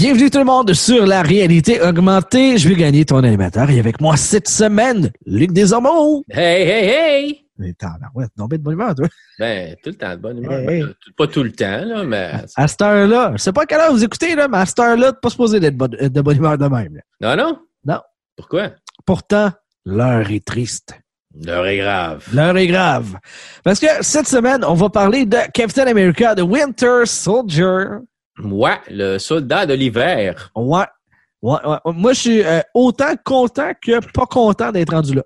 Bienvenue 0.00 0.30
tout 0.30 0.38
le 0.38 0.44
monde 0.44 0.72
sur 0.74 1.06
la 1.06 1.22
réalité 1.22 1.80
augmentée. 1.82 2.56
Je 2.56 2.68
vais 2.68 2.76
gagner 2.76 3.04
ton 3.04 3.18
animateur 3.24 3.68
et 3.68 3.80
avec 3.80 4.00
moi 4.00 4.16
cette 4.16 4.46
semaine, 4.46 5.10
Luc 5.26 5.52
Desormeaux. 5.52 6.22
Hey, 6.30 6.62
hey, 6.70 6.88
hey! 6.88 7.44
Mais 7.58 7.72
t'as 7.76 7.94
ouais, 8.14 8.26
de 8.36 8.56
bonne 8.58 8.74
humeur, 8.74 8.94
toi. 8.94 9.08
Ben, 9.40 9.74
tout 9.82 9.90
le 9.90 9.96
temps 9.96 10.10
de 10.12 10.20
bonne 10.20 10.38
humeur. 10.38 10.52
Hey, 10.60 10.68
hey. 10.68 10.82
Ben, 10.84 10.94
Pas 11.16 11.26
tout 11.26 11.42
le 11.42 11.50
temps, 11.50 11.84
là, 11.84 12.04
mais. 12.04 12.30
À 12.54 12.68
cette 12.68 12.80
heure-là, 12.80 13.32
je 13.34 13.42
sais 13.42 13.52
pas 13.52 13.62
à 13.62 13.66
quelle 13.66 13.80
heure 13.80 13.90
vous 13.90 14.04
écoutez, 14.04 14.36
là, 14.36 14.46
mais 14.46 14.58
à 14.58 14.66
cette 14.66 14.78
heure-là, 14.78 15.10
t'es 15.10 15.18
pas 15.20 15.30
supposé 15.30 15.58
d'être 15.58 15.76
bonne- 15.76 15.90
de 15.98 16.20
bonne 16.20 16.36
humeur 16.36 16.56
de 16.56 16.68
même. 16.68 16.94
là. 17.20 17.34
Non, 17.36 17.42
non? 17.44 17.58
Non. 17.84 18.00
Pourquoi? 18.36 18.70
Pourtant, 19.04 19.50
l'heure 19.84 20.30
est 20.30 20.44
triste. 20.44 20.96
L'heure 21.44 21.66
est 21.66 21.78
grave. 21.78 22.24
L'heure 22.32 22.56
est 22.56 22.68
grave. 22.68 23.16
Parce 23.64 23.80
que 23.80 23.88
cette 24.02 24.28
semaine, 24.28 24.64
on 24.64 24.74
va 24.74 24.90
parler 24.90 25.26
de 25.26 25.38
Captain 25.52 25.88
America, 25.88 26.36
de 26.36 26.42
Winter 26.42 27.00
Soldier. 27.04 27.82
Moi, 28.38 28.78
le 28.90 29.18
soldat 29.18 29.66
de 29.66 29.74
l'hiver. 29.74 30.50
Ouais. 30.54 30.84
Ouais, 31.42 31.58
ouais. 31.64 31.92
Moi, 31.92 32.12
je 32.14 32.20
suis 32.20 32.42
euh, 32.42 32.60
autant 32.74 33.14
content 33.24 33.72
que 33.80 34.00
pas 34.12 34.26
content 34.26 34.72
d'être 34.72 34.92
rendu 34.92 35.14
là. 35.14 35.22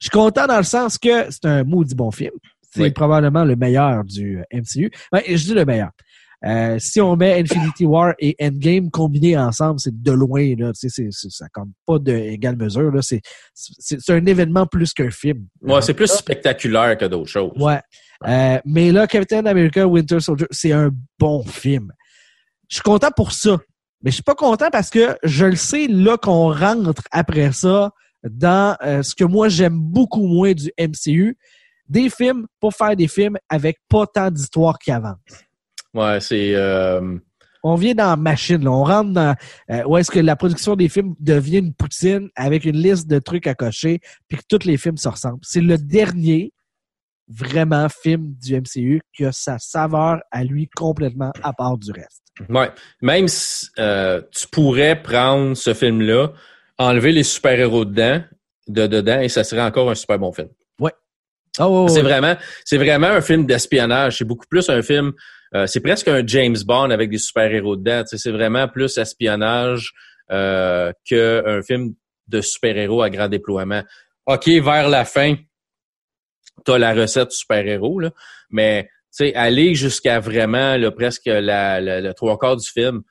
Je 0.00 0.06
suis 0.06 0.10
content 0.10 0.46
dans 0.46 0.56
le 0.58 0.64
sens 0.64 0.98
que 0.98 1.30
c'est 1.30 1.44
un 1.44 1.62
maudit 1.64 1.94
bon 1.94 2.10
film. 2.10 2.32
C'est 2.72 2.82
Oui. 2.82 2.90
probablement 2.90 3.44
le 3.44 3.54
meilleur 3.54 4.02
du 4.04 4.38
euh, 4.38 4.42
MCU. 4.52 4.90
Ouais, 5.12 5.22
je 5.28 5.44
dis 5.44 5.54
le 5.54 5.64
meilleur. 5.64 5.90
Euh, 6.44 6.76
si 6.78 7.00
on 7.00 7.16
met 7.16 7.40
Infinity 7.40 7.86
War 7.86 8.12
et 8.18 8.36
Endgame 8.42 8.90
combinés 8.90 9.38
ensemble, 9.38 9.80
c'est 9.80 10.02
de 10.02 10.12
loin, 10.12 10.54
là. 10.58 10.72
C'est- 10.74 10.90
ça 11.10 11.46
compte 11.54 11.70
pas 11.86 11.98
d'égale 11.98 12.56
mesure. 12.56 12.92
C'est, 13.00 13.22
un 14.10 14.26
événement 14.26 14.66
plus 14.66 14.92
qu'un 14.92 15.10
film. 15.10 15.46
Moi, 15.62 15.80
c'est 15.80 15.94
plus 15.94 16.08
spectaculaire 16.10 16.98
que 16.98 17.06
d'autres 17.06 17.30
choses. 17.30 17.52
Ouais. 17.56 17.80
Euh, 18.26 18.58
mais 18.66 18.92
là, 18.92 19.06
Captain 19.06 19.46
America 19.46 19.86
Winter 19.86 20.20
Soldier, 20.20 20.46
c'est 20.50 20.72
un 20.72 20.90
bon 21.18 21.44
film. 21.44 21.90
Je 22.68 22.76
suis 22.76 22.82
content 22.82 23.10
pour 23.14 23.32
ça. 23.32 23.58
Mais 24.02 24.10
je 24.10 24.16
suis 24.16 24.22
pas 24.22 24.34
content 24.34 24.68
parce 24.70 24.90
que 24.90 25.16
je 25.22 25.46
le 25.46 25.56
sais 25.56 25.86
là 25.88 26.16
qu'on 26.18 26.52
rentre 26.52 27.02
après 27.10 27.52
ça 27.52 27.90
dans 28.22 28.76
euh, 28.82 29.02
ce 29.02 29.14
que 29.14 29.24
moi 29.24 29.48
j'aime 29.48 29.78
beaucoup 29.78 30.26
moins 30.26 30.52
du 30.52 30.70
MCU. 30.78 31.36
Des 31.88 32.08
films 32.08 32.46
pour 32.60 32.72
faire 32.72 32.96
des 32.96 33.08
films 33.08 33.36
avec 33.48 33.78
pas 33.88 34.06
tant 34.06 34.30
d'histoires 34.30 34.78
qui 34.78 34.90
avancent. 34.90 35.16
Ouais, 35.92 36.18
c'est. 36.20 36.54
euh, 36.54 37.18
On 37.62 37.74
vient 37.76 37.94
dans 37.94 38.08
la 38.10 38.16
machine, 38.16 38.64
là. 38.64 38.70
on 38.70 38.84
rentre 38.84 39.12
dans 39.12 39.34
euh, 39.70 39.82
où 39.86 39.96
est-ce 39.98 40.10
que 40.10 40.18
la 40.20 40.34
production 40.36 40.76
des 40.76 40.88
films 40.88 41.14
devient 41.20 41.58
une 41.58 41.74
poutine 41.74 42.28
avec 42.36 42.64
une 42.64 42.76
liste 42.76 43.06
de 43.06 43.18
trucs 43.18 43.46
à 43.46 43.54
cocher, 43.54 44.00
puis 44.28 44.38
que 44.38 44.44
tous 44.48 44.66
les 44.66 44.78
films 44.78 44.96
se 44.96 45.08
ressemblent. 45.08 45.40
C'est 45.42 45.60
le 45.60 45.76
dernier 45.76 46.53
vraiment 47.28 47.88
film 47.88 48.34
du 48.42 48.54
MCU 48.60 49.00
qui 49.14 49.24
a 49.24 49.32
sa 49.32 49.58
saveur 49.58 50.20
à 50.30 50.44
lui 50.44 50.68
complètement 50.68 51.32
à 51.42 51.52
part 51.52 51.78
du 51.78 51.90
reste. 51.92 52.22
Ouais. 52.48 52.70
Même 53.00 53.28
si 53.28 53.68
euh, 53.78 54.20
tu 54.34 54.46
pourrais 54.48 55.00
prendre 55.00 55.56
ce 55.56 55.72
film-là, 55.72 56.32
enlever 56.78 57.12
les 57.12 57.22
super-héros 57.22 57.84
dedans, 57.84 58.22
de 58.68 58.86
dedans, 58.86 59.20
et 59.20 59.28
ça 59.28 59.44
serait 59.44 59.62
encore 59.62 59.90
un 59.90 59.94
super 59.94 60.18
bon 60.18 60.32
film. 60.32 60.48
Oh, 61.60 61.86
C'est 61.88 62.02
vraiment, 62.02 62.34
c'est 62.64 62.78
vraiment 62.78 63.06
un 63.06 63.20
film 63.20 63.46
d'espionnage. 63.46 64.18
C'est 64.18 64.24
beaucoup 64.24 64.46
plus 64.48 64.68
un 64.70 64.82
film. 64.82 65.12
euh, 65.54 65.66
c'est 65.66 65.80
presque 65.80 66.08
un 66.08 66.26
James 66.26 66.56
Bond 66.66 66.90
avec 66.90 67.10
des 67.10 67.18
super-héros 67.18 67.76
dedans. 67.76 68.02
C'est 68.06 68.32
vraiment 68.32 68.66
plus 68.66 68.98
espionnage 68.98 69.92
euh, 70.32 70.90
qu'un 71.04 71.62
film 71.62 71.94
de 72.26 72.40
super-héros 72.40 73.02
à 73.02 73.10
grand 73.10 73.28
déploiement. 73.28 73.82
OK, 74.26 74.48
vers 74.48 74.88
la 74.88 75.04
fin, 75.04 75.36
t'as 76.64 76.78
la 76.78 76.94
recette 76.94 77.32
super-héros, 77.32 78.00
là, 78.00 78.10
mais 78.50 78.84
tu 78.84 79.26
sais, 79.26 79.34
aller 79.34 79.74
jusqu'à 79.74 80.18
vraiment 80.20 80.76
là, 80.76 80.90
presque 80.90 81.26
la, 81.26 81.80
la- 81.80 82.00
le 82.00 82.14
trois 82.14 82.36
quarts 82.38 82.56
du 82.56 82.68
film, 82.68 83.02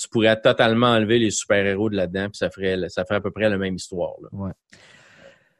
tu 0.00 0.08
pourrais 0.08 0.40
totalement 0.40 0.88
enlever 0.88 1.18
les 1.18 1.30
super-héros 1.30 1.90
de 1.90 1.96
là-dedans, 1.96 2.26
puis 2.28 2.36
ça 2.36 2.50
ferait, 2.50 2.76
ça 2.88 3.04
ferait 3.04 3.16
à 3.16 3.20
peu 3.20 3.30
près 3.30 3.48
la 3.48 3.58
même 3.58 3.74
histoire. 3.74 4.12
là 4.22 4.28
Ouais. 4.32 4.52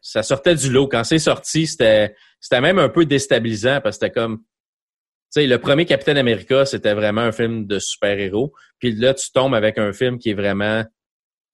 ça 0.01 0.23
sortait 0.23 0.55
du 0.55 0.71
lot. 0.71 0.87
Quand 0.89 1.05
c'est 1.05 1.19
sorti, 1.19 1.67
c'était 1.67 2.15
c'était 2.41 2.61
même 2.61 2.79
un 2.79 2.89
peu 2.89 3.05
déstabilisant 3.05 3.81
parce 3.83 3.99
que 3.99 4.07
c'était 4.07 4.13
comme 4.21 4.39
tu 4.39 5.43
sais 5.43 5.47
le 5.47 5.59
premier 5.59 5.85
Capitaine 5.87 6.17
America, 6.19 6.65
c'était 6.65 6.95
vraiment 6.95 7.23
un 7.23 7.33
film 7.33 7.67
de 7.67 7.79
super-héros, 7.79 8.53
puis 8.79 8.93
là 8.95 9.13
tu 9.15 9.31
tombes 9.33 9.55
avec 9.55 9.77
un 9.79 9.93
film 9.93 10.19
qui 10.19 10.31
est 10.31 10.35
vraiment 10.35 10.85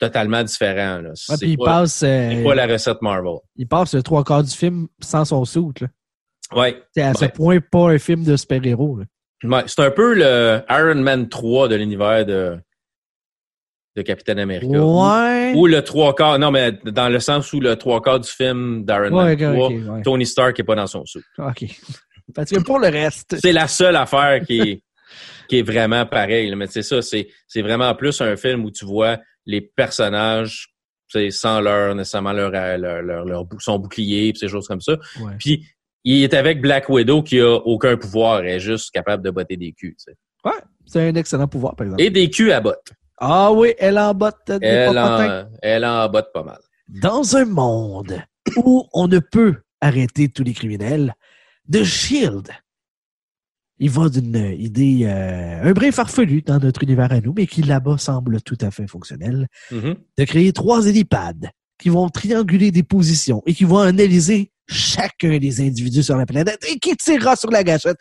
totalement 0.08 0.42
différent 0.42 1.00
là. 1.00 1.08
Ouais, 1.10 1.14
C'est 1.14 1.38
puis 1.38 1.50
il 1.52 1.58
pas, 1.58 1.64
passe, 1.64 2.02
euh, 2.02 2.42
pas 2.44 2.54
la 2.54 2.66
recette 2.66 3.00
Marvel. 3.02 3.38
il 3.56 3.66
passe 3.66 3.94
le 3.94 4.02
trois 4.02 4.24
quarts 4.24 4.42
du 4.42 4.50
film 4.54 4.88
sans 5.00 5.24
son 5.24 5.44
là. 5.80 5.88
Ouais. 6.52 6.82
C'est 6.94 7.02
à 7.02 7.14
ce 7.14 7.24
point 7.26 7.58
pas 7.60 7.90
un 7.90 7.98
film 7.98 8.22
de 8.24 8.36
super-héros. 8.36 9.00
Ouais, 9.42 9.62
c'est 9.66 9.80
un 9.82 9.90
peu 9.90 10.14
le 10.14 10.62
Iron 10.70 10.94
Man 11.02 11.28
3 11.28 11.68
de 11.68 11.74
l'univers 11.76 12.24
de 12.24 12.58
de 13.96 14.02
Capitaine 14.02 14.40
America. 14.40 14.66
Ouais. 14.66 15.52
Ou, 15.54 15.60
ou 15.60 15.66
le 15.68 15.80
trois 15.82 16.14
quarts, 16.16 16.38
non, 16.38 16.50
mais 16.50 16.72
dans 16.84 17.08
le 17.08 17.20
sens 17.20 17.52
où 17.52 17.60
le 17.60 17.76
trois 17.76 18.02
quarts 18.02 18.18
du 18.18 18.28
film 18.28 18.84
d'Iron 18.84 19.12
Ouais, 19.16 19.36
Man 19.36 19.52
ok, 19.52 19.56
3, 19.56 19.66
ok, 19.68 19.72
ouais. 19.96 20.02
Tony 20.02 20.26
Stark 20.26 20.58
est 20.58 20.64
pas 20.64 20.74
dans 20.74 20.88
son 20.88 21.04
sou. 21.06 21.20
OK. 21.38 21.64
Parce 22.34 22.50
que 22.50 22.58
pour 22.60 22.78
le 22.80 22.88
reste, 22.88 23.36
C'est 23.40 23.52
la 23.52 23.68
seule 23.68 23.94
affaire 23.96 24.40
qui 24.44 24.58
est, 24.60 24.82
qui 25.48 25.58
est 25.60 25.62
vraiment 25.62 26.06
pareille. 26.06 26.52
Mais 26.56 26.66
c'est 26.66 26.82
ça, 26.82 27.02
c'est, 27.02 27.28
c'est 27.46 27.62
vraiment 27.62 27.94
plus 27.94 28.20
un 28.20 28.34
film 28.36 28.64
où 28.64 28.70
tu 28.72 28.84
vois 28.84 29.18
les 29.46 29.60
personnages 29.60 30.68
sans 31.30 31.60
leur 31.60 31.94
nécessairement 31.94 32.32
leur, 32.32 32.50
leur, 32.50 33.02
leur, 33.02 33.24
leur 33.24 33.46
son 33.60 33.78
bouclier 33.78 34.32
pis 34.32 34.38
ces 34.40 34.48
choses 34.48 34.66
comme 34.66 34.80
ça. 34.80 34.94
ouais. 35.20 35.32
Puis 35.38 35.64
il 36.04 36.22
est 36.22 36.34
avec 36.34 36.60
Black 36.60 36.88
Widow 36.88 37.22
qui 37.22 37.40
a 37.40 37.54
aucun 37.54 37.96
pouvoir, 37.96 38.40
elle 38.40 38.56
est 38.56 38.60
juste 38.60 38.90
capable 38.90 39.22
de 39.22 39.30
botter 39.30 39.56
des 39.56 39.72
culs. 39.72 39.96
tu 39.96 40.12
sais. 40.12 40.50
c'est 40.86 41.08
un 41.08 41.14
excellent 41.14 41.48
pouvoir, 41.48 41.74
par 41.76 41.86
exemple. 41.86 42.02
Et 42.02 42.10
des 42.10 42.28
culs 42.28 42.52
à 42.52 42.60
botte. 42.60 42.92
Ah 43.18 43.52
oui, 43.52 43.74
elle 43.78 43.98
en 43.98 44.12
botte 44.12 44.50
des 44.50 44.66
Elle 44.66 44.98
en, 44.98 45.46
elle 45.62 45.84
en 45.84 46.08
botte 46.08 46.32
pas 46.32 46.42
mal. 46.42 46.58
Dans 46.88 47.36
un 47.36 47.46
monde 47.46 48.20
où 48.56 48.86
on 48.92 49.08
ne 49.08 49.18
peut 49.18 49.62
arrêter 49.80 50.28
tous 50.28 50.42
les 50.42 50.52
criminels, 50.52 51.14
The 51.72 51.84
Shield, 51.84 52.48
il 53.78 53.90
va 53.90 54.08
d'une 54.08 54.36
idée 54.58 55.00
euh, 55.04 55.62
un 55.62 55.72
brin 55.72 55.90
farfelu 55.90 56.42
dans 56.42 56.58
notre 56.58 56.82
univers 56.82 57.12
à 57.12 57.20
nous, 57.20 57.34
mais 57.36 57.46
qui 57.46 57.62
là-bas 57.62 57.98
semble 57.98 58.40
tout 58.42 58.58
à 58.60 58.70
fait 58.70 58.86
fonctionnel, 58.86 59.48
Mhm. 59.70 59.96
de 60.18 60.24
créer 60.24 60.52
trois 60.52 60.86
hélipads 60.86 61.32
qui 61.78 61.88
vont 61.88 62.08
trianguler 62.08 62.70
des 62.70 62.82
positions 62.84 63.42
et 63.46 63.54
qui 63.54 63.64
vont 63.64 63.78
analyser 63.78 64.52
chacun 64.68 65.38
des 65.38 65.60
individus 65.60 66.04
sur 66.04 66.16
la 66.16 66.24
planète 66.26 66.64
et 66.70 66.78
qui 66.78 66.96
tirera 66.96 67.36
sur 67.36 67.50
la 67.50 67.64
gâchette 67.64 67.98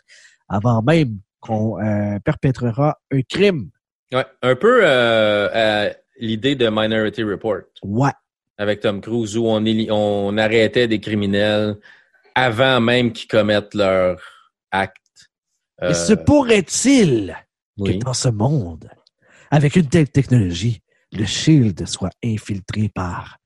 avant 0.48 0.80
même 0.82 1.18
qu'on 1.40 1.78
euh, 1.82 2.18
perpétrera 2.24 2.98
un 3.12 3.20
crime. 3.22 3.68
Ouais, 4.12 4.24
un 4.42 4.54
peu 4.56 4.80
euh, 4.82 5.90
l'idée 6.20 6.54
de 6.54 6.68
Minority 6.70 7.22
Report. 7.24 7.62
Ouais. 7.82 8.12
avec 8.56 8.80
Tom 8.80 9.00
Cruise 9.00 9.36
où 9.36 9.46
on 9.46 10.38
arrêtait 10.38 10.86
des 10.86 11.00
criminels 11.00 11.76
avant 12.36 12.80
même 12.80 13.12
qu'ils 13.12 13.28
commettent 13.28 13.74
leur 13.74 14.20
acte. 14.70 14.96
Mais 15.80 15.88
Euh, 15.88 15.94
se 15.94 16.12
pourrait-il 16.14 17.36
oui. 17.78 17.98
que 17.98 18.04
dans 18.04 18.14
ce 18.14 18.28
monde, 18.28 18.88
avec 19.50 19.76
une 19.76 19.88
telle 19.88 20.08
technologie, 20.08 20.80
le 21.12 21.24
Shield 21.24 21.86
soit 21.86 22.10
infiltré 22.24 22.88
par 22.88 23.38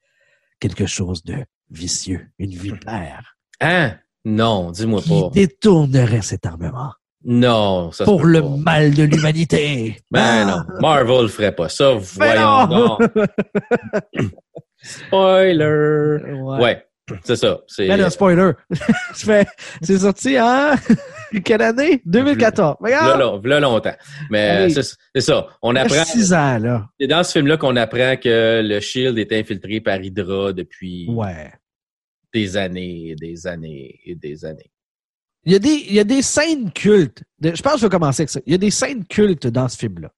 quelque 0.60 0.86
chose 0.86 1.22
de 1.24 1.44
vicieux, 1.70 2.26
une 2.38 2.50
vipère, 2.50 3.36
Hein? 3.60 3.96
Non, 4.24 4.70
dis-moi 4.70 5.00
qui 5.02 5.08
pas. 5.20 5.30
détournerait 5.32 6.22
cet 6.22 6.44
armement? 6.46 6.92
Non, 7.25 7.90
ça 7.92 8.04
pour 8.04 8.25
le 8.25 8.40
pas. 8.42 8.48
mal 8.56 8.94
de 8.94 9.02
l'humanité. 9.04 9.96
Ben 10.12 10.46
Ah! 10.48 10.64
non, 10.69 10.81
Marvel 10.81 11.28
ferait 11.28 11.54
pas 11.54 11.69
ça. 11.69 11.94
Voyons 11.94 12.66
non! 12.69 12.98
donc. 12.98 13.00
Spoiler. 14.82 16.19
Ouais. 16.34 16.60
Ouais, 16.62 16.86
c'est 17.25 17.37
ça. 17.37 17.60
C'est 17.66 17.87
Ben 17.88 17.96
là, 17.96 18.10
spoiler. 18.10 18.52
C'est 19.82 19.99
sorti 19.99 20.38
en 20.40 20.75
quelle 21.44 21.62
année? 21.62 22.02
2014. 22.06 22.76
là, 22.82 23.38
là 23.43 23.60
longtemps. 23.60 23.94
Mais 24.31 24.69
c'est 24.70 24.82
c'est 25.14 25.20
ça. 25.20 25.46
On 25.62 25.75
apprend. 25.76 26.05
six 26.05 26.32
ans, 26.32 26.58
là. 26.58 26.88
C'est 27.00 27.06
dans 27.06 27.22
ce 27.22 27.32
film-là 27.32 27.56
qu'on 27.56 27.76
apprend 27.76 28.16
que 28.16 28.62
le 28.64 28.81
Shield 28.81 29.19
est 29.19 29.32
infiltré 29.32 29.81
par 29.81 30.00
Hydra 30.00 30.52
depuis 30.52 31.06
Ouais. 31.10 31.52
des 32.32 32.56
années 32.56 33.10
et 33.10 33.14
des 33.14 33.46
années 33.46 34.00
et 34.05 34.14
des 34.14 34.44
années. 34.44 34.70
Il 35.44 35.52
y, 35.52 35.56
a 35.56 35.58
des, 35.60 35.84
il 35.88 35.94
y 35.94 36.00
a 36.00 36.05
des 36.05 36.20
scènes 36.22 36.70
cultes. 36.72 37.22
De- 37.40 37.55
je 37.55 37.62
pense 37.62 37.75
que 37.75 37.78
je 37.81 37.87
vais 37.87 37.90
commencer 37.90 38.22
avec 38.22 38.31
ça. 38.31 38.40
Il 38.44 38.52
y 38.52 38.55
a 38.55 38.58
des 38.58 38.70
scènes 38.70 39.05
cultes 39.06 39.46
dans 39.46 39.69
ce 39.69 39.78
film-là. 39.78 40.10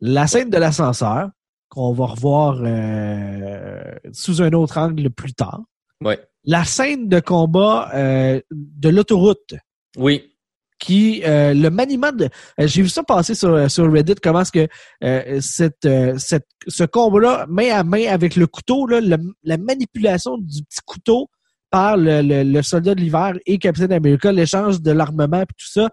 La 0.00 0.26
scène 0.26 0.50
de 0.50 0.58
l'ascenseur, 0.58 1.30
qu'on 1.68 1.92
va 1.92 2.04
revoir 2.06 2.60
euh, 2.62 3.82
sous 4.12 4.42
un 4.42 4.52
autre 4.52 4.78
angle 4.78 5.10
plus 5.10 5.32
tard. 5.34 5.62
Ouais. 6.04 6.18
La 6.44 6.64
scène 6.64 7.08
de 7.08 7.20
combat 7.20 7.90
euh, 7.94 8.40
de 8.50 8.88
l'autoroute, 8.88 9.54
Oui. 9.96 10.32
qui 10.78 11.22
euh, 11.24 11.54
le 11.54 11.70
maniement 11.70 12.12
de 12.12 12.24
euh, 12.60 12.66
j'ai 12.66 12.82
vu 12.82 12.88
ça 12.88 13.02
passer 13.02 13.34
sur, 13.34 13.70
sur 13.70 13.90
Reddit 13.90 14.16
comment 14.22 14.42
est-ce 14.42 14.52
que 14.52 14.68
euh, 15.02 15.40
cette, 15.40 15.86
euh, 15.86 16.16
cette 16.18 16.46
ce 16.68 16.84
combat-là 16.84 17.46
main 17.48 17.70
à 17.74 17.82
main 17.82 18.06
avec 18.08 18.36
le 18.36 18.46
couteau 18.46 18.86
là, 18.86 19.00
le- 19.00 19.34
la 19.42 19.56
manipulation 19.56 20.36
du 20.38 20.62
petit 20.64 20.80
couteau 20.84 21.28
par 21.70 21.96
le, 21.96 22.20
le, 22.22 22.42
le 22.44 22.62
soldat 22.62 22.94
de 22.94 23.00
l'hiver 23.00 23.32
et 23.46 23.58
Capitaine 23.58 23.92
America 23.92 24.30
l'échange 24.30 24.80
de 24.82 24.90
l'armement 24.92 25.40
et 25.42 25.46
tout 25.46 25.66
ça 25.70 25.88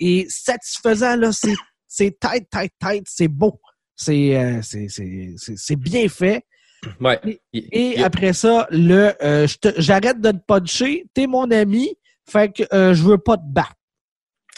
est 0.00 0.28
satisfaisant 0.28 1.16
là 1.16 1.30
c'est 1.32 1.54
c'est 1.86 2.18
tight 2.18 2.48
tight 2.50 2.72
tight 2.80 3.04
c'est 3.06 3.28
beau 3.28 3.60
C'est 3.94 4.36
euh, 4.36 4.60
c'est- 4.62 4.88
c'est- 4.88 5.34
c'est- 5.36 5.56
c'est 5.56 5.76
bien 5.76 6.08
fait. 6.08 6.42
Ouais. 7.00 7.40
Et, 7.52 8.02
après 8.02 8.32
ça, 8.32 8.66
le 8.70 9.12
euh, 9.22 9.46
j'arrête 9.78 10.20
de 10.20 10.30
te 10.30 10.38
puncher, 10.46 11.06
t'es 11.14 11.26
mon 11.26 11.50
ami, 11.50 11.96
fait 12.28 12.52
que 12.52 12.62
euh, 12.72 12.94
je 12.94 13.02
veux 13.02 13.18
pas 13.18 13.36
te 13.36 13.46
battre. 13.46 13.74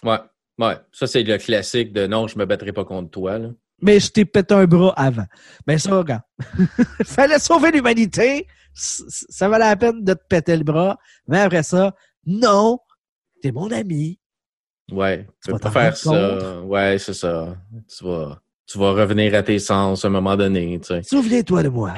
Ouais. 0.03 0.19
Ouais. 0.59 0.77
Ça, 0.93 1.07
c'est 1.07 1.23
le 1.23 1.37
classique 1.39 1.93
de 1.93 2.07
non, 2.07 2.27
je 2.29 2.39
me 2.39 2.45
battrai 2.47 2.73
pas 2.73 2.85
contre 2.85 3.11
toi. 3.11 3.39
Là. 3.39 3.49
Mais 3.83 4.01
je 4.01 4.11
t'ai 4.11 4.25
pété 4.25 4.55
un 4.55 4.65
bras 4.65 4.95
avant. 4.97 5.27
Mais 5.67 5.79
ça, 5.79 5.97
regarde. 5.97 6.23
Fallait 7.05 7.39
sauver 7.39 7.71
l'humanité. 7.73 8.47
Ça 8.73 9.49
valait 9.49 9.67
la 9.67 9.77
peine 9.77 10.03
de 10.03 10.15
te 10.15 10.25
péter 10.29 10.57
le 10.57 10.65
bras. 10.65 10.99
Mais 11.29 11.41
après 11.41 11.63
ça, 11.63 11.95
non, 12.25 12.79
t'es 13.43 13.53
mon 13.53 13.71
ami. 13.71 14.19
Ouais. 14.91 15.27
Tu 15.45 15.51
vas 15.51 15.59
pas 15.59 15.71
faire 15.71 15.97
ça. 15.97 16.61
Ouais, 16.63 16.99
c'est 16.99 17.15
ça. 17.15 17.57
Tu 17.89 18.05
vas, 18.05 18.41
tu 18.67 18.79
vas 18.79 18.93
revenir 18.93 19.35
à 19.35 19.43
tes 19.43 19.59
sens 19.59 20.05
à 20.05 20.09
un 20.09 20.11
moment 20.11 20.37
donné. 20.37 20.79
Tu 20.81 20.87
sais. 20.87 21.03
Souviens-toi 21.03 21.65
de 21.65 21.69
moi. 21.69 21.95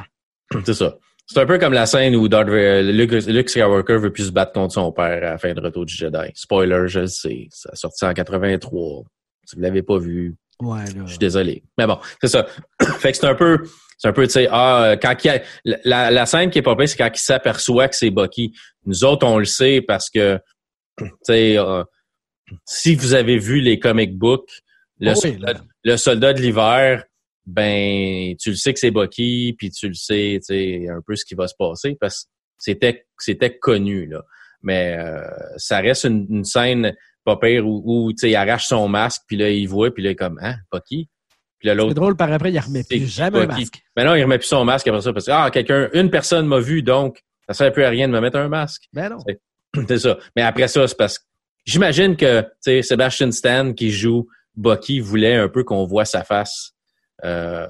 C'est 0.65 0.75
ça. 0.75 0.97
C'est 1.27 1.41
un 1.41 1.47
peu 1.47 1.59
comme 1.59 1.75
la 1.75 1.85
scène 1.85 2.17
où 2.17 2.27
Darth 2.29 2.49
Vader- 2.49 2.91
Luke, 2.93 3.11
Luke 3.27 3.51
Skywalker 3.51 3.99
veut 3.99 4.13
plus 4.13 4.27
se 4.29 4.31
battre 4.33 4.53
contre 4.53 4.73
son 4.73 4.91
père 4.93 5.19
à 5.19 5.31
la 5.33 5.39
fin 5.39 5.53
de 5.53 5.61
Retour 5.61 5.85
du 5.85 5.95
Jedi. 5.95 6.31
Spoiler, 6.35 6.85
je 6.87 7.01
le 7.01 7.07
sais. 7.07 7.49
Ça 7.51 7.69
a 7.73 7.77
sorti 7.77 8.05
en 8.07 8.15
83. 8.15 9.03
Si 9.45 9.57
vous 9.57 9.63
l'avez 9.63 9.83
pas 9.83 9.99
vu, 9.99 10.37
Ouais, 10.61 10.85
là. 10.87 11.03
je 11.05 11.11
suis 11.11 11.19
désolé. 11.19 11.63
Mais 11.77 11.87
bon, 11.87 11.99
c'est 12.21 12.29
ça. 12.29 12.47
fait 12.99 13.13
que 13.13 13.19
c'est 13.19 13.27
un 13.27 13.35
peu, 13.35 13.59
c'est 13.99 14.09
un 14.09 14.13
peu, 14.13 14.27
tu 14.27 14.33
sais, 14.33 14.49
ah, 14.51 14.85
euh, 14.85 14.97
quand 14.97 15.15
il 15.23 15.29
a, 15.31 15.41
la, 15.85 16.11
la 16.11 16.25
scène 16.27 16.49
qui 16.51 16.59
est 16.59 16.63
pas 16.63 16.75
pire, 16.77 16.89
c'est 16.89 16.97
quand 16.97 17.11
il 17.15 17.19
s'aperçoit 17.21 17.89
que 17.89 17.97
c'est 17.97 18.11
Bucky. 18.11 18.55
Nous 18.87 19.05
autres, 19.05 19.27
on 19.27 19.39
le 19.39 19.45
sait 19.45 19.83
parce 19.87 20.09
que, 20.09 20.39
tu 20.99 21.07
sais, 21.25 21.59
euh, 21.59 21.85
si 22.65 22.95
vous 22.95 23.13
avez 23.13 23.37
vu 23.37 23.61
les 23.61 23.79
comic 23.79 24.17
books, 24.17 24.49
le, 24.99 25.11
Oh 25.15 25.21
oui, 25.23 25.33
soldat, 25.33 25.53
là. 25.53 25.61
le 25.85 25.97
soldat 25.99 26.33
de 26.33 26.41
l'hiver, 26.41 27.05
ben, 27.49 28.37
tu 28.37 28.51
le 28.51 28.57
sais 28.57 28.75
que 28.75 28.79
c'est 28.79 28.91
Bucky, 28.91 29.55
puis 29.57 29.71
tu 29.71 29.89
le 29.89 29.95
sais, 29.95 30.39
tu 30.47 30.55
sais, 30.55 30.89
un 30.91 31.01
peu 31.01 31.17
ce 31.17 31.25
qui 31.25 31.35
va 31.35 31.49
se 31.49 31.55
passer 31.59 31.97
parce 31.99 32.25
que 32.25 32.31
c'était, 32.59 33.07
c'était 33.19 33.59
connu, 33.59 34.07
là. 34.07 34.23
Mais 34.61 34.97
euh, 34.99 35.23
ça 35.57 35.79
reste 35.79 36.05
une, 36.05 36.27
une 36.29 36.45
scène 36.45 36.95
pas 37.25 37.37
pire 37.37 37.67
où, 37.67 37.83
où, 37.87 38.13
tu 38.13 38.19
sais, 38.19 38.31
il 38.31 38.37
arrache 38.37 38.67
son 38.67 38.87
masque, 38.87 39.23
puis 39.27 39.39
là, 39.39 39.49
il 39.49 39.67
voit, 39.67 39.91
puis 39.91 40.03
là, 40.03 40.11
il 40.11 40.13
est 40.13 40.17
comme, 40.17 40.39
hein, 40.43 40.57
Bucky? 40.71 41.09
Puis 41.59 41.69
là, 41.69 41.73
C'est 41.73 41.79
l'autre, 41.79 41.95
drôle, 41.95 42.17
par 42.17 42.31
après, 42.31 42.53
il 42.53 42.59
remet 42.59 42.85
plus 42.85 43.07
jamais 43.07 43.41
un 43.41 43.47
masque. 43.47 43.81
mais 43.97 44.05
non, 44.05 44.15
il 44.15 44.23
remet 44.23 44.39
plus 44.39 44.47
son 44.47 44.65
masque 44.67 44.87
après 44.87 45.01
ça 45.01 45.13
parce 45.15 45.27
que, 45.27 45.31
ah, 45.31 45.51
quelqu'un, 45.51 45.89
une 45.95 46.11
personne 46.11 46.47
m'a 46.47 46.61
vu, 46.61 46.83
donc, 46.83 47.23
ça 47.49 47.55
sert 47.55 47.73
plus 47.73 47.85
à 47.85 47.89
rien 47.89 48.09
de 48.09 48.13
me 48.13 48.21
mettre 48.21 48.37
un 48.37 48.49
masque. 48.49 48.85
Ben 48.93 49.09
non. 49.09 49.19
C'est 49.89 49.99
ça. 49.99 50.19
Mais 50.37 50.43
après 50.43 50.69
ça, 50.69 50.87
c'est 50.87 50.97
parce 50.97 51.19
que 51.19 51.25
j'imagine 51.65 52.15
que, 52.15 52.43
tu 52.43 52.49
sais, 52.61 52.83
Sebastian 52.83 53.33
Stan 53.33 53.73
qui 53.73 53.91
joue 53.91 54.29
Bucky 54.55 55.01
voulait 55.01 55.37
un 55.37 55.49
peu 55.49 55.65
qu'on 55.65 55.87
voit 55.87 56.05
sa 56.05 56.25
face. 56.25 56.73
Euh, 57.25 57.67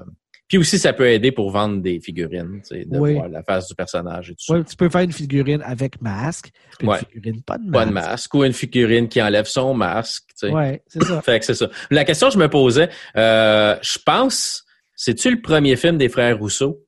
puis 0.48 0.56
aussi, 0.56 0.78
ça 0.78 0.94
peut 0.94 1.08
aider 1.08 1.30
pour 1.30 1.50
vendre 1.50 1.82
des 1.82 2.00
figurines, 2.00 2.62
de 2.70 2.98
Oui. 2.98 3.14
voir 3.14 3.28
la 3.28 3.42
face 3.42 3.68
du 3.68 3.74
personnage 3.74 4.30
et 4.30 4.32
tout 4.34 4.44
ça. 4.46 4.54
Ouais, 4.54 4.64
tu 4.64 4.76
peux 4.76 4.88
faire 4.88 5.02
une 5.02 5.12
figurine 5.12 5.60
avec 5.62 6.00
masque, 6.00 6.48
puis 6.78 6.88
Ouais. 6.88 6.98
une 7.00 7.06
figurine 7.06 7.42
pas 7.42 7.58
de 7.58 7.64
masque. 7.64 7.72
Pas 7.74 7.84
de 7.86 7.92
masque 7.92 8.34
ou 8.34 8.44
une 8.44 8.52
figurine 8.54 9.08
qui 9.08 9.20
enlève 9.20 9.44
son 9.44 9.74
masque. 9.74 10.24
Ouais, 10.44 10.82
c'est 10.86 11.04
ça. 11.04 11.20
Fait 11.22 11.38
que 11.38 11.44
c'est 11.44 11.54
ça. 11.54 11.68
La 11.90 12.04
question 12.04 12.28
que 12.28 12.34
je 12.34 12.38
me 12.38 12.48
posais, 12.48 12.88
euh, 13.16 13.76
je 13.82 13.98
pense, 14.04 14.64
c'est-tu 14.96 15.30
le 15.30 15.40
premier 15.42 15.76
film 15.76 15.98
des 15.98 16.08
frères 16.08 16.38
Rousseau? 16.38 16.84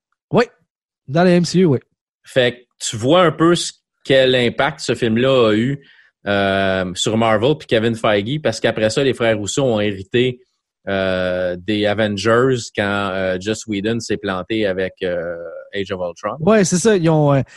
Dans 1.09 1.25
les 1.25 1.41
MCU, 1.41 1.65
oui. 1.65 1.79
Fait 2.23 2.53
que 2.53 2.59
tu 2.79 2.97
vois 2.97 3.23
un 3.25 3.33
peu 3.33 3.57
ce, 3.57 3.73
quel 4.05 4.35
impact 4.37 4.79
ce 4.79 4.95
film-là 4.95 5.49
a 5.49 5.55
eu 5.55 5.85
euh, 6.27 6.93
sur 6.95 7.17
Marvel 7.17 7.57
puis 7.59 7.67
Kevin 7.67 7.97
Feige, 7.97 8.41
parce 8.41 8.61
qu'après 8.61 8.91
ça, 8.91 9.03
les 9.03 9.12
frères 9.12 9.37
Rousseau 9.37 9.65
ont 9.65 9.81
hérité 9.81 10.41
euh, 10.90 11.56
des 11.56 11.87
Avengers 11.87 12.56
quand 12.76 13.10
euh, 13.12 13.37
Joss 13.40 13.66
Whedon 13.66 14.00
s'est 14.00 14.16
planté 14.16 14.66
avec 14.66 14.94
euh, 15.02 15.37
Age 15.75 15.90
of 15.92 16.00
Ultron. 16.00 16.37
Ouais, 16.40 16.64
c'est 16.64 16.76
ça. 16.78 16.96
Ils 16.96 17.08
ont. 17.08 17.32
euh, 17.32 17.42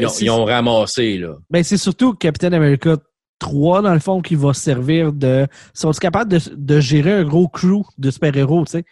Ils 0.00 0.06
ont, 0.06 0.08
c'est- 0.08 0.24
ils 0.24 0.30
ont 0.30 0.44
ramassé, 0.44 1.18
là. 1.18 1.34
Ben, 1.50 1.62
c'est 1.62 1.76
surtout 1.76 2.14
Captain 2.14 2.52
America 2.52 2.96
3, 3.38 3.82
dans 3.82 3.92
le 3.94 4.00
fond, 4.00 4.20
qui 4.20 4.34
va 4.34 4.52
servir 4.54 5.12
de. 5.12 5.46
sont 5.74 5.90
capables 5.92 6.30
de, 6.30 6.40
de 6.56 6.80
gérer 6.80 7.12
un 7.12 7.24
gros 7.24 7.48
crew 7.48 7.82
de 7.98 8.10
super-héros, 8.10 8.64
tu 8.64 8.72
sais? 8.72 8.84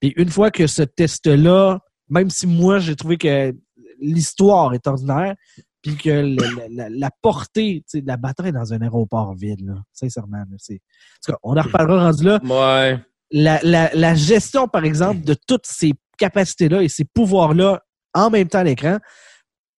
Puis 0.00 0.12
une 0.16 0.28
fois 0.28 0.50
que 0.50 0.66
ce 0.66 0.82
test-là, 0.82 1.78
même 2.10 2.28
si 2.30 2.46
moi, 2.46 2.78
j'ai 2.78 2.94
trouvé 2.96 3.16
que 3.16 3.54
l'histoire 4.00 4.74
est 4.74 4.86
ordinaire, 4.86 5.34
puis 5.82 5.96
que 5.96 6.10
le- 6.10 6.36
la, 6.76 6.88
la- 6.90 7.10
portée 7.22 7.82
tu 7.88 7.98
sais, 7.98 8.00
de 8.02 8.06
la 8.06 8.16
bataille 8.16 8.52
dans 8.52 8.72
un 8.74 8.80
aéroport 8.82 9.34
vide, 9.34 9.60
là, 9.64 9.74
sincèrement, 9.92 10.38
là. 10.38 10.44
En 10.44 10.56
tout 10.66 11.32
cas, 11.32 11.38
on 11.42 11.56
en 11.56 11.62
reparlera 11.62 12.04
rendu 12.06 12.24
là. 12.24 12.40
Ouais. 12.44 12.98
La, 13.30 13.60
la, 13.62 13.90
la 13.94 14.14
gestion, 14.14 14.68
par 14.68 14.84
exemple, 14.84 15.22
de 15.22 15.34
toutes 15.46 15.66
ces 15.66 15.92
capacités-là 16.18 16.82
et 16.82 16.88
ces 16.88 17.04
pouvoirs-là 17.04 17.82
en 18.14 18.30
même 18.30 18.48
temps 18.48 18.60
à 18.60 18.64
l'écran 18.64 18.98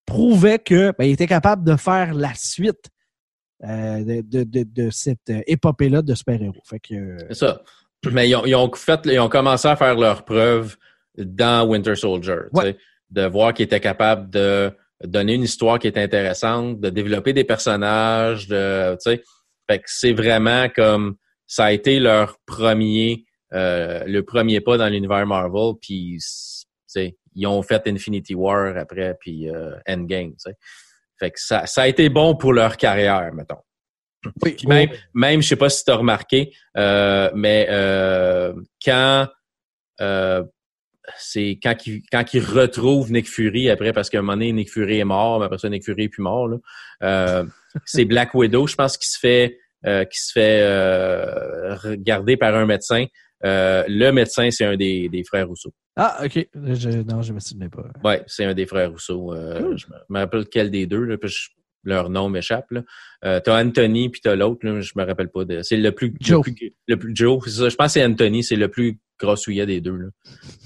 prouvait 0.06 0.60
que 0.60 0.94
ben, 0.98 1.06
il 1.06 1.12
était 1.12 1.28
capable 1.28 1.64
de 1.64 1.76
faire 1.76 2.14
la 2.14 2.34
suite 2.36 2.90
euh, 3.64 4.04
de, 4.04 4.22
de, 4.22 4.44
de, 4.44 4.64
de 4.64 4.90
cette 4.90 5.30
euh, 5.30 5.42
épopée-là 5.48 6.02
de 6.02 6.14
super-héros. 6.14 6.62
Euh, 6.92 7.18
C'est 7.30 7.34
ça. 7.34 7.62
Mais 8.12 8.30
ils 8.30 8.36
ont, 8.36 8.46
ils 8.46 8.56
ont 8.56 8.72
fait, 8.74 9.00
ils 9.06 9.20
ont 9.20 9.30
commencé 9.30 9.68
à 9.68 9.76
faire 9.76 9.96
leurs 9.96 10.24
preuves 10.24 10.78
dans 11.18 11.68
Winter 11.68 11.96
Soldier. 11.96 12.36
Ouais. 12.54 12.78
De 13.10 13.26
voir 13.26 13.54
qu'ils 13.54 13.66
étaient 13.66 13.80
capables 13.80 14.30
de 14.30 14.72
donner 15.04 15.34
une 15.34 15.44
histoire 15.44 15.80
qui 15.80 15.88
est 15.88 15.98
intéressante, 15.98 16.80
de 16.80 16.90
développer 16.90 17.34
des 17.34 17.44
personnages, 17.44 18.48
de, 18.48 18.94
tu 19.02 19.12
sais. 19.12 19.24
Fait 19.70 19.80
que 19.80 19.86
c'est 19.88 20.14
vraiment 20.14 20.68
comme 20.70 21.16
ça 21.46 21.66
a 21.66 21.72
été 21.72 22.00
leur 22.00 22.38
premier, 22.46 23.26
euh, 23.54 24.04
le 24.06 24.24
premier 24.24 24.62
pas 24.62 24.78
dans 24.78 24.88
l'univers 24.90 25.26
Marvel, 25.26 25.74
puis 25.82 26.18
ils 27.36 27.48
ont 27.48 27.62
fait 27.62 27.88
Infinity 27.88 28.36
War 28.36 28.78
après, 28.78 29.16
puis 29.20 29.50
euh, 29.50 29.76
Endgame. 29.88 30.34
Fait 31.20 31.32
que 31.32 31.40
ça, 31.40 31.66
ça 31.66 31.84
a 31.84 31.88
été 31.88 32.10
bon 32.10 32.36
pour 32.36 32.54
leur 32.54 32.78
carrière, 32.78 33.34
mettons. 33.34 33.62
oui, 34.44 34.54
Puis 34.54 34.68
même, 34.68 34.90
même, 35.14 35.42
je 35.42 35.48
sais 35.50 35.56
pas 35.56 35.70
si 35.70 35.84
tu 35.84 35.92
as 35.92 35.96
remarqué, 35.96 36.54
euh, 36.76 37.32
mais 37.34 37.68
euh, 37.70 38.54
quand 38.84 39.28
euh, 40.02 40.44
c'est 41.18 41.58
quand 41.62 41.88
il 41.88 42.02
quand 42.12 42.34
il 42.34 42.44
retrouve 42.44 43.12
Nick 43.12 43.28
Fury 43.28 43.70
après 43.70 43.94
parce 43.94 44.10
qu'à 44.10 44.20
un 44.20 44.22
moment 44.22 44.34
donné 44.34 44.52
Nick 44.52 44.72
Fury 44.72 45.00
est 45.00 45.06
mort, 45.06 45.40
mais 45.40 45.46
après 45.46 45.58
ça 45.58 45.70
Nick 45.70 45.84
Fury 45.84 46.06
est 46.06 46.10
plus 46.10 46.22
mort. 46.22 46.50
Euh, 47.04 47.46
c'est 47.86 48.06
Black 48.06 48.34
Widow, 48.34 48.68
je 48.68 48.76
pense 48.76 48.98
qui 48.98 49.08
se 49.08 49.18
fait 49.20 49.58
euh, 49.86 50.06
qui 50.06 50.20
se 50.20 50.32
fait 50.32 50.62
euh, 50.62 51.76
regarder 51.76 52.36
par 52.38 52.56
un 52.56 52.66
médecin. 52.66 53.06
Euh, 53.46 53.84
le 53.88 54.12
médecin 54.12 54.50
c'est 54.52 54.66
un 54.66 54.76
des, 54.76 55.10
des 55.10 55.24
frères 55.24 55.48
Rousseau. 55.48 55.72
Ah, 55.96 56.20
ok. 56.26 56.48
Je, 56.74 56.90
non, 57.04 57.22
je 57.22 57.34
me 57.34 57.40
souvenais 57.40 57.70
pas. 57.70 57.86
Ouais, 58.04 58.24
c'est 58.28 58.46
un 58.46 58.54
des 58.54 58.66
frères 58.66 58.92
Rousseau. 58.92 59.34
Euh, 59.34 59.60
Cool. 59.60 59.78
Je 59.78 59.86
me- 60.10 60.20
rappelle 60.20 60.46
quel 60.50 60.70
des 60.72 60.86
deux, 60.88 61.04
là, 61.04 61.18
puis 61.18 61.30
je- 61.30 61.50
leur 61.84 62.10
nom 62.10 62.28
m'échappe. 62.30 62.66
Euh, 63.24 63.40
t'as 63.40 63.64
Anthony 63.64 64.10
puis 64.10 64.20
t'as 64.22 64.36
l'autre, 64.36 64.66
là, 64.68 64.82
je 64.82 64.92
me 64.96 65.06
rappelle 65.06 65.30
pas. 65.30 65.46
De, 65.46 65.62
c'est 65.62 65.78
le 65.78 65.92
plus, 65.92 66.14
Joe. 66.20 66.46
Le 66.46 66.54
plus, 66.54 66.74
le 66.88 66.98
plus- 66.98 67.16
Joe, 67.16 67.42
c'est 67.46 67.52
ça. 67.52 67.70
Je 67.70 67.76
pense 67.76 67.88
que 67.88 67.92
c'est 68.00 68.06
Anthony, 68.06 68.44
c'est 68.44 68.56
le 68.58 68.68
plus 68.68 69.00
grossouillet 69.20 69.66
des 69.66 69.80
deux. 69.82 69.96
Là. 69.98 70.08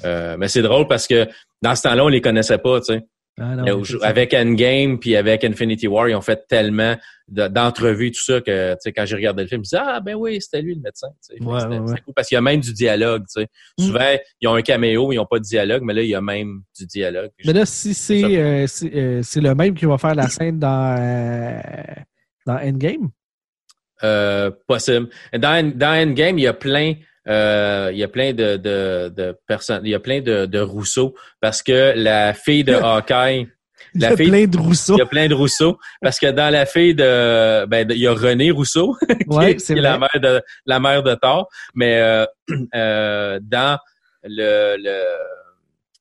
Euh, 0.05 0.37
mais 0.37 0.47
c'est 0.47 0.61
drôle 0.61 0.87
parce 0.87 1.07
que 1.07 1.27
dans 1.61 1.75
ce 1.75 1.83
temps-là, 1.83 2.03
on 2.05 2.07
les 2.09 2.21
connaissait 2.21 2.57
pas, 2.57 2.79
tu 2.81 2.93
sais. 2.93 3.01
Ah, 3.39 3.55
non, 3.55 3.81
avec 4.01 4.33
Endgame 4.33 4.99
puis 4.99 5.15
avec 5.15 5.43
Infinity 5.43 5.87
War, 5.87 6.09
ils 6.09 6.15
ont 6.15 6.21
fait 6.21 6.45
tellement 6.47 6.95
de- 7.29 7.47
d'entrevues, 7.47 8.11
tout 8.11 8.21
ça, 8.21 8.41
que 8.41 8.75
quand 8.95 9.05
j'ai 9.05 9.15
regardé 9.15 9.43
le 9.43 9.47
film, 9.47 9.61
je 9.61 9.69
disais 9.69 9.81
Ah 9.81 10.01
ben 10.01 10.15
oui, 10.15 10.39
c'était 10.41 10.61
lui 10.61 10.75
le 10.75 10.81
médecin. 10.81 11.07
Ouais, 11.39 11.65
ouais, 11.65 11.79
ouais. 11.79 11.99
cool 12.01 12.13
parce 12.13 12.27
qu'il 12.27 12.35
y 12.35 12.37
a 12.37 12.41
même 12.41 12.59
du 12.59 12.73
dialogue. 12.73 13.23
Mm. 13.37 13.83
Souvent, 13.83 14.15
ils 14.41 14.47
ont 14.47 14.55
un 14.55 14.61
caméo, 14.61 15.11
ils 15.13 15.15
n'ont 15.15 15.25
pas 15.25 15.39
de 15.39 15.43
dialogue, 15.43 15.81
mais 15.83 15.93
là, 15.93 16.01
il 16.01 16.09
y 16.09 16.15
a 16.15 16.21
même 16.21 16.61
du 16.77 16.85
dialogue. 16.85 17.31
Mais 17.45 17.53
là, 17.53 17.65
si 17.65 17.93
C'est 17.93 18.37
euh, 18.37 18.67
euh, 18.83 19.21
c'est 19.23 19.41
le 19.41 19.55
même 19.55 19.75
qui 19.75 19.85
va 19.85 19.97
faire 19.97 20.15
la 20.15 20.27
scène 20.27 20.59
dans, 20.59 20.97
euh, 20.99 21.61
dans 22.45 22.57
Endgame, 22.57 23.09
possible. 24.67 25.07
Dans, 25.33 25.71
dans 25.77 26.09
Endgame, 26.09 26.37
il 26.37 26.43
y 26.43 26.47
a 26.47 26.53
plein, 26.53 26.95
euh, 27.27 27.89
il 27.91 27.97
y 27.99 28.03
a 28.03 28.07
plein 28.07 28.33
de, 28.33 28.57
de, 28.57 29.09
de 29.15 29.37
personnes, 29.47 29.81
il 29.83 29.91
y 29.91 29.95
a 29.95 29.99
plein 29.99 30.21
de, 30.21 30.45
de 30.45 30.59
Rousseau 30.59 31.15
parce 31.39 31.61
que 31.61 31.93
la 31.95 32.33
fille 32.33 32.63
de 32.63 32.73
Hawkeye, 32.73 33.47
il 33.95 34.01
y 34.01 34.05
a 34.05 34.15
fille- 34.15 34.29
plein 34.29 34.47
de 34.47 34.57
Rousseau. 34.57 34.95
il 34.95 34.99
y 34.99 35.01
a 35.01 35.05
plein 35.05 35.27
de 35.27 35.33
Rousseau 35.35 35.77
parce 36.01 36.17
que 36.19 36.27
dans 36.31 36.51
la 36.51 36.65
fille 36.65 36.95
de, 36.95 37.65
ben, 37.65 37.87
il 37.91 37.97
y 37.97 38.07
a 38.07 38.13
René 38.13 38.51
Rousseau 38.51 38.95
qui, 39.09 39.15
Ouais, 39.27 39.51
est, 39.53 39.59
c'est 39.59 39.73
qui 39.73 39.79
est 39.79 39.83
la 39.83 39.97
mère 39.99 40.09
de 40.21 40.41
la 40.65 40.79
mère 40.79 41.03
de 41.03 41.13
Thor, 41.15 41.47
mais 41.75 41.99
euh, 41.99 42.25
euh, 42.75 43.39
dans 43.41 43.77
le, 44.23 44.75
le, 44.77 45.03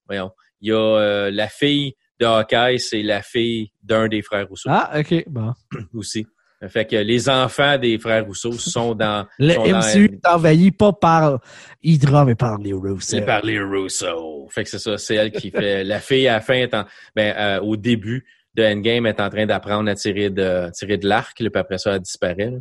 voyons, 0.06 0.30
il 0.60 0.68
y 0.68 0.72
a 0.72 1.30
la 1.30 1.48
fille 1.48 1.94
de 2.18 2.26
Hawkeye, 2.26 2.78
c'est 2.78 3.02
la 3.02 3.22
fille 3.22 3.70
d'un 3.82 4.08
des 4.08 4.20
frères 4.22 4.46
Rousseau 4.48 4.68
Ah, 4.70 4.90
ok. 4.98 5.24
Bon. 5.26 5.52
aussi. 5.94 6.26
Fait 6.68 6.84
que 6.84 6.96
les 6.96 7.28
enfants 7.30 7.78
des 7.78 7.98
frères 7.98 8.26
Rousseau 8.26 8.52
sont 8.52 8.94
dans 8.94 9.26
Le 9.38 9.54
sont 9.54 9.64
dans- 9.66 9.78
MCU 9.78 10.04
est 10.12 10.26
envahi 10.28 10.70
pas 10.70 10.92
par 10.92 11.40
Hydra, 11.82 12.24
mais 12.26 12.34
par 12.34 12.58
les 12.58 12.72
Rousseau. 12.74 12.98
C'est 13.00 13.22
par 13.24 13.42
les 13.44 13.58
Russo. 13.58 14.46
Fait 14.50 14.64
que 14.64 14.70
c'est 14.70 14.78
ça, 14.78 14.98
c'est 14.98 15.14
elle 15.14 15.32
qui 15.32 15.50
fait. 15.50 15.84
la 15.84 16.00
fille 16.00 16.28
à 16.28 16.34
la 16.34 16.40
fin, 16.40 16.54
est 16.54 16.74
en- 16.74 16.84
ben, 17.16 17.34
euh, 17.36 17.60
au 17.60 17.76
début 17.76 18.26
de 18.54 18.62
Endgame, 18.64 19.06
est 19.06 19.20
en 19.20 19.30
train 19.30 19.46
d'apprendre 19.46 19.88
à 19.90 19.94
tirer 19.94 20.28
de 20.28 20.70
tirer 20.72 20.98
de 20.98 21.08
l'arc, 21.08 21.36
puis 21.38 21.48
après 21.54 21.78
ça, 21.78 21.94
elle 21.94 22.00
disparaît. 22.00 22.52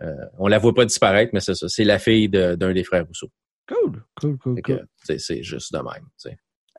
Euh, 0.00 0.12
on 0.38 0.46
la 0.48 0.58
voit 0.58 0.74
pas 0.74 0.84
disparaître, 0.84 1.30
mais 1.32 1.40
c'est 1.40 1.54
ça. 1.54 1.68
C'est 1.68 1.84
la 1.84 1.98
fille 1.98 2.28
de- 2.28 2.54
d'un 2.54 2.72
des 2.72 2.84
frères 2.84 3.06
Rousseau. 3.06 3.30
Cool, 3.66 4.02
cool, 4.20 4.38
cool, 4.38 4.62
cool. 4.62 4.86
C'est 5.18 5.42
juste 5.42 5.72
de 5.72 5.78
même. 5.78 6.04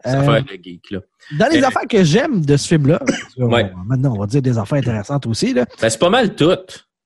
Euh, 0.05 0.41
de 0.41 0.63
geek, 0.63 0.91
là. 0.91 0.99
Dans 1.39 1.47
les 1.51 1.63
affaires 1.63 1.87
que 1.89 2.03
j'aime 2.03 2.45
de 2.45 2.57
ce 2.57 2.67
film-là, 2.67 3.01
ouais. 3.37 3.71
maintenant 3.85 4.13
on 4.15 4.19
va 4.19 4.27
dire 4.27 4.41
des 4.41 4.57
affaires 4.57 4.77
intéressantes 4.77 5.25
aussi. 5.25 5.53
Là. 5.53 5.65
Ben, 5.81 5.89
c'est 5.89 5.99
pas 5.99 6.09
mal 6.09 6.35
tout. 6.35 6.57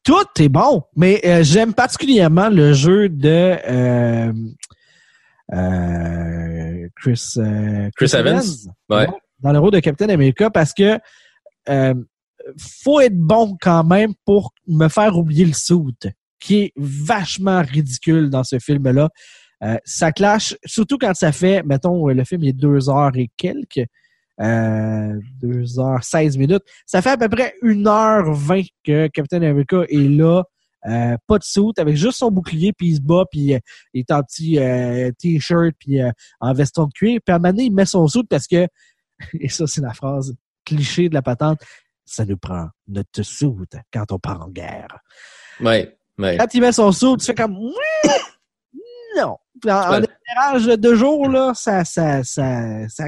Tout 0.04 0.26
est 0.42 0.50
bon, 0.50 0.84
mais 0.96 1.22
euh, 1.26 1.44
j'aime 1.44 1.74
particulièrement 1.74 2.50
le 2.50 2.74
jeu 2.74 3.10
de 3.10 3.58
euh, 3.70 4.32
Chris, 6.96 7.36
Chris, 7.96 8.12
Evans, 8.14 8.42
Ouais. 8.90 9.08
dans 9.40 9.52
le 9.52 9.60
rôle 9.60 9.72
de 9.72 9.80
Captain 9.80 10.10
America 10.10 10.50
parce 10.50 10.74
que 10.74 10.98
faut 12.84 13.00
être 13.00 13.18
bon 13.18 13.58
quand 13.62 13.84
même 13.84 14.14
pour 14.26 14.54
me 14.68 14.88
faire 14.88 15.18
oublier 15.18 15.46
le 15.46 15.54
suit, 15.54 15.76
qui 16.40 16.56
est 16.62 16.74
vachement 16.78 17.62
ridicule 17.62 18.30
dans 18.30 18.44
ce 18.44 18.60
film-là. 18.60 19.10
Euh, 19.64 19.78
ça 19.84 20.12
clash, 20.12 20.56
surtout 20.66 20.98
quand 20.98 21.14
ça 21.14 21.32
fait, 21.32 21.64
mettons, 21.64 22.08
le 22.08 22.24
film 22.24 22.44
est 22.44 22.54
deux 22.54 22.90
heures 22.90 23.16
et 23.16 23.30
quelques, 23.38 23.88
euh, 24.42 25.20
deux 25.42 25.80
heures 25.80 26.04
seize 26.04 26.38
minutes. 26.38 26.64
Ça 26.86 27.02
fait 27.02 27.10
à 27.10 27.18
peu 27.18 27.28
près 27.28 27.56
une 27.62 27.88
heure 27.88 28.32
vingt 28.34 28.64
que 28.86 29.08
Captain 29.08 29.42
America 29.42 29.84
est 29.90 30.08
là, 30.08 30.44
euh, 30.88 31.18
pas 31.28 31.38
de 31.38 31.44
suit, 31.44 31.74
avec 31.78 31.98
juste 31.98 32.20
son 32.20 32.32
bouclier, 32.32 32.72
puis 32.72 32.88
il 32.88 32.96
se 32.96 33.02
bat, 33.02 33.26
puis 33.30 33.54
euh, 33.54 33.60
il 33.94 34.00
est 34.00 34.12
en 34.12 34.24
petit 34.24 34.58
t-shirt, 35.20 35.74
puis 35.78 36.00
en 36.40 36.54
veston 36.54 36.86
de 36.86 36.94
cuir. 36.94 37.20
Puis 37.26 37.34
à 37.34 37.36
un 37.36 37.40
moment 37.40 37.52
donné, 37.52 37.66
il 37.66 37.74
met 37.74 37.86
son 37.86 38.08
suit 38.08 38.24
parce 38.24 38.48
que, 38.48 38.68
et 39.40 39.50
ça 39.50 39.68
c'est 39.68 39.82
la 39.82 39.94
phrase 39.94 40.34
cliché 40.66 41.10
de 41.10 41.16
la 41.16 41.22
patente, 41.22 41.60
ça 42.06 42.26
nous 42.26 42.38
prend 42.38 42.70
notre 42.88 43.24
soude 43.24 43.68
quand 43.92 44.12
on 44.12 44.20
part 44.20 44.42
en 44.42 44.50
guerre. 44.50 45.00
Oui, 45.60 45.88
oui. 46.18 46.38
Quand 46.38 46.54
il 46.54 46.62
met 46.62 46.72
son 46.72 46.92
soude, 46.92 47.20
tu 47.20 47.26
fais 47.26 47.36
comme 47.36 47.58
non. 49.18 49.38
En, 49.66 50.02
éclairage 50.02 50.66
de 50.66 50.76
deux 50.76 50.96
jours, 50.96 51.28
là, 51.30 51.54
ça, 51.54 51.84
ça, 51.86 52.24
ça, 52.24 52.88
ça, 52.88 53.08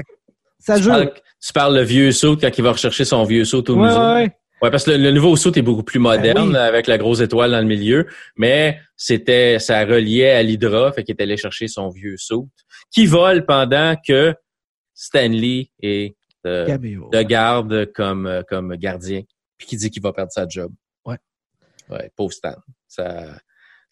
ça 0.58 0.76
tu 0.76 0.82
joue. 0.82 0.90
Parles, 0.90 1.12
tu 1.40 1.52
parles 1.52 1.74
le 1.74 1.82
vieux 1.82 2.12
saut 2.12 2.36
quand 2.36 2.50
il 2.56 2.62
va 2.62 2.72
rechercher 2.72 3.04
son 3.04 3.24
vieux 3.24 3.44
saut 3.44 3.68
au 3.70 3.76
musée? 3.76 4.30
Ouais. 4.62 4.70
Parce 4.70 4.84
que 4.84 4.92
le, 4.92 5.10
nouveau 5.10 5.34
saut 5.34 5.52
est 5.52 5.62
beaucoup 5.62 5.82
plus 5.82 5.98
moderne 5.98 6.52
ben 6.52 6.58
oui. 6.60 6.68
avec 6.68 6.86
la 6.86 6.96
grosse 6.96 7.20
étoile 7.20 7.50
dans 7.50 7.60
le 7.60 7.66
milieu, 7.66 8.06
mais 8.36 8.78
c'était 8.96 9.58
ça 9.58 9.84
reliait 9.84 10.30
à 10.30 10.42
l'Hydra, 10.44 10.92
fait 10.92 11.02
qu'il 11.02 11.16
est 11.18 11.22
allé 11.22 11.36
chercher 11.36 11.66
son 11.66 11.88
vieux 11.88 12.16
saut 12.16 12.48
qui 12.92 13.06
vole 13.06 13.44
pendant 13.44 13.96
que 14.06 14.34
Stanley 14.94 15.70
est 15.80 16.14
de, 16.44 16.98
ouais. 16.98 17.24
garde 17.24 17.92
comme 17.92 18.44
comme 18.48 18.76
gardien, 18.76 19.22
puis 19.58 19.66
qui 19.66 19.76
dit 19.76 19.90
qu'il 19.90 20.02
va 20.02 20.12
perdre 20.12 20.30
sa 20.30 20.46
job. 20.46 20.72
Ouais. 21.04 21.18
Ouais, 21.90 22.10
pauvre 22.14 22.32
Stan. 22.32 22.54
Ça 22.86 23.26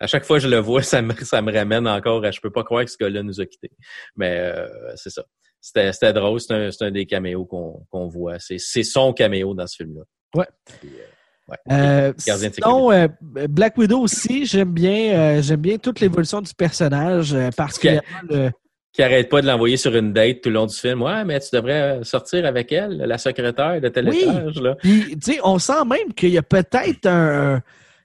à 0.00 0.06
chaque 0.06 0.24
fois 0.24 0.38
que 0.38 0.42
je 0.42 0.48
le 0.48 0.58
vois, 0.58 0.82
ça 0.82 1.02
me, 1.02 1.14
ça 1.14 1.42
me 1.42 1.52
ramène 1.52 1.86
encore 1.86 2.24
à 2.24 2.30
je 2.30 2.40
peux 2.40 2.50
pas 2.50 2.64
croire 2.64 2.84
que 2.84 2.90
ce 2.90 2.96
gars-là 2.98 3.22
nous 3.22 3.40
a 3.40 3.46
quittés. 3.46 3.70
Mais 4.16 4.38
euh, 4.38 4.66
c'est 4.96 5.10
ça. 5.10 5.24
C'était, 5.60 6.12
drôle, 6.14 6.40
c'est 6.40 6.82
un, 6.82 6.90
des 6.90 7.04
caméos 7.04 7.44
qu'on, 7.44 8.08
voit. 8.08 8.38
C'est, 8.38 8.82
son 8.82 9.12
caméo 9.12 9.52
dans 9.52 9.66
ce 9.66 9.76
film-là. 9.76 10.02
Ouais. 10.34 10.46
Puis, 10.80 10.88
euh, 10.88 11.50
ouais. 11.50 11.58
Euh, 11.70 12.12
sinon, 12.16 12.90
euh, 12.90 13.08
Black 13.20 13.76
Widow 13.76 14.00
aussi, 14.00 14.46
j'aime 14.46 14.72
bien, 14.72 15.12
euh, 15.12 15.42
j'aime 15.42 15.60
bien 15.60 15.76
toute 15.76 16.00
l'évolution 16.00 16.40
du 16.40 16.54
personnage, 16.54 17.36
particulièrement 17.54 18.00
le, 18.30 18.50
Qui 18.94 19.02
arrête 19.02 19.28
pas 19.28 19.42
de 19.42 19.46
l'envoyer 19.46 19.76
sur 19.76 19.94
une 19.94 20.14
date 20.14 20.40
tout 20.40 20.48
le 20.48 20.54
long 20.54 20.66
du 20.66 20.74
film. 20.74 21.02
Ouais, 21.02 21.26
mais 21.26 21.38
tu 21.40 21.48
devrais 21.52 22.02
sortir 22.04 22.46
avec 22.46 22.72
elle, 22.72 22.96
la 22.96 23.18
secrétaire 23.18 23.82
de 23.82 23.88
tel 23.90 24.08
Oui. 24.08 24.22
étage. 24.22 24.62
Là. 24.62 24.76
Puis, 24.76 25.18
tu 25.22 25.32
sais, 25.32 25.40
on 25.44 25.58
sent 25.58 25.84
même 25.86 26.14
qu'il 26.14 26.30
y 26.30 26.38
a 26.38 26.42
peut-être 26.42 27.06
un. 27.06 27.60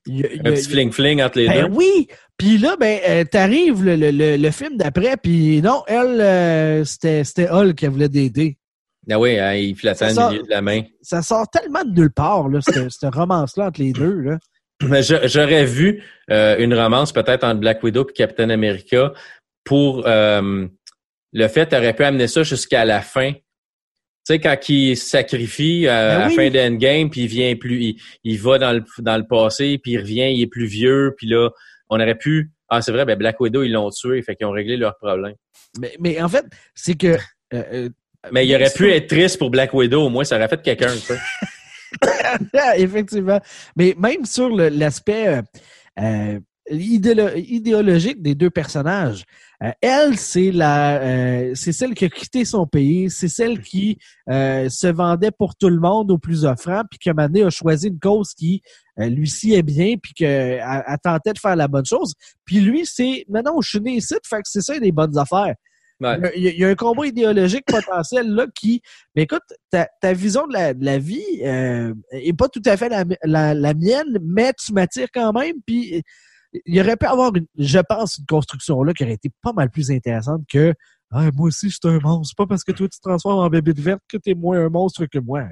Il 0.05 0.25
Un 0.43 0.51
petit 0.51 0.69
fling-fling 0.69 1.23
entre 1.23 1.39
les 1.39 1.47
Ben 1.47 1.67
deux. 1.67 1.73
oui! 1.73 2.07
Puis 2.37 2.57
là, 2.57 2.75
ben, 2.79 2.99
euh, 3.07 3.23
t'arrives 3.23 3.83
le, 3.83 3.95
le, 3.95 4.11
le, 4.11 4.37
le 4.37 4.51
film 4.51 4.77
d'après, 4.77 5.15
puis 5.17 5.61
non, 5.61 5.83
elle, 5.87 6.19
euh, 6.21 6.83
c'était 6.83 7.23
c'était 7.23 7.49
Hulk 7.49 7.75
qui 7.75 7.87
voulait 7.87 8.09
d'aider. 8.09 8.57
Ah 9.09 9.19
oui, 9.19 9.37
hein, 9.39 9.53
il 9.53 9.75
flattait 9.75 10.17
au 10.17 10.29
milieu 10.29 10.43
de 10.43 10.49
la 10.49 10.61
main. 10.61 10.81
Ça 11.01 11.21
sort 11.21 11.47
tellement 11.49 11.83
de 11.83 11.91
nulle 11.91 12.11
part, 12.11 12.49
là, 12.49 12.59
cette, 12.61 12.91
cette 12.91 13.13
romance-là 13.13 13.67
entre 13.67 13.79
les 13.81 13.93
deux. 13.93 14.19
Là. 14.19 14.39
J'aurais 15.25 15.63
vu 15.65 16.03
euh, 16.31 16.57
une 16.57 16.73
romance 16.73 17.13
peut-être 17.13 17.43
entre 17.43 17.59
Black 17.59 17.81
Widow 17.83 18.05
et 18.09 18.13
Captain 18.13 18.49
America 18.49 19.13
pour 19.63 20.03
euh, 20.07 20.67
le 21.33 21.47
fait, 21.47 21.73
aurait 21.73 21.93
pu 21.93 22.03
amener 22.03 22.27
ça 22.27 22.43
jusqu'à 22.43 22.83
la 22.83 23.01
fin. 23.01 23.31
Tu 24.27 24.33
sais, 24.33 24.39
quand 24.39 24.57
il 24.69 24.97
se 24.97 25.07
sacrifie 25.07 25.85
euh, 25.87 25.91
Ben 26.17 26.21
à 26.21 26.29
la 26.29 26.29
fin 26.31 26.49
d'Endgame, 26.49 27.09
puis 27.11 27.21
il 27.21 27.27
vient 27.27 27.55
plus, 27.55 27.83
il, 27.83 28.01
il 28.23 28.39
va 28.39 28.57
dans 28.57 28.73
le, 28.73 28.83
dans 28.99 29.17
le 29.17 29.27
passé, 29.27 29.77
puis 29.77 29.91
il 29.91 29.99
revient, 29.99 30.33
il 30.33 30.41
est 30.41 30.47
plus 30.47 30.65
vieux, 30.65 31.13
puis 31.15 31.27
là, 31.27 31.49
on 31.89 31.99
aurait 31.99 32.17
pu. 32.17 32.49
Ah, 32.67 32.81
c'est 32.81 32.91
vrai, 32.91 33.05
ben 33.05 33.15
Black 33.15 33.39
Widow, 33.39 33.61
ils 33.61 33.71
l'ont 33.71 33.91
tué, 33.91 34.23
fait 34.23 34.35
qu'ils 34.35 34.47
ont 34.47 34.51
réglé 34.51 34.77
leur 34.77 34.97
problème. 34.97 35.35
Mais, 35.79 35.93
mais 35.99 36.21
en 36.21 36.27
fait, 36.29 36.45
c'est 36.73 36.95
que. 36.95 37.07
euh, 37.53 37.63
euh, 37.71 37.89
Mais 38.31 38.47
il 38.47 38.55
aurait 38.55 38.71
pu 38.75 38.89
être 38.91 39.05
triste 39.07 39.37
pour 39.37 39.51
Black 39.51 39.71
Widow, 39.75 40.01
au 40.05 40.09
moins, 40.09 40.23
ça 40.23 40.37
aurait 40.37 40.47
fait 40.47 40.61
quelqu'un, 40.63 40.89
sais. 40.89 41.19
Effectivement. 42.77 43.39
Mais 43.77 43.93
même 43.97 44.25
sur 44.25 44.49
l'aspect 44.49 45.41
euh, 45.99 46.39
idéolo- 46.71 47.37
idéologique 47.37 48.21
des 48.21 48.35
deux 48.35 48.49
personnages, 48.49 49.23
euh, 49.63 49.71
elle, 49.81 50.17
c'est 50.17 50.51
la, 50.51 51.01
euh, 51.01 51.51
c'est 51.55 51.71
celle 51.71 51.93
qui 51.93 52.05
a 52.05 52.09
quitté 52.09 52.45
son 52.45 52.67
pays, 52.67 53.09
c'est 53.09 53.27
celle 53.27 53.61
qui 53.61 53.97
euh, 54.29 54.69
se 54.69 54.87
vendait 54.87 55.31
pour 55.31 55.55
tout 55.55 55.69
le 55.69 55.79
monde 55.79 56.11
au 56.11 56.17
plus 56.17 56.45
offrant, 56.45 56.83
puis 56.89 56.99
que 56.99 57.11
maintenant 57.11 57.47
a 57.47 57.49
choisi 57.49 57.87
une 57.87 57.99
cause 57.99 58.33
qui 58.33 58.61
euh, 58.99 59.07
lui 59.07 59.29
sied 59.29 59.63
bien, 59.63 59.95
puis 60.01 60.13
qu'elle 60.13 60.63
elle 60.65 60.97
tentait 61.03 61.33
de 61.33 61.39
faire 61.39 61.55
la 61.55 61.67
bonne 61.67 61.85
chose. 61.85 62.13
Puis 62.45 62.59
lui, 62.59 62.85
c'est, 62.85 63.25
non, 63.29 63.61
je 63.61 63.69
suis 63.69 63.81
né 63.81 63.95
ici, 63.95 64.15
fait 64.27 64.37
que 64.37 64.41
c'est 64.45 64.61
ça 64.61 64.79
des 64.79 64.91
bonnes 64.91 65.17
affaires. 65.17 65.55
Ouais. 66.01 66.19
Il 66.35 66.43
y, 66.43 66.47
a, 66.49 66.51
il 66.51 66.59
y 66.59 66.65
a 66.65 66.67
un 66.67 66.75
combat 66.75 67.07
idéologique 67.07 67.63
potentiel 67.65 68.27
là 68.27 68.47
qui. 68.53 68.81
Mais 69.15 69.23
écoute, 69.23 69.43
ta, 69.69 69.87
ta 70.01 70.11
vision 70.11 70.45
de 70.45 70.51
la, 70.51 70.73
de 70.73 70.83
la 70.83 70.97
vie 70.97 71.23
euh, 71.45 71.93
est 72.11 72.37
pas 72.37 72.49
tout 72.49 72.61
à 72.65 72.75
fait 72.75 72.89
la, 72.89 73.05
la, 73.23 73.53
la 73.53 73.73
mienne, 73.73 74.17
mais 74.21 74.51
tu 74.53 74.73
m'attires 74.73 75.07
quand 75.13 75.31
même. 75.31 75.55
Puis 75.65 76.03
il 76.65 76.75
y 76.75 76.81
aurait 76.81 76.97
pu 76.97 77.05
avoir, 77.05 77.35
une, 77.35 77.45
je 77.57 77.79
pense, 77.79 78.17
une 78.17 78.25
construction 78.25 78.81
là 78.83 78.93
qui 78.93 79.03
aurait 79.03 79.13
été 79.13 79.29
pas 79.41 79.53
mal 79.53 79.69
plus 79.69 79.91
intéressante 79.91 80.41
que 80.49 80.73
ah, 81.11 81.29
moi 81.33 81.47
aussi 81.47 81.69
je 81.69 81.75
suis 81.81 81.95
un 81.95 81.99
monstre. 81.99 82.33
C'est 82.35 82.37
pas 82.37 82.47
parce 82.47 82.63
que 82.63 82.71
toi 82.71 82.87
tu 82.87 82.97
te 82.99 83.07
transformes 83.07 83.39
en 83.45 83.49
bébé 83.49 83.73
de 83.73 83.81
verte 83.81 84.01
que 84.09 84.17
t'es 84.17 84.33
moins 84.33 84.59
un 84.65 84.69
monstre 84.69 85.05
que 85.05 85.19
moi. 85.19 85.43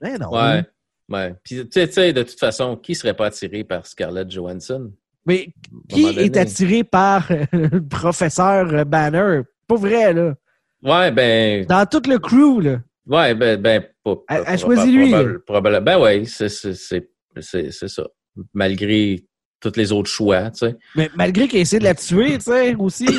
Ben 0.00 0.18
non. 0.18 0.30
Ouais. 0.32 0.64
Ouais. 1.10 1.34
Puis, 1.44 1.68
tu 1.68 1.86
sais- 1.90 2.12
de 2.12 2.22
toute 2.22 2.38
façon, 2.38 2.76
qui 2.76 2.94
serait 2.94 3.14
pas 3.14 3.26
attiré 3.26 3.62
par 3.64 3.86
Scarlett 3.86 4.30
Johansson? 4.30 4.90
Mais 5.26 5.52
qui 5.88 6.06
est 6.06 6.36
attiré 6.36 6.82
par 6.84 7.30
euh, 7.30 7.44
le 7.52 7.86
professeur 7.86 8.86
Banner? 8.86 9.42
Pas 9.66 9.76
vrai, 9.76 10.12
là. 10.12 10.34
Ouais, 10.82 11.10
ben, 11.10 11.64
Dans 11.66 11.86
tout 11.86 12.02
le 12.08 12.18
crew, 12.18 12.60
là. 12.62 12.80
ouais, 13.06 13.34
ben, 13.34 13.60
ben, 13.60 13.84
pas. 14.02 14.16
Elle- 14.28 14.58
choisit 14.58 14.92
lui, 14.94 15.10
probable- 15.10 15.44
probable- 15.44 15.80
ben 15.84 15.98
ouais, 15.98 16.24
c'est 16.26 16.48
ça. 16.48 18.04
Malgré 18.52 19.24
tous 19.70 19.78
les 19.78 19.92
autres 19.92 20.10
choix, 20.10 20.50
tu 20.50 20.66
sais. 20.66 20.76
Mais 20.94 21.10
malgré 21.16 21.48
qu'il 21.48 21.60
essaie 21.60 21.78
de 21.78 21.84
la 21.84 21.94
tuer, 21.94 22.38
tu 22.38 22.44
sais, 22.44 22.74
aussi. 22.74 23.06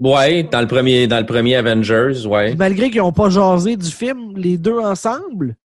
Ouais, 0.00 0.42
dans 0.44 0.62
le 0.62 0.66
premier, 0.66 1.06
dans 1.06 1.18
le 1.18 1.26
premier 1.26 1.56
Avengers, 1.56 2.26
ouais. 2.26 2.54
malgré 2.56 2.90
qu'ils 2.90 3.02
n'ont 3.02 3.12
pas 3.12 3.28
jasé 3.28 3.76
du 3.76 3.90
film, 3.90 4.34
les 4.34 4.56
deux 4.56 4.78
ensemble. 4.78 5.56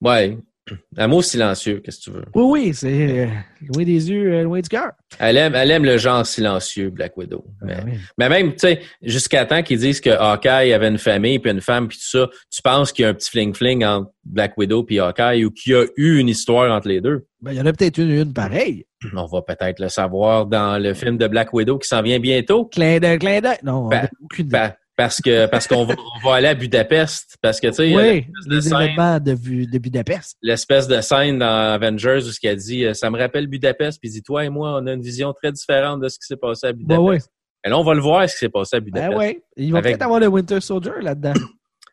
Ouais. 0.00 0.38
Amour 0.96 1.24
silencieux, 1.24 1.80
qu'est-ce 1.84 1.98
que 1.98 2.04
tu 2.04 2.10
veux? 2.10 2.24
Oui, 2.34 2.44
oui, 2.44 2.74
c'est 2.74 3.20
euh, 3.20 3.26
loin 3.68 3.84
des 3.84 4.10
yeux, 4.10 4.32
euh, 4.32 4.42
loin 4.42 4.60
du 4.60 4.68
cœur. 4.68 4.92
Elle 5.18 5.36
aime, 5.36 5.54
elle 5.54 5.70
aime 5.70 5.84
le 5.84 5.98
genre 5.98 6.24
silencieux, 6.24 6.90
Black 6.90 7.16
Widow. 7.16 7.44
Mais, 7.62 7.76
mais 8.18 8.28
même, 8.28 8.52
tu 8.52 8.60
sais, 8.60 8.80
jusqu'à 9.02 9.44
temps 9.44 9.62
qu'ils 9.62 9.78
disent 9.78 10.00
que 10.00 10.10
Hawkeye 10.10 10.72
avait 10.72 10.88
une 10.88 10.98
famille 10.98 11.38
puis 11.38 11.50
une 11.50 11.60
femme 11.60 11.88
puis 11.88 11.98
tout 11.98 12.18
ça, 12.18 12.28
tu 12.50 12.62
penses 12.62 12.92
qu'il 12.92 13.02
y 13.04 13.06
a 13.06 13.10
un 13.10 13.14
petit 13.14 13.30
fling-fling 13.30 13.84
entre 13.84 14.10
Black 14.24 14.56
Widow 14.56 14.82
puis 14.84 14.98
Hawkeye 15.00 15.44
ou 15.44 15.50
qu'il 15.50 15.72
y 15.72 15.74
a 15.74 15.84
eu 15.96 16.18
une 16.18 16.28
histoire 16.28 16.72
entre 16.74 16.88
les 16.88 17.00
deux? 17.00 17.26
Ben, 17.40 17.52
il 17.52 17.58
y 17.58 17.60
en 17.60 17.66
a 17.66 17.72
peut-être 17.72 17.98
une, 17.98 18.10
une 18.10 18.32
pareille. 18.32 18.86
On 19.14 19.26
va 19.26 19.42
peut-être 19.42 19.80
le 19.80 19.88
savoir 19.88 20.46
dans 20.46 20.78
le 20.82 20.94
film 20.94 21.18
de 21.18 21.26
Black 21.26 21.52
Widow 21.52 21.78
qui 21.78 21.88
s'en 21.88 22.02
vient 22.02 22.18
bientôt. 22.18 22.64
Clin 22.66 22.98
d'œil, 22.98 23.18
clin 23.18 23.40
d'œil. 23.40 23.58
Non, 23.62 23.88
Ben, 23.88 24.08
aucune. 24.22 24.48
Pa- 24.48 24.76
parce 24.96 25.20
que 25.20 25.46
parce 25.46 25.66
qu'on 25.66 25.84
va, 25.84 25.94
on 26.22 26.28
va 26.28 26.36
aller 26.36 26.46
à 26.46 26.54
Budapest. 26.54 27.36
Parce 27.42 27.60
que 27.60 27.66
tu 27.66 27.74
sais, 27.74 27.94
oui, 27.96 28.26
de 28.46 28.54
les 28.54 28.60
scène- 28.62 28.80
événements 28.80 29.18
de, 29.18 29.32
de 29.66 29.78
Budapest. 29.78 30.36
l'espèce 30.40 30.86
de 30.86 31.00
scène 31.00 31.40
dans 31.40 31.72
Avengers 31.72 32.18
où 32.18 32.30
ce 32.30 32.38
qu'elle 32.38 32.56
dit 32.58 32.84
euh, 32.84 32.94
ça 32.94 33.10
me 33.10 33.18
rappelle 33.18 33.48
Budapest 33.48 33.98
puis 34.00 34.08
dit 34.08 34.22
toi 34.22 34.44
et 34.44 34.48
moi 34.50 34.78
on 34.80 34.86
a 34.86 34.92
une 34.92 35.02
vision 35.02 35.32
très 35.32 35.50
différente 35.50 36.00
de 36.00 36.08
ce 36.08 36.16
qui 36.18 36.26
s'est 36.26 36.36
passé 36.36 36.68
à 36.68 36.72
Budapest. 36.72 37.26
Ben. 37.26 37.66
Et 37.66 37.70
là 37.70 37.78
on 37.78 37.82
va 37.82 37.94
le 37.94 38.00
voir 38.00 38.28
ce 38.28 38.34
qui 38.34 38.38
s'est 38.38 38.48
passé 38.48 38.76
à 38.76 38.80
Ben 38.80 38.84
Budapest. 38.84 39.18
ouais. 39.18 39.42
Ils 39.56 39.72
vont 39.72 39.78
Avec- 39.78 39.92
peut-être 39.94 40.02
avoir 40.02 40.20
le 40.20 40.28
Winter 40.28 40.60
Soldier 40.60 40.92
là-dedans. 41.00 41.34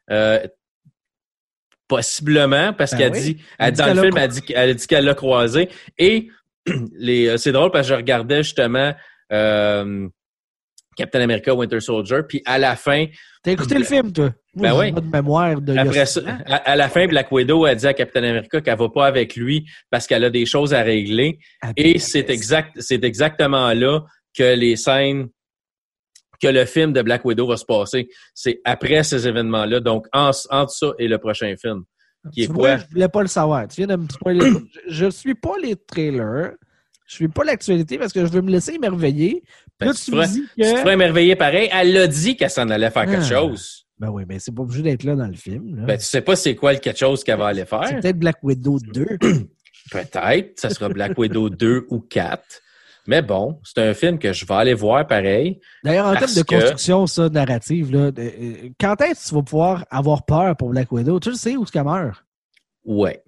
Euh, 0.10 0.46
possiblement 1.88 2.74
parce 2.74 2.91
Ben 2.91 2.98
qu'elle 2.98 3.12
oui. 3.13 3.22
dit 3.22 3.38
Elle 3.60 3.68
elle, 3.68 3.72
dit 3.74 3.82
dans 3.82 3.94
le 3.94 4.01
film 4.01 4.18
elle 4.56 4.75
dit 4.75 4.88
qu'elle 4.88 5.06
l'a 5.06 5.13
croisé 5.13 5.70
et 5.98 6.30
les 6.94 7.27
euh, 7.27 7.38
c'est 7.38 7.51
drôle 7.51 7.72
parce 7.72 7.88
que 7.88 7.94
je 7.94 7.98
regardais 7.98 8.44
justement 8.44 8.94
euh, 9.32 10.08
Captain 10.96 11.22
America 11.22 11.53
Winter 11.53 11.80
Soldier 11.80 12.20
puis 12.27 12.41
à 12.46 12.58
la 12.60 12.75
fin 12.75 13.06
T'as 13.44 13.53
écouté 13.53 13.75
le 13.80 13.84
film, 13.86 14.13
toi? 14.13 14.32
Ben 14.53 14.77
oui. 14.77 14.91
pas 14.91 15.01
de 15.01 15.08
mémoire 15.10 15.60
de. 15.60 15.75
Après 15.75 16.06
ça, 16.06 16.22
à, 16.46 16.58
à 16.58 16.75
la 16.75 16.89
fin, 16.89 17.08
Black 17.08 17.32
Widow 17.32 17.65
a 17.65 17.74
dit 17.74 17.88
à 17.88 17.94
Captain 17.96 18.22
America 18.24 18.62
qu'elle 18.62 18.77
va 18.77 18.89
pas 18.89 19.08
avec 19.08 19.36
lui 19.36 19.65
parce 19.89 20.06
qu'elle 20.06 20.24
a 20.24 20.30
des 20.30 20.46
choses 20.46 20.75
à 20.75 20.84
régler. 20.84 21.39
À 21.62 21.72
Et 21.75 21.84
Budapest. 21.94 22.12
c'est 22.12 22.30
exact, 22.30 22.72
c'est 22.80 23.03
exactement 23.03 23.74
là 23.74 24.01
que 24.38 24.53
les 24.56 24.75
scènes 24.75 25.30
que 26.39 26.50
le 26.50 26.65
film 26.65 26.94
de 26.94 27.01
Black 27.01 27.25
Widow 27.25 27.48
va 27.48 27.58
se 27.58 27.65
passer. 27.65 28.10
C'est 28.36 28.60
après 28.63 29.01
ces 29.03 29.27
événements-là, 29.27 29.80
donc 29.80 30.06
en- 30.13 30.30
entre 30.51 30.72
ça 30.72 30.91
et 31.00 31.08
le 31.08 31.18
prochain 31.18 31.56
film. 31.60 31.82
Qui 32.34 32.44
est 32.44 32.48
Tu 32.48 32.54
quoi? 32.54 32.75
vois, 32.75 32.78
je 32.78 32.92
voulais 32.92 33.10
pas 33.10 33.22
le 33.22 33.28
savoir. 33.28 33.68
Tu 33.68 33.78
viens 33.84 33.88
de 33.88 34.01
me 34.01 34.08
spoiler. 34.10 34.51
je, 34.51 34.56
je 34.88 35.10
suis 35.10 35.36
pas 35.36 35.54
les 35.62 35.75
trailers. 35.75 36.51
Je 37.08 37.16
suis 37.16 37.28
pas 37.28 37.44
l'actualité 37.44 37.98
parce 37.98 38.13
que 38.13 38.25
je 38.25 38.32
veux 38.32 38.42
me 38.42 38.51
laisser 38.51 38.74
émerveiller. 38.75 39.44
Là, 39.80 39.88
Ben, 39.88 39.94
tu 39.94 40.01
tu 40.06 40.12
me 40.12 40.16
ferais- 40.18 40.28
dis 40.28 40.42
Tu 40.56 40.62
te 40.63 40.72
que. 40.74 40.78
ferais 40.80 40.94
émerveiller 40.94 41.36
pareil. 41.36 41.70
Elle 41.74 41.94
l'a 41.94 42.08
dit 42.08 42.36
qu'elle 42.38 42.50
s'en 42.50 42.70
allait 42.70 42.90
faire 42.92 43.06
quelque 43.06 43.24
Ah. 43.24 43.40
chose. 43.40 43.86
Ben 44.00 44.10
oui, 44.10 44.24
mais 44.28 44.40
c'est 44.40 44.54
pas 44.54 44.62
obligé 44.62 44.82
d'être 44.82 45.04
là 45.04 45.16
dans 45.16 45.28
le 45.28 45.34
film. 45.36 45.75
là. 45.78 45.84
Ben, 45.86 45.98
tu 45.98 46.06
sais 46.06 46.22
pas 46.22 46.36
c'est 46.36 46.56
quoi 46.56 46.74
le 46.74 46.80
quelque 46.80 46.98
chose 47.00 47.24
qu'elle 47.24 47.38
va 47.38 47.48
aller 47.48 47.62
c'est 47.62 47.66
faire. 47.68 48.00
peut-être 48.00 48.18
Black 48.20 48.38
Widow 48.44 48.80
2. 48.80 49.06
Peut-être. 49.92 50.60
Ça 50.60 50.70
sera 50.70 50.90
Black 50.90 51.18
Widow 51.18 51.50
2 51.50 51.86
ou 51.90 52.00
4. 52.00 52.44
Mais 53.08 53.22
bon, 53.22 53.60
c'est 53.63 53.79
un 53.81 53.93
film 53.93 54.20
que 54.20 54.31
je 54.31 54.46
vais 54.46 54.53
aller 54.53 54.74
voir 54.74 55.08
pareil. 55.08 55.60
D'ailleurs, 55.84 56.05
en 56.08 56.15
termes 56.15 56.34
de 56.36 56.43
que- 56.43 56.55
construction, 56.55 57.08
ça, 57.08 57.29
narrative, 57.29 57.91
là, 57.91 58.12
de- 58.12 58.22
euh, 58.22 58.70
quand 58.79 59.00
est-ce 59.01 59.24
que 59.25 59.29
tu 59.29 59.36
vas 59.36 59.41
pouvoir 59.43 59.86
avoir 59.89 60.24
peur 60.25 60.55
pour 60.55 60.70
Black 60.70 60.91
Widow? 60.91 61.20
Tu 61.20 61.29
le 61.29 61.36
sais 61.36 61.55
où 61.58 61.65
ce 61.65 61.72
qu'elle 61.72 61.84
meurt? 61.84 62.24
Ouais. 62.86 63.24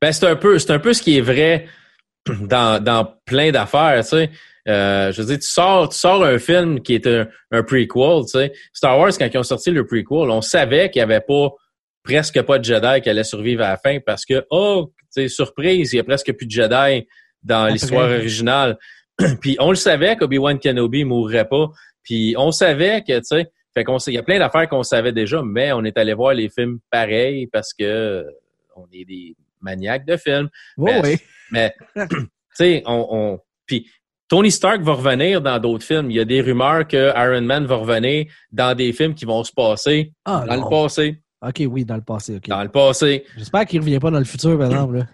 Ben, 0.00 0.12
c'est 0.12 0.26
un 0.26 0.36
peu, 0.36 0.58
un 0.68 0.78
peu 0.78 0.92
ce 0.92 1.02
qui 1.02 1.16
est 1.18 1.20
vrai 1.20 1.66
dans, 2.26 2.82
dans 2.82 3.14
plein 3.24 3.50
d'affaires, 3.52 4.02
tu 4.02 4.10
sais. 4.10 4.30
Euh, 4.68 5.10
je 5.10 5.20
veux 5.22 5.26
dire, 5.26 5.38
tu 5.38 5.48
sors, 5.48 5.88
tu 5.88 5.98
sors 5.98 6.22
un 6.24 6.38
film 6.38 6.80
qui 6.82 6.94
est 6.94 7.06
un, 7.08 7.26
un 7.50 7.62
prequel, 7.64 8.22
tu 8.24 8.28
sais. 8.38 8.52
Star 8.72 8.96
Wars, 8.98 9.10
quand 9.18 9.28
ils 9.32 9.38
ont 9.38 9.42
sorti 9.42 9.70
le 9.72 9.84
prequel, 9.86 10.30
on 10.30 10.40
savait 10.40 10.88
qu'il 10.90 11.00
n'y 11.00 11.04
avait 11.04 11.20
pas, 11.20 11.48
presque 12.04 12.40
pas 12.42 12.58
de 12.58 12.64
Jedi 12.64 13.00
qui 13.02 13.10
allaient 13.10 13.24
survivre 13.24 13.62
à 13.64 13.70
la 13.70 13.76
fin 13.76 13.98
parce 14.04 14.24
que, 14.24 14.44
oh, 14.50 14.92
tu 14.98 15.22
sais, 15.22 15.28
surprise, 15.28 15.92
il 15.92 15.96
y 15.96 16.00
a 16.00 16.04
presque 16.04 16.32
plus 16.32 16.46
de 16.46 16.50
Jedi 16.52 17.06
dans 17.42 17.66
l'histoire 17.66 18.08
originale. 18.08 18.78
puis 19.40 19.56
on 19.60 19.70
le 19.70 19.76
savait 19.76 20.16
qu'Obi-Wan 20.16 20.58
Kenobi 20.58 21.04
mourrait 21.04 21.48
pas. 21.48 21.68
Puis 22.02 22.34
on 22.38 22.50
savait 22.50 23.02
que, 23.06 23.16
tu 23.18 23.24
sais, 23.24 23.50
fait 23.74 23.84
qu'on 23.84 23.98
sait- 23.98 24.10
il 24.12 24.14
y 24.14 24.18
a 24.18 24.22
plein 24.22 24.38
d'affaires 24.38 24.68
qu'on 24.68 24.82
savait 24.82 25.12
déjà, 25.12 25.42
mais 25.44 25.72
on 25.72 25.84
est 25.84 25.96
allé 25.96 26.12
voir 26.14 26.34
les 26.34 26.48
films 26.48 26.78
pareils 26.90 27.46
parce 27.46 27.72
que 27.72 27.84
euh, 27.84 28.24
on 28.76 28.86
est 28.92 29.04
des 29.04 29.34
maniaques 29.60 30.04
de 30.06 30.16
films. 30.16 30.48
Oui, 30.76 30.90
Mais- 30.94 31.02
oui. 31.02 31.16
Mais, 31.50 31.74
tu 31.96 32.06
sais, 32.54 32.82
on, 32.86 33.06
on... 33.10 33.38
Puis, 33.66 33.86
Tony 34.28 34.50
Stark 34.50 34.80
va 34.82 34.94
revenir 34.94 35.42
dans 35.42 35.58
d'autres 35.58 35.84
films. 35.84 36.10
Il 36.10 36.16
y 36.16 36.20
a 36.20 36.24
des 36.24 36.40
rumeurs 36.40 36.88
que 36.88 37.12
Iron 37.14 37.42
Man 37.42 37.66
va 37.66 37.76
revenir 37.76 38.26
dans 38.50 38.74
des 38.74 38.92
films 38.94 39.14
qui 39.14 39.26
vont 39.26 39.44
se 39.44 39.52
passer 39.52 40.12
Ah, 40.24 40.44
dans 40.48 40.56
non. 40.56 40.64
le 40.64 40.70
passé. 40.70 41.18
OK, 41.46 41.62
oui, 41.68 41.84
dans 41.84 41.96
le 41.96 42.02
passé. 42.02 42.40
Dans 42.48 42.62
le 42.62 42.70
passé. 42.70 43.24
J'espère 43.36 43.66
qu'il 43.66 43.80
ne 43.80 43.84
revient 43.84 43.98
pas 43.98 44.10
dans 44.10 44.18
le 44.18 44.24
futur, 44.24 44.56
par 44.58 44.66
exemple. 44.70 44.96
Là. 44.98 45.06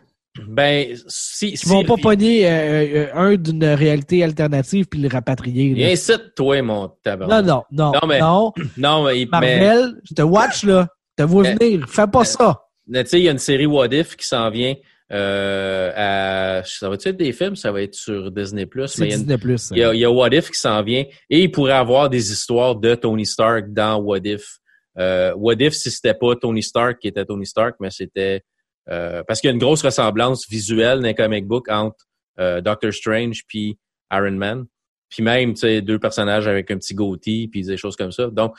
Ben, 0.47 0.95
si... 1.07 1.51
Ils 1.51 1.59
si 1.59 1.69
vont 1.69 1.85
pas 1.85 1.97
pogner 1.97 2.47
euh, 2.49 2.51
euh, 2.51 3.07
un 3.15 3.37
d'une 3.37 3.65
réalité 3.65 4.23
alternative 4.23 4.87
puis 4.87 5.01
le 5.01 5.09
rapatrier. 5.09 5.75
là. 5.75 5.91
Incite, 5.91 6.35
toi, 6.37 6.61
mon 6.63 6.89
tabac. 7.03 7.27
Non, 7.27 7.43
non, 7.43 7.63
non. 7.71 7.93
Non, 7.93 8.09
mais- 8.09 8.21
non. 8.21 8.53
Non, 8.77 9.05
mais, 9.05 9.15
mais, 9.15 9.27
Marvel, 9.31 9.95
je 10.05 10.15
te 10.15 10.23
watch, 10.23 10.65
là. 10.65 10.89
Je 11.19 11.25
te 11.25 11.29
vois 11.29 11.43
Mais- 11.43 11.55
venir. 11.55 11.89
Fais 11.89 12.07
pas 12.07 12.25
ça. 12.25 12.61
tu 12.93 13.05
sais, 13.07 13.19
il 13.19 13.25
y 13.25 13.29
a 13.29 13.33
une 13.33 13.39
série 13.39 13.67
What 13.67 13.89
If 13.89 14.17
qui 14.17 14.27
s'en 14.27 14.51
vient. 14.51 14.75
Euh, 15.11 15.91
à... 15.97 16.63
Ça 16.65 16.89
va-tu 16.89 17.09
être 17.09 17.17
des 17.17 17.33
films? 17.33 17.57
Ça 17.57 17.73
va 17.73 17.83
être 17.83 17.95
sur 17.95 18.31
Disney+. 18.31 18.69
Mais 18.75 18.83
il 18.99 19.11
y 19.11 19.13
a 19.15 19.17
Disney+. 19.17 19.39
Plus. 19.39 19.71
Il 19.73 19.79
y, 19.79 19.85
a, 19.85 19.95
il 19.95 20.01
y 20.01 20.05
a 20.05 20.11
What 20.11 20.29
If 20.33 20.51
qui 20.51 20.59
s'en 20.59 20.83
vient 20.83 21.05
et 21.31 21.43
il 21.43 21.51
pourrait 21.51 21.73
avoir 21.73 22.11
des 22.11 22.31
histoires 22.31 22.77
de 22.77 22.95
Tony 22.95 23.25
Stark 23.25 23.73
dans 23.73 23.97
What 23.97 24.21
If. 24.25 24.59
Euh, 24.99 25.33
What 25.37 25.55
If 25.61 25.73
si 25.75 25.91
c'était 25.91 26.15
pas 26.15 26.35
Tony 26.37 26.63
Stark 26.63 26.99
qui 27.01 27.09
était 27.09 27.25
Tony 27.25 27.47
Stark, 27.47 27.77
mais 27.81 27.91
c'était 27.91 28.43
euh, 28.91 29.23
parce 29.27 29.41
qu'il 29.41 29.49
y 29.49 29.51
a 29.51 29.55
une 29.55 29.61
grosse 29.61 29.83
ressemblance 29.83 30.49
visuelle 30.49 31.01
dans 31.01 31.07
les 31.07 31.15
comic 31.15 31.47
book 31.47 31.67
entre 31.69 31.97
euh, 32.41 32.61
Doctor 32.61 32.93
Strange 32.93 33.43
puis 33.47 33.79
Iron 34.13 34.33
Man. 34.33 34.65
Puis 35.11 35.23
même, 35.23 35.55
tu 35.55 35.61
sais, 35.61 35.81
deux 35.83 35.99
personnages 35.99 36.47
avec 36.47 36.71
un 36.71 36.77
petit 36.77 36.95
goatee 36.95 37.49
puis 37.49 37.63
des 37.63 37.77
choses 37.77 37.97
comme 37.97 38.13
ça. 38.13 38.27
Donc, 38.27 38.55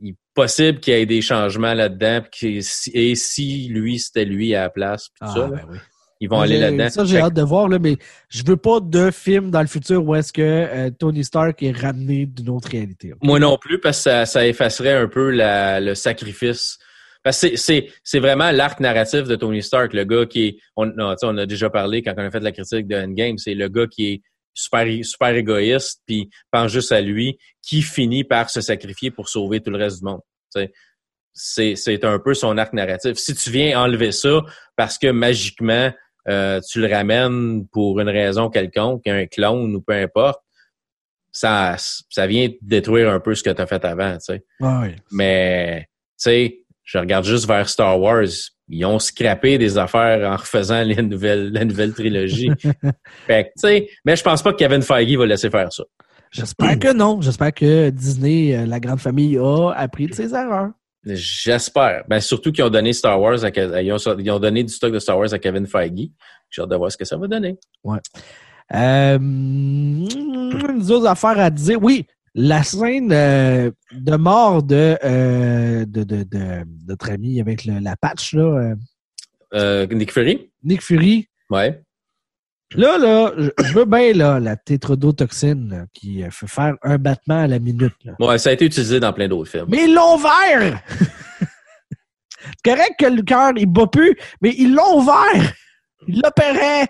il 0.00 0.10
est 0.10 0.16
possible 0.34 0.80
qu'il 0.80 0.92
y 0.94 0.96
ait 0.96 1.06
des 1.06 1.22
changements 1.22 1.72
là-dedans 1.74 2.20
et 2.42 3.14
si 3.14 3.68
lui, 3.68 3.98
c'était 3.98 4.24
lui 4.26 4.54
à 4.54 4.62
la 4.62 4.70
place 4.70 5.08
puis 5.08 5.18
Ah, 5.30 5.34
ça, 5.34 5.46
ben 5.46 5.60
oui. 5.70 5.78
ils 6.20 6.28
vont 6.28 6.40
aller 6.40 6.58
là-dedans. 6.58 6.90
Ça, 6.90 7.04
j'ai 7.06 7.18
hâte 7.18 7.32
de 7.34 7.42
voir, 7.42 7.68
là, 7.68 7.78
mais 7.78 7.96
je 8.28 8.42
veux 8.44 8.56
pas 8.58 8.80
de 8.80 9.10
film 9.10 9.50
dans 9.50 9.60
le 9.62 9.66
futur 9.66 10.04
où 10.04 10.14
est-ce 10.14 10.32
que 10.34 10.42
euh, 10.42 10.90
Tony 10.98 11.24
Stark 11.24 11.62
est 11.62 11.72
ramené 11.72 12.26
d'une 12.26 12.50
autre 12.50 12.68
réalité. 12.70 13.14
Moi 13.22 13.38
non 13.38 13.56
plus, 13.56 13.80
parce 13.80 13.98
que 13.98 14.02
ça, 14.04 14.26
ça 14.26 14.46
effacerait 14.46 14.94
un 14.96 15.08
peu 15.08 15.30
la- 15.30 15.80
le 15.80 15.94
sacrifice. 15.94 16.78
Parce 17.26 17.40
que 17.40 17.48
c'est- 17.48 17.56
c'est 17.56 17.88
c'est 18.04 18.20
vraiment 18.20 18.52
l'arc 18.52 18.78
narratif 18.78 19.24
de 19.24 19.34
Tony 19.34 19.60
Stark, 19.60 19.92
le 19.94 20.04
gars 20.04 20.26
qui 20.26 20.44
est. 20.46 20.58
On, 20.76 20.86
non, 20.86 21.16
on 21.20 21.38
a 21.38 21.44
déjà 21.44 21.68
parlé 21.68 22.00
quand 22.00 22.14
on 22.16 22.22
a 22.24 22.30
fait 22.30 22.38
la 22.38 22.52
critique 22.52 22.86
de 22.86 22.94
Endgame, 22.94 23.36
c'est 23.36 23.54
le 23.54 23.68
gars 23.68 23.88
qui 23.88 24.12
est 24.12 24.22
super, 24.54 24.86
super 25.04 25.34
égoïste, 25.34 26.02
puis 26.06 26.30
pense 26.52 26.70
juste 26.70 26.92
à 26.92 27.00
lui, 27.00 27.36
qui 27.62 27.82
finit 27.82 28.22
par 28.22 28.48
se 28.48 28.60
sacrifier 28.60 29.10
pour 29.10 29.28
sauver 29.28 29.60
tout 29.60 29.70
le 29.72 29.76
reste 29.78 29.98
du 29.98 30.04
monde. 30.04 30.20
C'est 31.34 31.74
c'est 31.74 32.04
un 32.04 32.20
peu 32.20 32.32
son 32.32 32.56
arc 32.58 32.72
narratif. 32.72 33.16
Si 33.16 33.34
tu 33.34 33.50
viens 33.50 33.82
enlever 33.82 34.12
ça 34.12 34.42
parce 34.76 34.96
que 34.96 35.08
magiquement, 35.08 35.92
euh, 36.28 36.60
tu 36.70 36.80
le 36.80 36.86
ramènes 36.86 37.66
pour 37.72 37.98
une 37.98 38.08
raison 38.08 38.50
quelconque, 38.50 39.04
un 39.08 39.26
clone 39.26 39.74
ou 39.74 39.80
peu 39.80 39.94
importe, 39.94 40.40
ça, 41.32 41.74
ça 41.76 42.26
vient 42.28 42.48
détruire 42.62 43.10
un 43.10 43.18
peu 43.18 43.34
ce 43.34 43.42
que 43.42 43.50
tu 43.50 43.60
as 43.60 43.66
fait 43.66 43.84
avant, 43.84 44.14
tu 44.14 44.26
sais. 44.26 44.44
Ah 44.62 44.82
oui. 44.84 44.94
Mais, 45.10 45.80
tu 45.82 45.86
sais, 46.18 46.65
je 46.86 46.98
regarde 46.98 47.24
juste 47.24 47.46
vers 47.46 47.68
Star 47.68 48.00
Wars. 48.00 48.28
Ils 48.68 48.84
ont 48.84 48.98
scrappé 48.98 49.58
des 49.58 49.76
affaires 49.76 50.30
en 50.30 50.36
refaisant 50.36 50.82
les 50.82 51.02
nouvelles, 51.02 51.52
la 51.52 51.64
nouvelle 51.64 51.92
trilogie. 51.92 52.50
fait 53.26 53.52
que, 53.60 53.86
mais 54.04 54.16
je 54.16 54.22
pense 54.22 54.42
pas 54.42 54.52
que 54.52 54.58
Kevin 54.58 54.82
Feige 54.82 55.16
va 55.16 55.26
laisser 55.26 55.50
faire 55.50 55.72
ça. 55.72 55.82
J'espère 56.30 56.78
que 56.78 56.92
non. 56.92 57.20
J'espère 57.20 57.52
que 57.52 57.90
Disney, 57.90 58.56
euh, 58.56 58.66
la 58.66 58.78
grande 58.80 59.00
famille, 59.00 59.36
a 59.38 59.72
appris 59.72 60.06
de 60.06 60.14
ses 60.14 60.32
erreurs. 60.32 60.70
J'espère. 61.04 62.04
Ben, 62.08 62.20
surtout 62.20 62.52
qu'ils 62.52 62.64
ont 62.64 62.70
donné 62.70 62.92
Star 62.92 63.20
Wars 63.20 63.44
à, 63.44 63.50
ils 63.82 63.92
ont, 63.92 64.18
ils 64.18 64.30
ont 64.30 64.40
donné 64.40 64.62
du 64.62 64.72
stock 64.72 64.92
de 64.92 64.98
Star 64.98 65.18
Wars 65.18 65.32
à 65.32 65.38
Kevin 65.38 65.66
Feige. 65.66 66.10
J'ai 66.50 66.62
hâte 66.62 66.68
de 66.68 66.76
voir 66.76 66.92
ce 66.92 66.96
que 66.96 67.04
ça 67.04 67.16
va 67.16 67.26
donner. 67.26 67.56
Euh, 68.74 69.18
nous 69.18 70.90
autres 70.90 71.06
affaires 71.06 71.38
à 71.38 71.50
dire. 71.50 71.82
Oui, 71.82 72.06
la 72.38 72.62
scène 72.62 73.12
euh, 73.12 73.70
de 73.92 74.16
mort 74.16 74.62
de, 74.62 74.98
euh, 75.02 75.86
de, 75.86 76.04
de, 76.04 76.22
de 76.22 76.64
notre 76.86 77.10
ami 77.10 77.40
avec 77.40 77.64
le- 77.64 77.78
la 77.80 77.96
patch, 77.96 78.34
là, 78.34 78.74
euh, 79.54 79.86
Nick 79.86 80.12
Fury? 80.12 80.50
Nick 80.62 80.82
Fury. 80.82 81.28
Ouais. 81.48 81.80
Là, 82.74 82.98
là, 82.98 83.32
je 83.64 83.72
veux 83.72 83.84
bien 83.86 84.12
là, 84.12 84.38
la 84.38 84.56
tétrodotoxine 84.56 85.70
là, 85.70 85.86
qui 85.94 86.22
fait 86.30 86.46
faire 86.48 86.74
un 86.82 86.98
battement 86.98 87.42
à 87.42 87.46
la 87.46 87.58
minute. 87.58 87.94
là. 88.04 88.14
Ouais, 88.20 88.38
ça 88.38 88.50
a 88.50 88.52
été 88.52 88.66
utilisé 88.66 89.00
dans 89.00 89.12
plein 89.12 89.28
d'autres 89.28 89.50
films. 89.50 89.66
Mais 89.68 89.84
ils 89.84 89.94
l'ont 89.94 90.16
ouvert! 90.16 90.82
C'est 92.38 92.62
correct 92.76 92.94
que 92.98 93.06
le 93.06 93.22
cœur, 93.22 93.52
il 93.56 93.66
bat 93.66 93.86
plus, 93.86 94.14
mais 94.42 94.52
ils 94.58 94.74
l'ont 94.74 94.98
ouvert! 94.98 95.52
Ils 96.06 96.20
l'opéraient! 96.22 96.86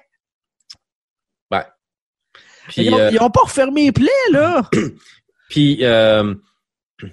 Puis, 2.69 2.83
Ils, 2.87 2.93
ont- 2.95 2.99
euh, 2.99 3.11
ils 3.13 3.21
ont 3.23 3.31
pas 3.31 3.43
refermé 3.45 3.85
les 3.85 3.93
plaies, 3.93 4.09
là! 4.33 4.63
Puis 5.49 5.79
euh, 5.83 6.35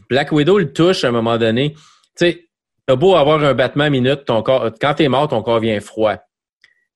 Black 0.09 0.31
Widow 0.31 0.59
le 0.59 0.71
touche 0.73 1.03
à 1.03 1.09
un 1.09 1.11
moment 1.11 1.37
donné. 1.37 1.73
Tu 1.73 1.79
sais, 2.15 2.49
t'as 2.85 2.95
beau 2.95 3.15
avoir 3.15 3.43
un 3.43 3.53
battement 3.53 3.89
minute, 3.89 4.25
ton 4.25 4.41
corps, 4.41 4.71
quand 4.79 4.95
t'es 4.95 5.07
mort, 5.07 5.27
ton 5.27 5.41
corps 5.41 5.59
vient 5.59 5.79
froid 5.79 6.17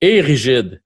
et 0.02 0.22
rigide. 0.22 0.82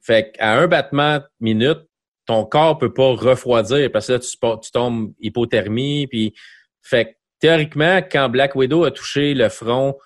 Fait 0.00 0.32
qu'à 0.32 0.58
un 0.58 0.68
battement 0.68 1.20
minute, 1.40 1.80
ton 2.26 2.44
corps 2.44 2.78
peut 2.78 2.92
pas 2.92 3.14
refroidir 3.14 3.90
parce 3.92 4.08
que 4.08 4.12
là, 4.12 4.18
tu, 4.18 4.36
tu 4.62 4.70
tombes 4.70 5.12
hypothermie. 5.20 6.06
Puis, 6.06 6.34
fait 6.82 7.06
que 7.06 7.10
théoriquement, 7.40 7.98
quand 7.98 8.28
Black 8.28 8.54
Widow 8.54 8.84
a 8.84 8.90
touché 8.90 9.34
le 9.34 9.48
front 9.48 9.96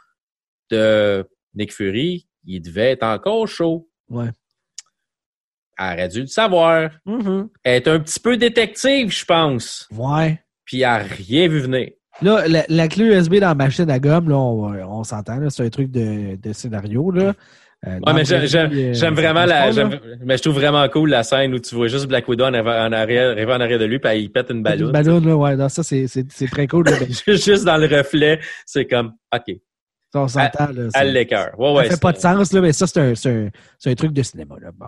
de 0.71 1.27
Nick 1.55 1.73
Fury, 1.73 2.27
il 2.45 2.61
devait 2.61 2.93
être 2.93 3.03
encore 3.03 3.47
chaud. 3.49 3.89
Ouais. 4.09 4.31
Elle 5.81 5.95
aurait 5.99 6.09
dû 6.09 6.21
le 6.21 6.27
savoir. 6.27 6.91
Mhm. 7.07 7.49
Elle 7.65 7.75
est 7.77 7.89
un 7.89 7.99
petit 8.01 8.21
peu 8.21 8.37
détective, 8.37 9.11
je 9.11 9.25
pense. 9.25 9.89
Ouais. 9.97 10.39
Puis 10.67 10.79
elle 10.83 10.85
a 10.85 10.99
rien 10.99 11.49
vu 11.49 11.61
venir. 11.61 11.89
Là, 12.23 12.47
la, 12.47 12.65
la 12.69 12.87
clé 12.89 13.05
USB 13.07 13.37
dans 13.37 13.49
la 13.49 13.55
machine 13.55 13.89
à 13.91 13.99
gomme, 13.99 14.29
là, 14.29 14.37
on, 14.37 14.75
on 14.99 15.05
s'entend, 15.05 15.39
c'est 15.49 15.65
un 15.65 15.71
truc 15.71 15.91
de, 15.91 16.37
de 16.37 16.53
scénario, 16.53 17.11
là. 17.11 17.33
Euh, 17.87 17.99
Ouais, 18.07 18.13
mais 18.13 18.25
j'aime, 18.27 18.71
euh, 18.75 18.93
j'aime 18.93 19.15
vraiment 19.15 19.47
la. 19.47 19.71
mais 20.23 20.37
je 20.37 20.43
trouve 20.43 20.57
vraiment 20.57 20.87
cool 20.91 21.09
la 21.09 21.23
scène 21.23 21.55
où 21.55 21.59
tu 21.59 21.75
vois 21.75 21.89
juste 21.89 22.07
Black 22.09 22.29
Widow 22.29 22.45
en, 22.45 22.53
arrière- 22.53 22.87
en 22.87 22.93
arrière, 22.93 23.31
arriver 23.31 23.53
en 23.55 23.61
arrière 23.63 23.79
de 23.79 23.87
lui, 23.87 23.99
puis 23.99 24.19
il 24.21 24.31
pète 24.31 24.51
une 24.51 24.59
Une 24.59 24.63
ballonne. 24.63 24.93
ballonne, 24.93 25.27
là, 25.27 25.35
ouais, 25.35 25.57
non, 25.57 25.71
ça, 25.71 25.83
c'est, 25.83 26.07
très 26.51 26.67
cool. 26.67 26.85
juste 27.27 27.65
dans 27.65 27.79
le 27.79 27.87
reflet, 27.87 28.39
c'est 28.67 28.85
comme 28.85 29.13
OK. 29.35 29.57
On 30.15 30.29
s'entend. 30.29 30.69
À 30.95 31.05
l'écœur. 31.05 31.59
Ouais, 31.59 31.67
Ça 31.69 31.73
ouais. 31.75 31.85
fait 31.85 31.91
c'est- 31.95 32.01
pas 32.01 32.13
de 32.13 32.19
sens, 32.19 32.53
là, 32.53 32.61
mais 32.61 32.73
ça, 32.73 32.87
c'est 32.87 33.01
un, 33.91 33.95
truc 33.95 34.13
de 34.13 34.23
cinéma, 34.23 34.57
là. 34.61 34.71
Bon. 34.77 34.87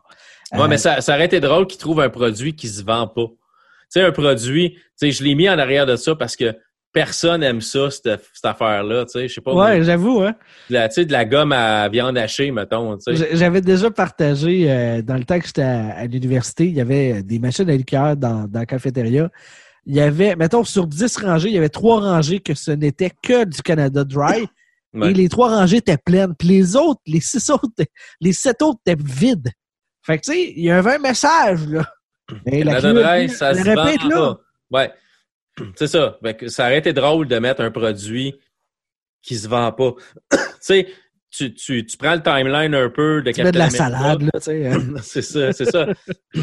Ouais, 0.53 0.65
Euh, 0.65 0.69
mais 0.69 0.79
ça, 0.79 1.01
ça 1.01 1.15
aurait 1.15 1.27
été 1.27 1.41
drôle 1.41 1.67
qu'ils 1.67 1.79
trouvent 1.81 2.01
un 2.01 2.11
produit 2.11 2.55
qui 2.55 2.69
se 2.69 2.83
vend 2.83 3.07
pas. 3.07 3.27
Tu 3.27 4.01
sais, 4.01 4.03
un 4.03 4.13
produit, 4.13 4.73
tu 4.75 4.81
sais, 4.97 5.11
je 5.11 5.23
l'ai 5.23 5.35
mis 5.35 5.49
en 5.49 5.59
arrière 5.59 5.87
de 5.87 5.97
ça 5.97 6.15
parce 6.15 6.35
que 6.37 6.55
personne 6.93 7.43
aime 7.43 7.61
ça, 7.63 7.91
cette, 7.91 8.21
cette 8.35 8.45
affaire-là, 8.45 9.05
tu 9.07 9.13
sais. 9.13 9.29
Je 9.29 9.35
sais 9.35 9.41
pas. 9.41 9.55
Ouais, 9.55 9.83
j'avoue, 9.83 10.21
hein. 10.23 10.35
de 10.69 10.75
la, 10.75 10.89
tu 10.89 10.97
sais, 10.97 11.05
de 11.07 11.13
la 11.13 11.25
gomme 11.25 11.53
à 11.53 11.89
viande 11.89 12.19
hachée, 12.19 12.51
mettons, 12.51 12.97
tu 12.99 13.17
sais. 13.17 13.31
J'- 13.31 13.37
J'avais 13.37 13.61
déjà 13.63 13.91
partagé, 13.91 14.71
euh, 14.71 15.01
dans 15.03 15.17
le 15.17 15.25
temps 15.25 15.39
que 15.39 15.47
j'étais 15.47 15.63
à, 15.63 15.95
à 15.95 16.05
l'université, 16.07 16.67
il 16.67 16.75
y 16.75 16.81
avait 16.83 17.23
des 17.23 17.39
machines 17.39 17.69
à 17.71 17.77
liqueur 17.77 18.17
dans, 18.17 18.47
dans 18.47 18.61
la 18.61 18.67
cafétéria. 18.67 19.31
il 19.87 19.95
y 19.97 20.01
avait, 20.01 20.37
mettons, 20.37 20.65
sur 20.65 20.87
10 20.87 21.17
rangées, 21.19 21.49
il 21.49 21.55
y 21.55 21.59
avait 21.59 21.69
trois 21.71 22.01
rangées 22.01 22.41
que 22.41 22.55
ce 22.55 22.71
n'était 22.73 23.11
que 23.23 23.45
du 23.45 23.63
Canada 23.63 24.05
Dry. 24.05 24.47
Ouais. 24.95 25.11
Et 25.11 25.15
les 25.15 25.29
trois 25.29 25.49
rangées 25.49 25.79
étaient 25.79 25.99
pleines. 25.99 26.35
Puis 26.39 26.49
les 26.49 26.77
autres, 26.77 27.01
les 27.07 27.21
six 27.21 27.49
autres, 27.51 27.69
les 28.21 28.33
sept 28.33 28.61
autres 28.63 28.79
étaient 28.87 29.03
vides. 29.03 29.51
Fait 30.05 30.19
que, 30.19 30.25
tu 30.25 30.33
sais, 30.33 30.53
il 30.57 30.65
y 30.65 30.71
avait 30.71 30.97
un 30.97 30.99
message, 30.99 31.67
là. 31.67 31.87
Mais 32.47 32.65
la 32.65 32.81
ça 32.81 32.91
elle 32.91 33.29
se 33.31 33.63
vend 33.65 33.83
répète, 33.85 34.05
là. 34.05 34.35
pas. 34.71 34.79
Ouais. 34.79 34.93
C'est 35.77 35.87
ça. 35.87 36.19
Fait 36.23 36.37
que 36.37 36.49
ça 36.49 36.65
aurait 36.65 36.79
été 36.79 36.93
drôle 36.93 37.29
de 37.29 37.39
mettre 37.39 37.61
un 37.61 37.71
produit 37.71 38.35
qui 39.23 39.37
se 39.37 39.49
vend 39.49 39.71
pas. 39.73 39.93
tu 40.31 40.39
sais, 40.61 40.89
tu, 41.33 41.55
tu, 41.55 41.85
tu 41.87 41.97
prends 41.97 42.15
le 42.15 42.23
timeline 42.23 42.75
un 42.75 42.91
peu 42.91 43.23
de 43.23 43.33
Tu 43.33 43.43
mets 43.43 43.53
de 43.53 43.59
la 43.59 43.69
Captain 43.69 43.85
America. 43.87 43.99
salade, 43.99 44.23
là, 44.23 44.31
tu 44.35 44.41
sais. 44.43 44.67
hein. 44.69 44.95
c'est 45.03 45.23
ça, 45.23 45.53
c'est 45.53 45.65
ça. 45.65 45.87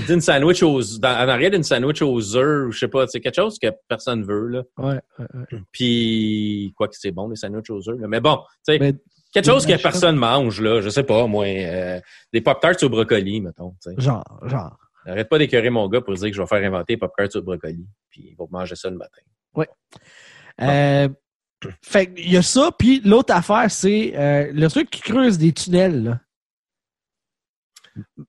D'une 0.08 0.20
sandwich 0.20 0.64
aux, 0.64 0.82
dans, 1.00 1.10
en 1.10 1.30
arrière 1.30 1.52
d'une 1.52 1.64
sandwich 1.64 2.02
aux 2.02 2.36
œufs, 2.36 2.72
je 2.72 2.80
sais 2.80 2.88
pas, 2.88 3.06
c'est 3.08 3.20
quelque 3.20 3.36
chose 3.36 3.60
que 3.60 3.68
personne 3.88 4.24
veut, 4.24 4.48
là. 4.48 4.64
Ouais, 4.78 5.00
ouais, 5.20 5.26
ouais. 5.52 5.60
Puis, 5.72 6.74
quoi 6.76 6.88
que 6.88 6.96
c'est 6.98 7.12
bon, 7.12 7.30
les 7.30 7.36
sandwichs 7.36 7.70
aux 7.70 7.88
œufs, 7.88 8.00
là. 8.00 8.08
Mais 8.08 8.20
bon, 8.20 8.38
tu 8.68 8.78
sais, 8.78 8.96
quelque 9.32 9.46
chose 9.46 9.66
que 9.66 9.80
personne 9.82 10.16
mange, 10.16 10.60
là. 10.60 10.82
Je 10.82 10.90
sais 10.90 11.04
pas, 11.04 11.28
moi, 11.28 11.46
euh, 11.46 12.00
des 12.34 12.42
Pop-Tarts 12.42 12.84
au 12.84 12.90
brocoli, 12.90 13.42
mettons, 13.42 13.76
tu 13.84 13.92
sais. 13.92 14.02
genre, 14.02 14.40
genre. 14.48 14.76
Arrête 15.06 15.30
pas 15.30 15.38
d'écœurer 15.38 15.70
mon 15.70 15.88
gars 15.88 16.02
pour 16.02 16.14
dire 16.16 16.30
que 16.30 16.36
je 16.36 16.42
vais 16.42 16.48
faire 16.48 16.64
inventer 16.66 16.98
Pop-Tarts 16.98 17.36
au 17.36 17.42
brocoli. 17.42 17.86
Puis, 18.10 18.30
il 18.32 18.36
va 18.38 18.46
manger 18.50 18.76
ça 18.76 18.90
le 18.90 18.98
matin. 18.98 19.22
Euh, 20.62 21.08
fait 21.82 22.12
il 22.18 22.32
y 22.32 22.38
a 22.38 22.42
ça, 22.42 22.72
puis 22.78 23.02
l'autre 23.04 23.34
affaire, 23.34 23.70
c'est 23.70 24.14
euh, 24.16 24.52
le 24.54 24.68
truc 24.70 24.90
qui 24.90 25.02
creuse 25.02 25.38
des 25.38 25.52
tunnels, 25.54 26.04
là. 26.04 26.20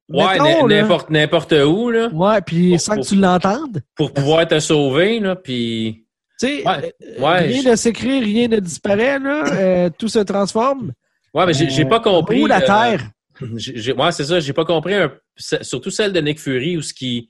Ouais, 0.09 0.39
n'importe, 0.67 1.11
n'importe 1.11 1.53
où, 1.53 1.91
là. 1.91 2.09
Ouais, 2.09 2.41
puis 2.41 2.71
Pour- 2.71 2.81
sans 2.81 2.97
que 2.97 3.07
tu 3.07 3.17
l'entendes. 3.17 3.83
Pour 3.95 4.13
pouvoir 4.13 4.47
te 4.49 4.59
sauver, 4.59 5.21
là. 5.21 5.37
Puis, 5.37 6.07
Tu 6.41 6.47
sais, 6.47 6.67
Ouais, 6.67 6.95
euh, 7.03 7.21
ouais, 7.21 7.39
rien 7.41 7.63
je- 7.63 7.69
ne 7.69 7.77
s'écrit, 7.77 8.19
rien 8.21 8.49
ne 8.49 8.59
disparaît, 8.61 9.19
là. 9.19 9.45
euh, 9.53 9.91
tout 9.97 10.09
se 10.09 10.19
transforme. 10.21 10.93
ouais, 11.35 11.47
mais 11.47 11.53
j'ai, 11.53 11.85
pas 11.85 11.99
Euh, 11.99 12.01
compris. 12.01 12.43
Ou 12.43 12.47
la 12.47 12.63
euh, 12.63 12.67
Terre? 12.67 13.11
J'ai- 13.57 13.93
ouais, 13.93 14.13
c'est 14.13 14.25
ça. 14.25 14.41
J'ai 14.41 14.53
pas 14.55 14.65
compris. 14.65 14.95
un- 14.95 15.13
surtout 15.37 15.91
celle 15.91 16.13
de 16.13 16.21
Nick 16.21 16.41
Fury 16.41 16.77
où 16.79 16.83
ce 16.83 16.93
qui 16.95 17.29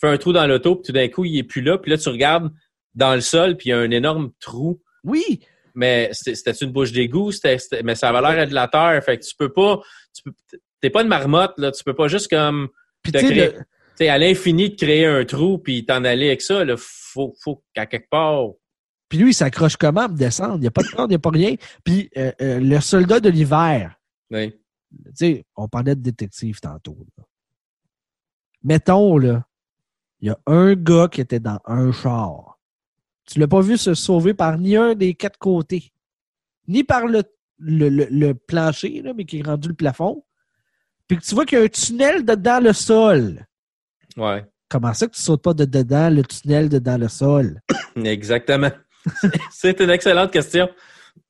fait 0.00 0.08
un 0.08 0.16
trou 0.16 0.32
dans 0.32 0.46
l'auto, 0.46 0.76
puis 0.76 0.86
tout 0.86 0.92
d'un 0.92 1.08
coup, 1.08 1.24
il 1.24 1.38
est 1.38 1.42
plus 1.44 1.60
là. 1.60 1.76
Puis 1.78 1.90
là, 1.90 1.98
tu 1.98 2.08
regardes 2.08 2.50
dans 2.94 3.14
le 3.14 3.20
sol, 3.20 3.56
puis 3.56 3.68
il 3.68 3.70
y 3.70 3.72
a 3.74 3.78
un 3.78 3.90
énorme 3.90 4.30
trou. 4.40 4.80
Oui. 5.04 5.40
Mais 5.74 6.10
c'était, 6.12 6.52
une 6.52 6.70
bouche 6.70 6.92
d'égout, 6.92 7.32
mais 7.82 7.94
ça 7.94 8.10
avait 8.10 8.20
l'air 8.20 8.46
de 8.46 8.54
la 8.54 8.68
terre. 8.68 9.02
Fait 9.04 9.18
que 9.18 9.24
tu 9.24 9.34
peux 9.36 9.52
pas. 9.52 9.80
Tu 10.82 10.90
pas 10.90 11.02
une 11.02 11.08
marmotte, 11.08 11.54
là. 11.58 11.72
Tu 11.72 11.82
peux 11.82 11.94
pas 11.94 12.08
juste 12.08 12.28
comme. 12.28 12.68
Puis 13.02 13.12
le- 13.12 13.64
à 14.08 14.18
l'infini 14.18 14.70
de 14.70 14.74
créer 14.74 15.06
un 15.06 15.24
trou, 15.24 15.58
puis 15.58 15.86
t'en 15.86 16.04
aller 16.04 16.26
avec 16.26 16.42
ça, 16.42 16.64
là. 16.64 16.74
Faut, 16.76 17.34
faut 17.40 17.62
qu'à 17.72 17.86
quelque 17.86 18.08
part. 18.10 18.48
puis 19.08 19.18
lui, 19.18 19.30
il 19.30 19.34
s'accroche 19.34 19.76
comment 19.76 20.08
pour 20.08 20.16
descendre? 20.16 20.56
Il 20.56 20.62
n'y 20.62 20.66
a 20.66 20.70
pas 20.72 20.82
de 20.82 20.88
corde, 20.88 21.10
il 21.10 21.14
n'y 21.14 21.16
a 21.16 21.20
pas 21.20 21.30
rien. 21.30 21.54
Puis 21.84 22.10
euh, 22.16 22.32
euh, 22.40 22.58
le 22.58 22.80
soldat 22.80 23.20
de 23.20 23.28
l'hiver, 23.28 23.94
Oui. 24.30 24.50
tu 24.50 25.12
sais, 25.14 25.44
on 25.56 25.68
parlait 25.68 25.94
de 25.94 26.00
détective 26.00 26.58
tantôt. 26.60 26.98
là. 27.16 27.24
Mettons, 28.64 29.18
là, 29.18 29.46
il 30.20 30.28
y 30.28 30.30
a 30.30 30.38
un 30.46 30.74
gars 30.74 31.08
qui 31.10 31.20
était 31.20 31.40
dans 31.40 31.58
un 31.64 31.92
char. 31.92 32.51
Tu 33.26 33.38
l'as 33.38 33.48
pas 33.48 33.60
vu 33.60 33.76
se 33.76 33.94
sauver 33.94 34.34
par 34.34 34.58
ni 34.58 34.76
un 34.76 34.94
des 34.94 35.14
quatre 35.14 35.38
côtés, 35.38 35.92
ni 36.68 36.82
par 36.84 37.06
le, 37.06 37.22
le, 37.58 37.88
le- 37.88 38.08
le 38.10 38.34
plancher, 38.34 39.00
là, 39.02 39.12
mais 39.16 39.24
qui 39.24 39.38
est 39.38 39.46
rendu 39.46 39.68
le 39.68 39.74
plafond. 39.74 40.24
Puis 41.06 41.18
que 41.18 41.22
tu 41.24 41.34
vois 41.34 41.44
qu'il 41.46 41.58
y 41.58 41.60
a 41.60 41.64
un 41.64 41.68
tunnel 41.68 42.24
dedans 42.24 42.60
le 42.60 42.72
sol. 42.72 43.46
Ouais. 44.16 44.44
Comment 44.68 44.94
ça 44.94 45.06
que 45.06 45.12
tu 45.14 45.20
sautes 45.20 45.42
pas 45.42 45.54
de 45.54 45.64
dedans 45.64 46.10
le 46.10 46.22
tunnel 46.24 46.68
dedans 46.68 46.96
le 46.98 47.08
sol? 47.08 47.60
Exactement. 47.96 48.70
C'est 49.50 49.78
une 49.80 49.90
excellente 49.90 50.32
question. 50.32 50.68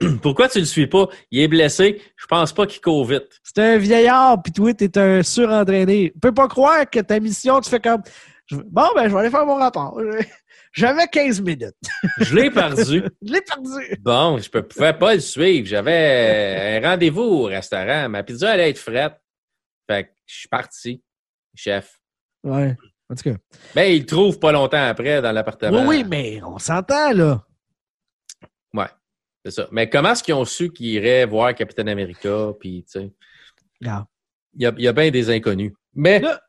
Pourquoi 0.22 0.48
tu 0.48 0.61
le 0.61 0.64
suis 0.64 0.87
pas? 0.87 1.09
Il 1.31 1.40
est 1.40 1.48
blessé. 1.48 2.00
Je 2.16 2.26
pense 2.26 2.52
pas 2.52 2.66
qu'il 2.66 2.81
court 2.81 3.05
vite. 3.05 3.40
C'est 3.42 3.59
un 3.59 3.78
vieillard, 3.78 4.40
puis 4.42 4.52
toi, 4.52 4.72
t'es 4.74 4.96
un 4.98 5.22
surentraîné. 5.22 6.12
Tu 6.14 6.20
peux 6.20 6.33
pas 6.33 6.48
croire 6.48 6.88
que 6.88 7.00
ta 7.00 7.18
mission, 7.20 7.61
tu 7.61 7.68
fais 7.68 7.81
comme... 7.81 8.02
je- 8.46 8.57
Bon, 8.57 8.87
ben, 8.94 9.09
je 9.09 9.12
vais 9.14 9.20
aller 9.20 9.31
faire 9.31 9.44
mon 9.46 9.57
rapport. 9.57 9.98
J'avais 10.73 11.07
15 11.07 11.41
minutes. 11.43 11.75
Je 12.19 12.35
l'ai 12.35 12.51
perdu. 12.51 13.03
Je 13.23 13.33
l'ai 13.33 13.43
perdu. 13.43 13.97
Bon, 14.01 14.39
je 14.39 14.49
ne 14.55 14.61
pouvais 14.63 14.95
pas 14.95 15.15
le 15.15 15.21
suivre. 15.21 15.67
J'avais 15.67 16.79
un 16.83 16.89
rendez-vous 16.91 17.21
au 17.23 17.43
restaurant. 17.45 18.09
Ma 18.09 18.23
pizza 18.23 18.51
allait 18.53 18.71
être 18.71 18.79
frette. 18.79 19.21
Fait 19.89 20.05
que 20.05 20.11
je 20.27 20.35
suis 20.35 20.49
parti, 20.49 21.03
chef. 21.55 22.01
Ouais. 22.43 22.75
En 23.11 23.15
tout 23.15 23.25
cas. 23.25 23.37
Mais 23.77 23.95
il 23.97 24.01
le 24.01 24.07
trouve 24.07 24.39
pas 24.39 24.53
longtemps 24.53 24.83
après 24.87 25.21
dans 25.21 25.33
l'appartement. 25.33 25.81
Oui, 25.83 25.99
oui, 25.99 26.05
mais 26.09 26.43
on 26.43 26.59
s'entend, 26.59 27.13
là. 27.13 27.45
Ouais, 28.73 28.87
c'est 29.45 29.51
ça. 29.51 29.69
Mais 29.71 29.91
comment 29.91 30.13
est-ce 30.13 30.23
qu'ils 30.23 30.33
ont 30.35 30.47
su 30.47 30.73
qu'ils 30.73 30.87
iraient 30.95 31.27
voir 31.27 31.55
Capitaine 31.55 31.91
America? 31.91 32.53
Puis, 32.59 32.85
tu 32.85 32.93
sais, 33.01 33.13
Regarde. 33.81 34.07
il 34.55 34.63
y 34.63 34.67
a, 34.67 34.73
il 34.79 34.85
y 34.85 34.89
a 34.89 34.93
bien 34.95 35.11
des 35.11 35.29
inconnus. 35.29 35.73
Mais 35.95 36.21
Là- 36.21 36.41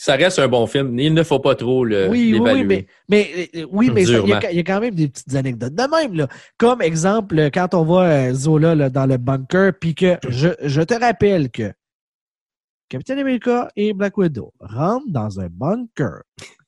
ça 0.00 0.14
reste 0.14 0.38
un 0.38 0.46
bon 0.48 0.66
film. 0.66 0.98
Il 0.98 1.12
ne 1.12 1.22
faut 1.24 1.40
pas 1.40 1.54
trop 1.56 1.84
le- 1.84 2.08
Oui, 2.08 2.30
oui, 2.32 2.32
l'évaluer. 2.32 2.60
oui, 2.60 2.66
mais, 2.66 2.86
mais, 3.08 3.48
euh, 3.62 3.66
oui, 3.72 3.90
mais 3.92 4.02
il, 4.04 4.28
y 4.28 4.32
a, 4.32 4.52
y 4.52 4.62
quand 4.64 4.80
même 4.80 4.94
des 4.94 5.08
petites 5.08 5.34
anecdotes 5.34 5.74
de 5.74 5.82
même. 5.90 6.14
Là. 6.14 6.28
Comme 6.56 6.82
exemple, 6.82 7.50
quand 7.52 7.74
on 7.74 7.84
voit 7.84 8.04
euh, 8.04 8.32
Zola 8.32 8.74
là, 8.74 8.90
dans 8.90 9.06
le 9.06 9.16
bunker, 9.16 9.72
puis 9.80 9.94
que 9.96 10.16
je, 10.28 10.48
je 10.62 10.82
te 10.82 10.94
rappelle 10.94 11.50
que 11.50 11.72
Captain 12.88 13.18
America 13.18 13.68
et 13.76 13.92
Black 13.92 14.16
Widow 14.16 14.52
rentrent 14.60 15.08
dans 15.08 15.40
un 15.40 15.48
bunker. 15.50 16.22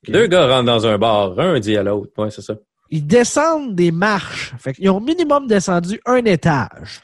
Deux 0.08 0.26
gars 0.26 0.46
rentrent 0.48 0.66
dans 0.66 0.86
un 0.86 0.98
bar, 0.98 1.38
un 1.38 1.58
dit 1.60 1.76
à 1.76 1.82
l'autre. 1.82 2.12
Ouais, 2.18 2.30
c'est 2.30 2.42
ça. 2.42 2.54
Ils 2.90 3.06
descendent 3.06 3.74
des 3.76 3.92
marches. 3.92 4.52
Fait 4.58 4.72
qu'ils 4.74 4.90
ont 4.90 5.00
minimum 5.00 5.46
descendu 5.46 6.00
un 6.04 6.24
étage. 6.24 7.00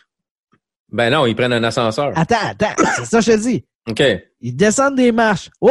Ben 0.91 1.11
non, 1.11 1.25
ils 1.27 1.37
prennent 1.37 1.53
un 1.53 1.63
ascenseur. 1.63 2.13
Attends, 2.17 2.35
attends, 2.43 2.83
c'est 2.97 3.05
ça 3.05 3.19
que 3.21 3.25
je 3.27 3.33
te 3.33 3.37
dis. 3.39 3.65
OK. 3.89 4.03
Ils 4.41 4.57
descendent 4.57 4.97
des 4.97 5.13
marches. 5.13 5.51
Oh! 5.61 5.71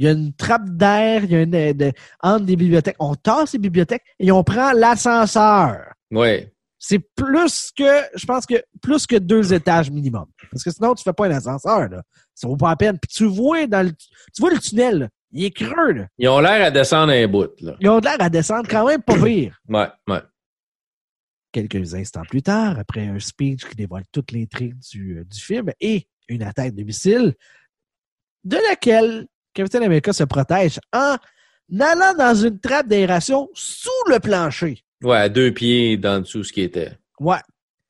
Il 0.00 0.04
y 0.06 0.08
a 0.08 0.12
une 0.12 0.32
trappe 0.32 0.66
d'air, 0.70 1.24
il 1.24 1.30
y 1.30 1.34
a 1.36 1.42
une 1.42 1.54
euh, 1.54 1.72
de- 1.74 1.92
entre 2.22 2.46
des 2.46 2.56
bibliothèques. 2.56 2.96
On 2.98 3.14
tasse 3.14 3.52
les 3.52 3.58
bibliothèques 3.58 4.02
et 4.18 4.32
on 4.32 4.42
prend 4.42 4.72
l'ascenseur. 4.72 5.92
Oui. 6.10 6.46
C'est 6.78 6.98
plus 7.14 7.70
que, 7.76 8.00
je 8.14 8.24
pense 8.24 8.46
que 8.46 8.54
plus 8.80 9.06
que 9.06 9.16
deux 9.16 9.52
étages 9.52 9.90
minimum. 9.90 10.24
Parce 10.50 10.64
que 10.64 10.70
sinon, 10.70 10.94
tu 10.94 11.02
fais 11.04 11.12
pas 11.12 11.26
un 11.26 11.32
ascenseur, 11.32 11.90
là. 11.90 12.02
Ça 12.34 12.48
vaut 12.48 12.56
pas 12.56 12.70
la 12.70 12.76
peine. 12.76 12.98
Puis 12.98 13.14
tu 13.14 13.26
vois 13.26 13.66
dans 13.66 13.84
le, 13.86 13.92
tu 13.92 14.40
vois 14.40 14.50
le 14.52 14.58
tunnel, 14.58 14.98
là. 15.00 15.08
Il 15.32 15.44
est 15.44 15.50
creux, 15.50 15.92
là. 15.92 16.06
Ils 16.16 16.28
ont 16.30 16.40
l'air 16.40 16.64
à 16.64 16.70
descendre 16.70 17.12
un 17.12 17.26
bout, 17.28 17.50
là. 17.60 17.76
Ils 17.80 17.88
ont 17.90 17.98
l'air 17.98 18.16
à 18.18 18.30
descendre 18.30 18.66
quand 18.70 18.86
même 18.86 19.02
pas 19.02 19.22
pire. 19.22 19.60
Ouais, 19.68 19.88
ouais. 20.08 20.22
Quelques 21.52 21.94
instants 21.94 22.22
plus 22.26 22.42
tard, 22.42 22.78
après 22.78 23.06
un 23.06 23.18
speech 23.20 23.66
qui 23.68 23.76
dévoile 23.76 24.04
toute 24.12 24.32
l'intrigue 24.32 24.78
du, 24.90 25.18
euh, 25.18 25.24
du 25.24 25.38
film 25.38 25.70
et 25.80 26.08
une 26.28 26.42
attaque 26.42 26.74
de 26.74 26.84
missile, 26.84 27.34
de 28.44 28.56
laquelle 28.70 29.26
Captain 29.54 29.82
America 29.82 30.12
se 30.12 30.24
protège 30.24 30.78
en 30.92 31.16
allant 31.80 32.14
dans 32.18 32.34
une 32.34 32.58
trappe 32.58 32.88
d'aération 32.88 33.48
sous 33.54 33.90
le 34.08 34.18
plancher. 34.20 34.82
Ouais, 35.02 35.16
à 35.16 35.28
deux 35.28 35.52
pieds 35.52 35.96
dans 35.96 36.20
dessous 36.20 36.44
ce 36.44 36.52
qui 36.52 36.62
était. 36.62 36.92
Ouais. 37.18 37.38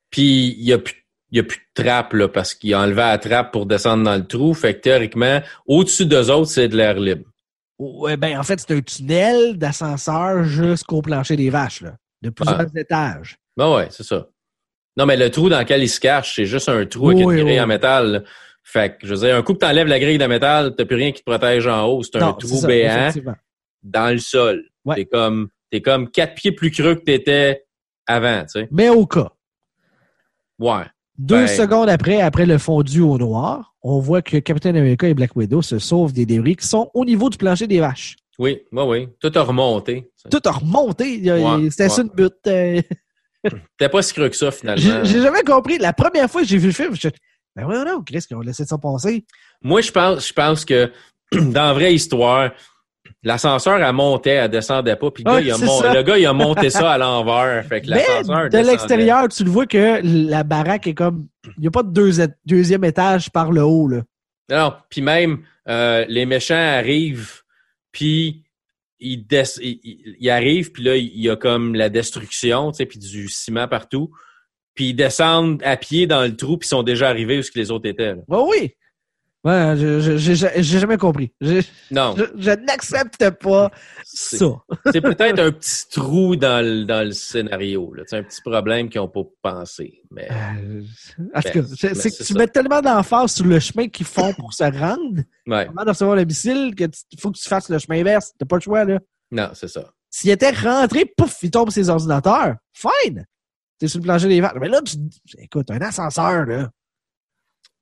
Puis 0.09 0.55
il 0.57 0.63
y 0.63 0.73
a 0.73 0.77
plus 0.77 0.95
y 1.31 1.39
a 1.39 1.43
plus 1.43 1.59
de 1.77 1.83
trappe 1.83 2.11
là 2.13 2.27
parce 2.27 2.53
qu'il 2.53 2.73
a 2.73 2.81
enlevé 2.81 2.97
la 3.01 3.17
trappe 3.17 3.51
pour 3.53 3.65
descendre 3.65 4.03
dans 4.03 4.15
le 4.17 4.27
trou. 4.27 4.53
Fait 4.53 4.75
que 4.75 4.81
théoriquement, 4.81 5.41
au-dessus 5.65 6.05
d'eux 6.05 6.29
autres, 6.29 6.51
c'est 6.51 6.67
de 6.67 6.75
l'air 6.75 6.99
libre. 6.99 7.25
Ouais, 7.79 8.17
ben, 8.17 8.37
en 8.37 8.43
fait, 8.43 8.59
c'est 8.59 8.75
un 8.75 8.81
tunnel 8.81 9.57
d'ascenseur 9.57 10.43
jusqu'au 10.43 11.01
plancher 11.01 11.35
des 11.35 11.49
vaches, 11.49 11.81
là. 11.81 11.95
De 12.21 12.29
plusieurs 12.29 12.67
étages. 12.77 13.37
Ben 13.57 13.73
ouais, 13.73 13.87
c'est 13.89 14.03
ça. 14.03 14.27
Non, 14.97 15.05
mais 15.05 15.17
le 15.17 15.31
trou 15.31 15.49
dans 15.49 15.57
lequel 15.59 15.81
il 15.81 15.89
se 15.89 15.99
cache, 15.99 16.35
c'est 16.35 16.45
juste 16.45 16.69
un 16.69 16.85
trou 16.85 17.07
Oui, 17.07 17.21
une 17.21 17.27
grille 17.27 17.43
oui. 17.43 17.59
en 17.61 17.65
métal. 17.65 18.11
là. 18.11 18.19
Fait 18.63 18.97
que, 18.97 19.05
je 19.07 19.13
veux 19.13 19.19
dire, 19.25 19.35
un 19.35 19.41
coup 19.41 19.53
que 19.53 19.59
t'enlèves 19.59 19.87
la 19.87 19.99
grille 19.99 20.17
de 20.17 20.25
métal, 20.25 20.75
t'as 20.77 20.85
plus 20.85 20.95
rien 20.95 21.11
qui 21.11 21.21
te 21.23 21.29
protège 21.29 21.67
en 21.67 21.85
haut. 21.87 22.03
C'est 22.03 22.15
un 22.17 22.27
Non, 22.27 22.33
trou 22.33 22.47
ça, 22.57 22.67
béant 22.67 23.09
dans 23.83 24.11
le 24.13 24.19
sol. 24.19 24.63
Ouais. 24.85 24.95
T'es 24.95 25.05
comme, 25.05 25.49
t'es 25.71 25.81
comme 25.81 26.09
quatre 26.09 26.35
pieds 26.35 26.51
plus 26.51 26.71
creux 26.71 26.95
que 26.95 27.03
t'étais 27.03 27.65
avant, 28.07 28.41
tu 28.43 28.59
sais. 28.61 28.67
Mais 28.71 28.89
au 28.89 29.05
cas, 29.07 29.31
Ouais. 30.59 30.83
deux 31.17 31.45
Ben- 31.45 31.47
secondes 31.47 31.89
après, 31.89 32.21
après 32.21 32.45
le 32.45 32.57
fondu 32.57 33.01
au 33.01 33.17
noir, 33.17 33.75
on 33.81 33.99
voit 33.99 34.21
que 34.21 34.37
Captain 34.37 34.75
America 34.75 35.07
et 35.07 35.13
Black 35.13 35.35
Widow 35.35 35.61
se 35.61 35.79
sauvent 35.79 36.13
des 36.13 36.25
débris 36.25 36.55
qui 36.55 36.67
sont 36.67 36.91
au 36.93 37.03
niveau 37.03 37.29
du 37.29 37.37
plancher 37.37 37.67
des 37.67 37.79
vaches. 37.79 38.15
Oui, 38.37 38.61
oui, 38.71 38.83
oui. 38.87 39.07
Tout 39.19 39.31
a 39.35 39.41
remonté. 39.41 40.11
Tout 40.29 40.39
a 40.45 40.51
remonté. 40.51 41.29
A- 41.29 41.35
Ouais, 41.57 41.69
C'était 41.69 41.89
ça 41.89 42.01
une 42.03 42.09
butte. 42.09 42.35
euh, 42.47 42.81
T'es 43.77 43.89
pas 43.89 44.01
si 44.03 44.13
creux 44.13 44.29
que 44.29 44.35
ça, 44.35 44.51
finalement. 44.51 44.81
J'ai 44.81 45.03
j'ai 45.05 45.21
jamais 45.21 45.41
compris. 45.41 45.79
La 45.79 45.93
première 45.93 46.29
fois 46.29 46.41
que 46.41 46.47
j'ai 46.47 46.57
vu 46.59 46.67
le 46.67 46.73
film, 46.73 46.95
je 46.95 47.09
ben 47.55 47.65
ouais, 47.65 47.83
non, 47.83 48.01
Chris, 48.03 48.21
qu'ils 48.27 48.37
ont 48.37 48.41
laissé 48.41 48.65
ça 48.65 48.77
passer. 48.77 49.25
Moi, 49.61 49.81
je 49.81 49.91
pense, 49.91 50.27
je 50.27 50.33
pense 50.33 50.65
que 50.65 50.91
dans 51.31 51.65
la 51.67 51.73
vraie 51.73 51.93
histoire, 51.93 52.51
l'ascenseur, 53.23 53.79
elle 53.81 53.93
montait, 53.93 54.31
elle 54.31 54.49
descendait 54.51 54.95
pas. 54.95 55.11
Puis 55.11 55.23
a 55.51 55.57
mon- 55.57 55.79
ça. 55.81 55.93
le 55.93 56.03
gars, 56.03 56.17
il 56.17 56.25
a 56.25 56.33
monté 56.33 56.69
ça 56.69 56.91
à 56.91 56.97
l'envers. 56.97 57.65
Fait 57.65 57.81
que 57.81 57.89
l'ascenseur 57.89 58.49
de 58.49 58.57
l'extérieur, 58.57 59.27
tu 59.27 59.43
le 59.43 59.49
vois 59.49 59.65
que 59.67 59.99
la 60.03 60.43
baraque 60.43 60.87
est 60.87 60.93
comme. 60.93 61.27
Il 61.57 61.61
n'y 61.61 61.67
a 61.67 61.71
pas 61.71 61.83
de 61.83 61.91
deux- 61.91 62.27
deuxième 62.45 62.83
étage 62.83 63.29
par 63.31 63.51
le 63.51 63.63
haut. 63.63 63.87
Là. 63.87 64.01
Non, 64.49 64.73
puis 64.89 65.01
même, 65.01 65.43
euh, 65.67 66.05
les 66.07 66.25
méchants 66.25 66.55
arrivent, 66.55 67.41
puis 67.91 68.43
il, 68.99 69.25
des- 69.25 69.43
il, 69.61 69.79
il- 69.83 70.15
il 70.19 70.29
arrive, 70.29 70.71
puis 70.71 70.83
là, 70.83 70.95
il 70.95 71.19
y 71.19 71.29
a 71.29 71.35
comme 71.35 71.75
la 71.75 71.89
destruction, 71.89 72.71
tu 72.71 72.77
sais, 72.77 72.85
puis 72.85 72.99
du 72.99 73.27
ciment 73.29 73.67
partout. 73.67 74.11
Puis 74.73 74.89
ils 74.89 74.93
descendent 74.95 75.61
à 75.63 75.75
pied 75.77 76.07
dans 76.07 76.21
le 76.23 76.35
trou, 76.35 76.57
puis 76.57 76.67
ils 76.67 76.69
sont 76.69 76.83
déjà 76.83 77.09
arrivés 77.09 77.39
où 77.39 77.43
ce 77.43 77.51
que 77.51 77.59
les 77.59 77.71
autres 77.71 77.87
étaient. 77.89 78.15
là. 78.15 78.21
Oh 78.29 78.47
oui! 78.49 78.71
Ouais, 79.43 79.73
j'ai 79.75 80.61
jamais 80.79 80.97
compris. 80.97 81.33
Non, 81.89 82.13
je, 82.15 82.25
je 82.37 82.51
n'accepte 82.51 83.27
pas 83.41 83.71
ça. 84.03 84.45
c'est 84.91 85.01
peut-être 85.01 85.39
un 85.39 85.51
petit 85.51 85.89
trou 85.89 86.35
dans 86.35 86.63
le, 86.63 86.85
dans 86.85 87.03
le 87.03 87.11
scénario. 87.11 87.91
C'est 88.05 88.17
un 88.17 88.23
petit 88.23 88.39
problème 88.41 88.87
qu'ils 88.87 89.01
n'ont 89.01 89.07
pas 89.07 89.23
pensé. 89.41 90.03
Mais 90.11 90.29
Euh, 90.31 90.83
en 91.33 91.41
tout 91.41 91.49
Ben, 91.53 91.53
cas, 91.53 91.61
c'est- 91.75 91.93
c'est 91.95 92.09
ben, 92.09 92.11
que 92.11 92.17
tu 92.17 92.23
ça. 92.33 92.37
mets 92.37 92.47
tellement 92.49 92.81
d'emphase 92.81 93.33
sur 93.33 93.45
le 93.47 93.59
chemin 93.59 93.87
qu'ils 93.87 94.05
font 94.05 94.31
pour 94.35 94.53
se 94.53 94.63
rendre 94.63 95.23
ouais, 95.47 95.67
avant 95.67 95.85
de 95.85 95.89
recevoir 95.89 96.15
le 96.17 96.25
missile 96.25 96.75
que 96.75 96.83
il 97.11 97.19
faut 97.19 97.31
que 97.31 97.39
tu 97.39 97.49
fasses 97.49 97.67
le 97.69 97.79
chemin 97.79 97.99
inverse. 98.01 98.33
T'as 98.37 98.45
pas 98.45 98.57
le 98.57 98.61
choix, 98.61 98.85
là. 98.85 98.99
non, 99.31 99.49
c'est 99.55 99.69
ça. 99.69 99.91
S'il 100.11 100.29
était 100.29 100.51
rentré, 100.51 101.05
pouf, 101.17 101.39
il 101.41 101.49
tombe 101.49 101.71
sur 101.71 101.83
ses 101.83 101.89
ordinateurs. 101.89 102.57
Fine! 102.73 103.25
T'es 103.81 103.87
sur 103.87 103.97
le 103.97 104.03
plancher 104.03 104.27
des 104.27 104.39
vaches. 104.41 104.53
Mais 104.61 104.69
là, 104.69 104.79
tu 104.83 104.95
écoute, 105.39 105.71
un 105.71 105.81
ascenseur, 105.81 106.45
là. 106.45 106.69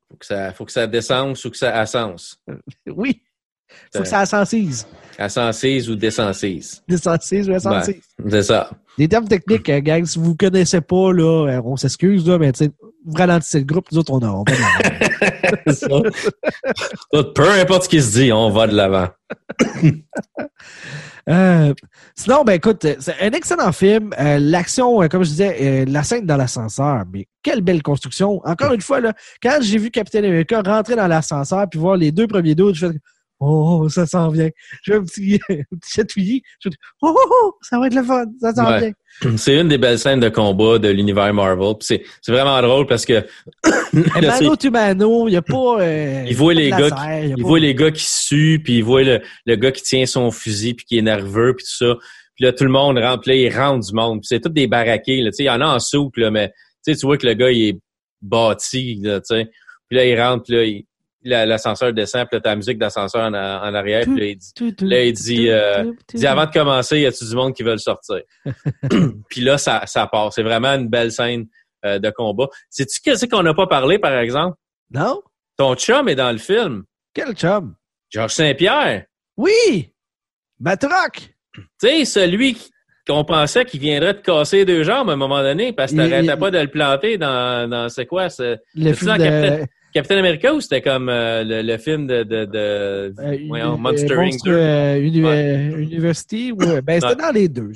Faut 0.09 0.15
que 0.15 0.25
ça, 0.25 0.53
faut 0.53 0.63
que 0.63 0.71
ça 0.71 0.87
descende 0.87 1.37
ou 1.43 1.49
que 1.49 1.57
ça 1.57 1.77
ascense. 1.77 2.41
Oui. 2.87 3.21
Faut 3.93 4.01
que 4.01 4.07
ça 4.07 4.19
assensise. 4.19 4.87
Ascensise 5.17 5.89
ou 5.89 5.95
descensise. 5.95 6.81
Descensise 6.87 7.49
ou 7.49 7.53
assensise. 7.53 8.01
C'est 8.29 8.43
ça. 8.43 8.69
Des 8.97 9.07
termes 9.07 9.27
techniques, 9.27 9.69
euh, 9.69 9.81
gang, 9.81 10.05
si 10.05 10.19
vous 10.19 10.35
connaissez 10.35 10.81
pas, 10.81 11.11
là, 11.13 11.47
euh, 11.47 11.61
on 11.63 11.75
s'excuse, 11.77 12.27
là, 12.27 12.37
mais 12.37 12.51
vous 13.05 13.13
ralentissez 13.15 13.59
le 13.59 13.65
groupe, 13.65 13.85
nous 13.91 13.97
autres, 13.97 14.11
on 14.11 14.19
a. 14.19 14.27
On 14.27 14.43
va 14.43 14.53
de 14.53 14.61
l'avant. 15.81 16.03
Peu 17.35 17.49
importe 17.51 17.83
ce 17.83 17.89
qui 17.89 18.01
se 18.01 18.19
dit, 18.19 18.31
on 18.31 18.49
va 18.49 18.67
de 18.67 18.75
l'avant. 18.75 19.07
Euh, 21.29 21.73
sinon, 22.15 22.43
ben 22.43 22.53
écoute, 22.53 22.87
c'est 22.99 23.21
un 23.21 23.31
excellent 23.31 23.71
film. 23.71 24.09
Euh, 24.19 24.39
L'action, 24.39 25.07
comme 25.09 25.23
je 25.23 25.29
disais, 25.29 25.57
euh, 25.61 25.85
la 25.87 26.01
scène 26.01 26.25
dans 26.25 26.37
l'ascenseur, 26.37 27.03
mais 27.13 27.27
quelle 27.43 27.61
belle 27.61 27.83
construction. 27.83 28.41
Encore 28.45 28.73
une 28.73 28.81
fois, 28.81 28.99
là, 28.99 29.13
quand 29.43 29.59
j'ai 29.61 29.77
vu 29.77 29.91
Captain 29.91 30.23
America 30.23 30.59
rentrer 30.65 30.95
dans 30.95 31.05
l'ascenseur 31.05 31.67
puis 31.69 31.79
voir 31.79 31.97
les 31.97 32.11
deux 32.11 32.25
premiers 32.25 32.55
doutes, 32.55 32.73
je 32.75 32.87
fais 32.87 32.93
Oh, 33.41 33.87
ça 33.89 34.05
s'en 34.05 34.29
vient. 34.29 34.49
J'ai 34.83 34.95
un 34.95 35.03
petit, 35.03 35.39
un 35.49 35.55
petit 35.77 35.91
chatouillis. 35.95 36.41
Je 36.63 36.69
fais 36.69 36.75
oh, 37.01 37.15
oh, 37.17 37.29
oh, 37.43 37.53
ça 37.61 37.79
va 37.79 37.87
être 37.87 37.95
le 37.95 38.03
fun. 38.03 38.25
Ça 38.41 38.53
s'en 38.53 38.67
Ouais. 38.69 38.79
vient. 39.21 39.37
C'est 39.37 39.57
une 39.59 39.67
des 39.69 39.77
belles 39.77 39.97
scènes 39.99 40.19
de 40.19 40.29
combat 40.29 40.77
de 40.77 40.89
l'univers 40.89 41.33
Marvel. 41.33 41.73
C'est 41.81 42.03
vraiment 42.27 42.61
drôle 42.61 42.85
parce 42.85 43.05
que 43.05 43.25
Et 43.93 44.21
mano 44.27 44.55
to 44.55 44.69
mano, 44.71 45.27
il 45.27 45.31
n'y 45.31 45.37
a 45.37 45.41
pas. 45.41 45.81
Euh, 45.81 46.25
Il 46.27 46.35
voit 46.35 46.53
les 46.53 46.69
gars 46.69 46.89
a 46.95 47.19
il 47.21 47.35
pas- 47.35 47.41
voit 47.41 47.59
les 47.59 47.73
gars 47.75 47.91
qui 47.91 48.05
suent, 48.05 48.59
puis 48.63 48.77
il 48.77 48.83
voit 48.83 49.03
le, 49.03 49.21
le 49.45 49.55
gars 49.55 49.71
qui 49.71 49.81
tient 49.83 50.05
son 50.05 50.31
fusil, 50.31 50.73
puis 50.75 50.85
qui 50.85 50.97
est 50.97 51.01
nerveux, 51.01 51.55
puis 51.55 51.65
tout 51.65 51.85
ça. 51.85 51.95
Puis 52.35 52.45
là, 52.45 52.53
tout 52.53 52.63
le 52.63 52.69
monde 52.69 52.97
rentre, 52.99 53.27
là, 53.27 53.35
il 53.35 53.49
rentre 53.53 53.85
du 53.87 53.93
monde. 53.93 54.19
Puis 54.19 54.27
c'est 54.27 54.39
tous 54.39 54.49
des 54.49 54.67
baraqués. 54.67 55.21
Là. 55.21 55.31
Tu 55.31 55.43
Il 55.43 55.45
y 55.47 55.49
en 55.49 55.59
a 55.61 55.65
en 55.75 55.79
souk, 55.79 56.15
là, 56.17 56.29
mais 56.31 56.51
tu 56.85 56.95
tu 56.95 57.05
vois 57.05 57.17
que 57.17 57.25
le 57.27 57.33
gars, 57.33 57.51
il 57.51 57.69
est 57.69 57.79
bâti. 58.21 58.99
Là, 59.01 59.19
tu 59.21 59.33
puis 59.89 59.97
là, 59.97 60.05
il 60.05 60.21
rentre, 60.21 60.53
là, 60.53 60.63
il- 60.63 60.85
l'ascenseur 61.23 61.93
descend, 61.93 62.27
puis 62.27 62.37
là, 62.37 62.41
t'as 62.41 62.49
la 62.51 62.55
musique 62.55 62.77
d'ascenseur 62.77 63.23
en, 63.23 63.33
en 63.33 63.73
arrière, 63.73 64.03
puis 64.03 64.19
là, 64.19 64.25
il 64.25 64.37
dit, 64.37 64.51
Tout, 64.55 64.71
tout, 64.71 64.85
là, 64.85 65.03
il 65.03 65.13
dit, 65.13 65.49
euh, 65.49 65.91
tout, 66.07 66.25
avant 66.25 66.45
de 66.45 66.51
commencer, 66.51 66.99
y 67.01 67.05
a-tu 67.05 67.25
du 67.27 67.35
monde 67.35 67.53
qui 67.53 67.63
veut 67.63 67.73
le 67.73 67.77
sortir? 67.77 68.21
puis 69.29 69.41
là, 69.41 69.57
ça, 69.57 69.83
ça 69.85 70.07
part. 70.07 70.31
C'est 70.33 70.43
vraiment 70.43 70.69
une 70.75 70.87
belle 70.87 71.11
scène 71.11 71.47
euh, 71.85 71.99
de 71.99 72.09
combat. 72.09 72.47
Sais-tu 72.69 73.01
qu'est-ce 73.01 73.25
qu'on 73.25 73.43
n'a 73.43 73.53
pas 73.53 73.67
parlé, 73.67 73.99
par 73.99 74.17
exemple? 74.17 74.57
Non? 74.91 75.21
Ton 75.57 75.75
chum 75.75 76.07
est 76.09 76.15
dans 76.15 76.31
le 76.31 76.37
film. 76.37 76.83
Quel 77.13 77.33
chum? 77.35 77.75
Georges 78.09 78.31
Saint-Pierre. 78.33 79.05
Oui! 79.37 79.93
Batroc! 80.59 81.33
Tu 81.55 81.63
sais, 81.81 82.05
celui 82.05 82.53
qui- 82.55 82.69
qu'on 83.07 83.23
pensait 83.23 83.65
qu'il 83.65 83.79
viendrait 83.79 84.13
te 84.13 84.21
casser 84.21 84.65
deux 84.65 84.83
jambes 84.83 85.09
à 85.09 85.13
un 85.13 85.17
moment 85.17 85.41
donné 85.41 85.73
parce 85.73 85.91
que 85.91 85.97
t'arrêtais 85.97 86.25
il- 86.33 86.37
pas 86.37 86.51
de 86.51 86.59
le 86.59 86.67
planter 86.67 87.17
dans, 87.17 87.67
dans 87.69 87.89
c'est 87.89 88.05
quoi? 88.05 88.29
C'est 88.29 88.59
Le 88.75 88.93
film 88.93 89.17
de. 89.17 89.65
Captain- 89.93 90.17
America 90.17 90.53
ou 90.53 90.61
c'était 90.61 90.81
comme 90.81 91.09
euh, 91.09 91.43
le, 91.43 91.61
le 91.61 91.77
film 91.77 92.07
de, 92.07 92.23
de, 92.23 92.45
de 92.45 92.57
Euh, 93.19 93.37
voyons, 93.47 93.73
uni- 93.75 93.81
Monster 93.81 94.13
euh, 94.13 94.19
Inc. 94.21 94.47
Euh, 94.47 94.99
uni- 95.01 95.23
Ouais. 95.23 95.71
euh, 95.73 95.77
University. 95.81 96.51
ouais. 96.51 96.81
Ben, 96.81 96.99
c'était 97.01 97.15
dans 97.21 97.31
les 97.33 97.47
deux. 97.49 97.71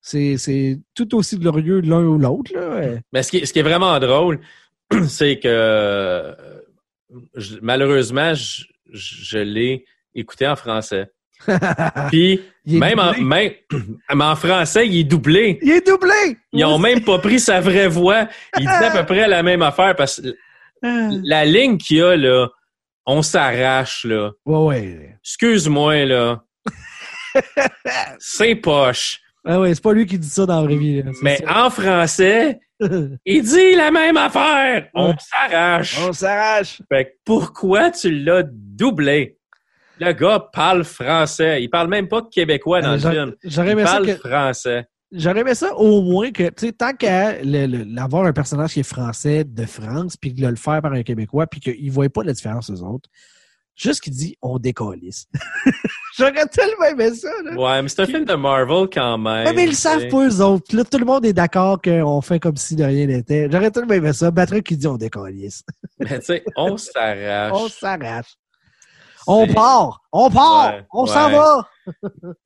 C'est- 0.00 0.78
tout 0.94 1.14
aussi 1.16 1.38
glorieux 1.38 1.80
l'un 1.80 2.02
ou 2.02 2.18
l'autre. 2.18 2.52
là. 2.54 2.60
Euh, 2.60 2.98
Mais 3.12 3.22
ce 3.22 3.30
qui, 3.30 3.38
est- 3.38 3.46
ce 3.46 3.52
qui 3.52 3.58
est 3.58 3.62
vraiment 3.62 3.98
drôle, 3.98 4.40
c'est 5.08 5.38
que 5.38 5.48
euh, 5.48 6.34
je- 7.34 7.56
malheureusement, 7.62 8.32
je, 8.34 8.64
je 8.92 9.38
l'ai 9.38 9.84
écouté 10.14 10.46
en 10.46 10.56
français. 10.56 11.10
Puis 12.10 12.40
même 12.66 12.98
en, 12.98 13.12
même 13.12 13.50
mais 14.14 14.24
en 14.24 14.34
français, 14.36 14.86
il 14.88 15.00
est 15.00 15.04
doublé. 15.04 15.58
Il 15.62 15.70
est 15.70 15.86
doublé! 15.86 16.36
Ils 16.52 16.64
ont 16.64 16.78
même 16.78 17.02
pas 17.04 17.18
pris 17.18 17.38
sa 17.38 17.60
vraie 17.60 17.86
voix. 17.88 18.28
Il 18.58 18.62
dit 18.66 18.68
à 18.68 18.90
peu 18.90 19.06
près 19.14 19.28
la 19.28 19.42
même 19.42 19.62
affaire 19.62 19.94
parce 19.96 20.20
que. 20.20 20.36
La 20.82 21.44
ligne 21.44 21.78
qu'il 21.78 21.98
y 21.98 22.02
a, 22.02 22.16
là, 22.16 22.48
on 23.06 23.22
s'arrache, 23.22 24.04
là. 24.04 24.30
Ouais, 24.46 24.56
ouais. 24.66 25.16
Excuse-moi, 25.22 26.04
là. 26.04 26.42
C'est 28.18 28.54
poche. 28.56 29.20
Ah 29.44 29.60
ouais, 29.60 29.74
c'est 29.74 29.82
pas 29.82 29.92
lui 29.92 30.04
qui 30.04 30.18
dit 30.18 30.28
ça 30.28 30.44
dans 30.44 30.56
la 30.60 30.62
vraie 30.66 30.76
vie. 30.76 31.02
là. 31.02 31.10
C'est 31.14 31.22
Mais 31.22 31.36
ça. 31.36 31.66
en 31.66 31.70
français, 31.70 32.58
il 33.24 33.42
dit 33.42 33.74
la 33.76 33.90
même 33.90 34.16
affaire. 34.16 34.88
On 34.94 35.14
s'arrache. 35.16 35.96
On 36.06 36.12
s'arrache. 36.12 36.82
Fait 36.92 37.04
que 37.06 37.10
pourquoi 37.24 37.90
tu 37.90 38.10
l'as 38.10 38.42
doublé? 38.46 39.38
Le 40.00 40.12
gars 40.12 40.48
parle 40.52 40.84
français. 40.84 41.62
Il 41.62 41.70
parle 41.70 41.88
même 41.88 42.08
pas 42.08 42.22
québécois 42.30 42.80
dans 42.82 42.90
Euh, 42.90 42.92
le 42.94 42.98
j'aurais- 43.48 43.66
film. 43.70 43.78
Il 43.78 43.84
parle 43.84 44.06
que 44.06 44.16
français. 44.16 44.86
J'aurais 45.10 45.40
aimé 45.40 45.54
ça 45.54 45.74
au 45.76 46.02
moins 46.02 46.30
que, 46.30 46.50
tu 46.50 46.66
sais, 46.66 46.72
tant 46.72 46.92
qu'à 46.92 47.42
l'avoir 47.42 48.24
un 48.24 48.32
personnage 48.32 48.74
qui 48.74 48.80
est 48.80 48.82
français 48.82 49.44
de 49.44 49.64
France, 49.64 50.16
puis 50.16 50.34
de 50.34 50.46
le 50.46 50.56
faire 50.56 50.82
par 50.82 50.92
un 50.92 51.02
Québécois, 51.02 51.46
puis 51.46 51.60
qu'ils 51.60 51.86
ne 51.86 51.90
voient 51.90 52.10
pas 52.10 52.22
la 52.24 52.34
différence 52.34 52.68
aux 52.68 52.82
autres, 52.82 53.08
juste 53.74 54.02
qu'il 54.02 54.12
dit 54.12 54.36
on 54.42 54.58
décollisse. 54.58 55.26
J'aurais 56.18 56.46
tellement 56.46 56.84
aimé 56.90 57.14
ça, 57.14 57.30
là. 57.42 57.54
Ouais, 57.54 57.82
mais 57.82 57.88
c'est 57.88 58.02
un 58.02 58.06
film 58.06 58.24
de 58.26 58.34
Marvel 58.34 58.88
quand 58.92 59.16
même. 59.16 59.46
Ouais, 59.46 59.52
mais 59.54 59.64
ils 59.64 59.70
le 59.70 59.74
savent 59.74 60.08
pas, 60.08 60.28
eux 60.28 60.42
autres. 60.42 60.76
Là, 60.76 60.84
tout 60.84 60.98
le 60.98 61.06
monde 61.06 61.24
est 61.24 61.32
d'accord 61.32 61.80
qu'on 61.80 62.20
fait 62.20 62.38
comme 62.40 62.56
si 62.56 62.76
de 62.76 62.84
rien 62.84 63.06
n'était. 63.06 63.48
J'aurais 63.50 63.70
tellement 63.70 63.94
aimé 63.94 64.12
ça. 64.12 64.30
Patrick 64.30 64.66
qui 64.66 64.76
dit 64.76 64.86
on 64.86 64.98
décollisse. 64.98 65.62
Mais 66.00 66.18
tu 66.18 66.26
sais, 66.26 66.44
on 66.54 66.76
s'arrache. 66.76 67.52
On 67.54 67.68
s'arrache. 67.68 68.36
On 69.26 69.46
part! 69.46 70.00
On 70.10 70.30
part! 70.30 70.74
Ouais, 70.74 70.86
on 70.90 71.06
s'en 71.06 71.28
ouais. 71.28 71.36
va! 71.36 71.68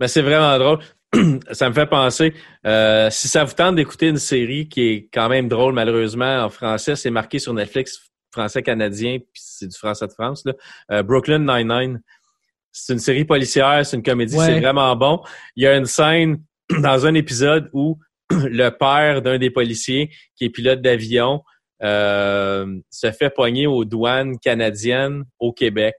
Mais 0.00 0.08
c'est 0.08 0.22
vraiment 0.22 0.58
drôle. 0.58 0.80
ça 1.52 1.68
me 1.68 1.74
fait 1.74 1.86
penser, 1.86 2.34
euh, 2.66 3.10
si 3.10 3.28
ça 3.28 3.44
vous 3.44 3.52
tente 3.52 3.76
d'écouter 3.76 4.08
une 4.08 4.18
série 4.18 4.68
qui 4.68 4.88
est 4.88 5.08
quand 5.12 5.28
même 5.28 5.48
drôle, 5.48 5.74
malheureusement, 5.74 6.44
en 6.44 6.48
français, 6.48 6.96
c'est 6.96 7.10
marqué 7.10 7.38
sur 7.38 7.52
Netflix, 7.52 8.10
français-canadien, 8.32 9.18
puis 9.18 9.42
c'est 9.44 9.66
du 9.68 9.76
français 9.76 10.06
de 10.06 10.12
France, 10.12 10.42
là. 10.46 10.54
Euh, 10.90 11.02
Brooklyn 11.02 11.40
Nine-Nine. 11.40 12.00
C'est 12.70 12.94
une 12.94 12.98
série 12.98 13.26
policière, 13.26 13.84
c'est 13.84 13.96
une 13.96 14.02
comédie, 14.02 14.36
Ouais. 14.36 14.46
c'est 14.46 14.60
vraiment 14.60 14.96
bon. 14.96 15.20
Il 15.56 15.64
y 15.64 15.66
a 15.66 15.76
une 15.76 15.84
scène 15.84 16.42
dans 16.70 17.04
un 17.04 17.12
épisode 17.14 17.68
où 17.74 17.98
le 18.30 18.70
père 18.70 19.20
d'un 19.20 19.38
des 19.38 19.50
policiers, 19.50 20.10
qui 20.36 20.46
est 20.46 20.50
pilote 20.50 20.80
d'avion, 20.80 21.42
euh, 21.82 22.78
se 22.90 23.10
fait 23.10 23.28
pogner 23.28 23.66
aux 23.66 23.84
douanes 23.84 24.38
canadiennes 24.38 25.24
au 25.38 25.52
Québec. 25.52 25.94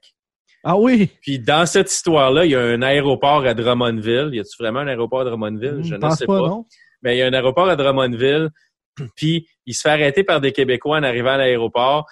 Ah 0.64 0.76
oui! 0.78 1.10
Puis 1.20 1.38
dans 1.38 1.66
cette 1.66 1.92
histoire-là, 1.92 2.44
il 2.46 2.52
y 2.52 2.54
a 2.54 2.60
un 2.60 2.82
aéroport 2.82 3.44
à 3.44 3.54
Drummondville. 3.54 4.30
Y 4.32 4.40
a-tu 4.40 4.56
vraiment 4.58 4.80
un 4.80 4.86
aéroport 4.86 5.20
à 5.20 5.24
Drummondville? 5.24 5.80
Je 5.82 5.88
Je 5.90 5.94
ne 5.94 6.10
sais 6.10 6.26
pas, 6.26 6.40
pas. 6.40 6.48
non? 6.48 6.66
Mais 7.02 7.16
il 7.16 7.18
y 7.18 7.22
a 7.22 7.26
un 7.26 7.32
aéroport 7.32 7.68
à 7.68 7.76
Drummondville. 7.76 8.48
Puis 9.16 9.46
il 9.66 9.74
se 9.74 9.82
fait 9.82 9.90
arrêter 9.90 10.24
par 10.24 10.40
des 10.40 10.52
Québécois 10.52 10.98
en 10.98 11.02
arrivant 11.02 11.32
à 11.32 11.36
l'aéroport. 11.38 12.06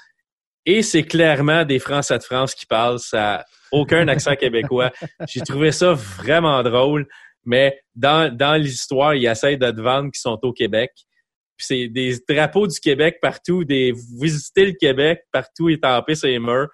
Et 0.66 0.82
c'est 0.82 1.02
clairement 1.02 1.64
des 1.64 1.78
Français 1.78 2.18
de 2.18 2.22
France 2.22 2.54
qui 2.54 2.66
parlent. 2.66 2.98
Ça 2.98 3.44
aucun 3.72 4.06
accent 4.06 4.36
québécois. 4.36 4.92
J'ai 5.28 5.40
trouvé 5.40 5.72
ça 5.72 5.94
vraiment 5.94 6.62
drôle. 6.62 7.08
Mais 7.44 7.80
dans, 7.96 8.32
dans 8.32 8.54
l'histoire, 8.60 9.14
ils 9.14 9.26
essayent 9.26 9.58
de 9.58 9.70
te 9.70 9.80
vendre 9.80 10.10
qu'ils 10.12 10.20
sont 10.20 10.38
au 10.42 10.52
Québec. 10.52 10.92
Puis 11.56 11.66
c'est 11.66 11.88
des 11.88 12.16
drapeaux 12.28 12.66
du 12.66 12.78
Québec 12.78 13.18
partout, 13.20 13.64
des 13.64 13.92
visiter 14.20 14.66
le 14.66 14.72
Québec 14.72 15.22
partout 15.32 15.68
étampés 15.68 16.14
sur 16.14 16.28
les 16.28 16.38
murs. 16.38 16.68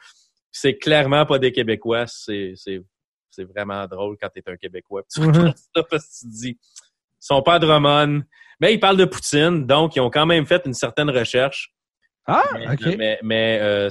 C'est 0.51 0.77
clairement 0.77 1.27
pas 1.27 1.39
des 1.39 1.53
Québécois. 1.53 2.07
C'est, 2.07 2.53
c'est, 2.57 2.81
c'est 3.31 3.45
vraiment 3.45 3.87
drôle 3.87 4.17
quand 4.21 4.29
t'es 4.29 4.43
un 4.47 4.57
Québécois. 4.57 5.03
Tu 5.13 5.21
Mhm. 5.21 5.53
ça 5.75 5.83
parce 5.91 6.05
que 6.07 6.13
tu 6.21 6.27
te 6.27 6.41
dis, 6.41 6.51
ils 6.51 6.59
sont 7.21 7.43
pas 7.43 7.59
Drummond. 7.59 8.23
Mais 8.61 8.75
ils 8.75 8.81
parlent 8.81 8.97
de 8.97 9.05
Poutine, 9.05 9.67
donc 9.67 9.95
ils 9.95 10.01
ont 10.01 10.11
quand 10.11 10.27
même 10.27 10.45
fait 10.47 10.63
une 10.67 10.75
certaine 10.75 11.11
recherche. 11.11 11.73
Ah, 12.27 12.43
Mais, 12.55 12.69
OK. 12.73 12.97
mais, 12.99 13.19
mais, 13.23 13.59
euh, 13.63 13.89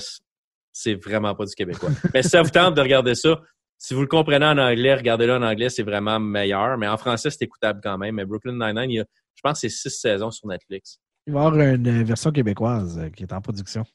c'est 0.73 0.95
vraiment 0.95 1.33
pas 1.33 1.45
du 1.45 1.55
québécois. 1.55 1.89
mais 2.13 2.21
si 2.21 2.29
ça 2.29 2.41
vous 2.41 2.49
tente 2.49 2.75
de 2.75 2.81
regarder 2.81 3.15
ça, 3.15 3.41
si 3.79 3.93
vous 3.93 4.01
le 4.01 4.07
comprenez 4.07 4.45
en 4.45 4.57
anglais, 4.57 4.93
regardez-le 4.95 5.33
en 5.35 5.41
anglais, 5.41 5.69
c'est 5.69 5.83
vraiment 5.83 6.19
meilleur. 6.19 6.77
Mais 6.77 6.87
en 6.87 6.97
français, 6.97 7.29
c'est 7.29 7.43
écoutable 7.43 7.79
quand 7.81 7.97
même. 7.97 8.15
Mais 8.15 8.25
Brooklyn 8.25 8.53
Nine-Nine, 8.53 8.91
il 8.91 8.95
y 8.95 8.99
a, 8.99 9.05
je 9.35 9.41
pense 9.41 9.53
que 9.61 9.69
c'est 9.69 9.75
six 9.89 9.89
saisons 9.99 10.31
sur 10.31 10.47
Netflix. 10.47 10.99
Il 11.25 11.33
va 11.33 11.43
y 11.43 11.45
avoir 11.47 11.59
une 11.61 11.87
euh, 11.87 12.03
version 12.03 12.31
québécoise 12.31 12.97
euh, 12.99 13.09
qui 13.09 13.23
est 13.23 13.33
en 13.33 13.41
production. 13.41 13.85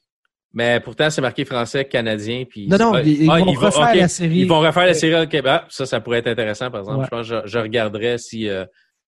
Mais 0.53 0.79
pourtant, 0.79 1.09
c'est 1.09 1.21
marqué 1.21 1.45
français, 1.45 1.85
canadien. 1.85 2.43
Puis 2.47 2.67
Non, 2.67 2.77
non, 2.77 2.91
Ah, 2.93 3.01
ils, 3.01 3.23
ils 3.23 3.29
ah, 3.31 3.39
vont 3.39 3.53
va- 3.53 3.67
refaire 3.69 3.95
la 3.95 4.07
série. 4.07 4.37
Ils 4.39 4.47
vont 4.47 4.59
refaire 4.59 4.85
la 4.85 4.93
série 4.93 5.19
au 5.23 5.27
Québec. 5.27 5.51
Ah, 5.51 5.65
ça, 5.69 5.85
ça 5.87 5.99
pourrait 5.99 6.19
être 6.19 6.27
intéressant, 6.27 6.69
par 6.69 6.81
exemple. 6.81 6.99
Ouais. 6.99 7.05
Je 7.05 7.09
pense 7.09 7.27
que 7.29 7.41
je, 7.45 7.51
je 7.51 7.57
regarderais 7.59 8.17
si, 8.19 8.47
euh, 8.47 8.63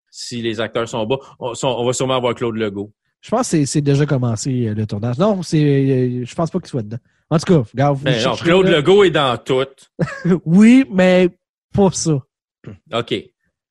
si 0.10 0.42
les 0.42 0.60
acteurs 0.60 0.90
sont 0.90 1.06
bons. 1.06 1.20
On, 1.40 1.54
sont- 1.54 1.68
on 1.78 1.86
va 1.86 1.94
sûrement 1.94 2.16
avoir 2.16 2.34
Claude 2.34 2.56
Legault. 2.56 2.92
Je 3.22 3.30
pense 3.30 3.52
que 3.52 3.66
c'est- 3.66 3.82
déjà 3.82 4.06
commencé, 4.06 4.68
euh, 4.68 4.74
le 4.74 4.86
tournage. 4.88 5.18
Non, 5.20 5.44
c'est, 5.44 5.62
euh, 5.64 6.26
je 6.26 6.36
pense 6.36 6.50
pas 6.50 6.60
qu'il 6.60 6.68
soit 6.70 6.82
dedans. 6.84 6.98
En 7.30 7.38
tout 7.40 7.46
cas, 7.54 7.70
regarde, 7.74 7.98
vous 7.98 8.04
Ben 8.06 8.24
non, 8.24 8.36
Claude 8.36 8.66
là. 8.68 8.78
Legault 8.78 9.04
est 9.04 9.12
dans 9.12 9.38
tout. 9.38 9.66
Oui, 10.46 10.86
mais 10.92 11.30
pas 11.74 11.90
ça. 11.92 12.14
OK. 12.94 13.14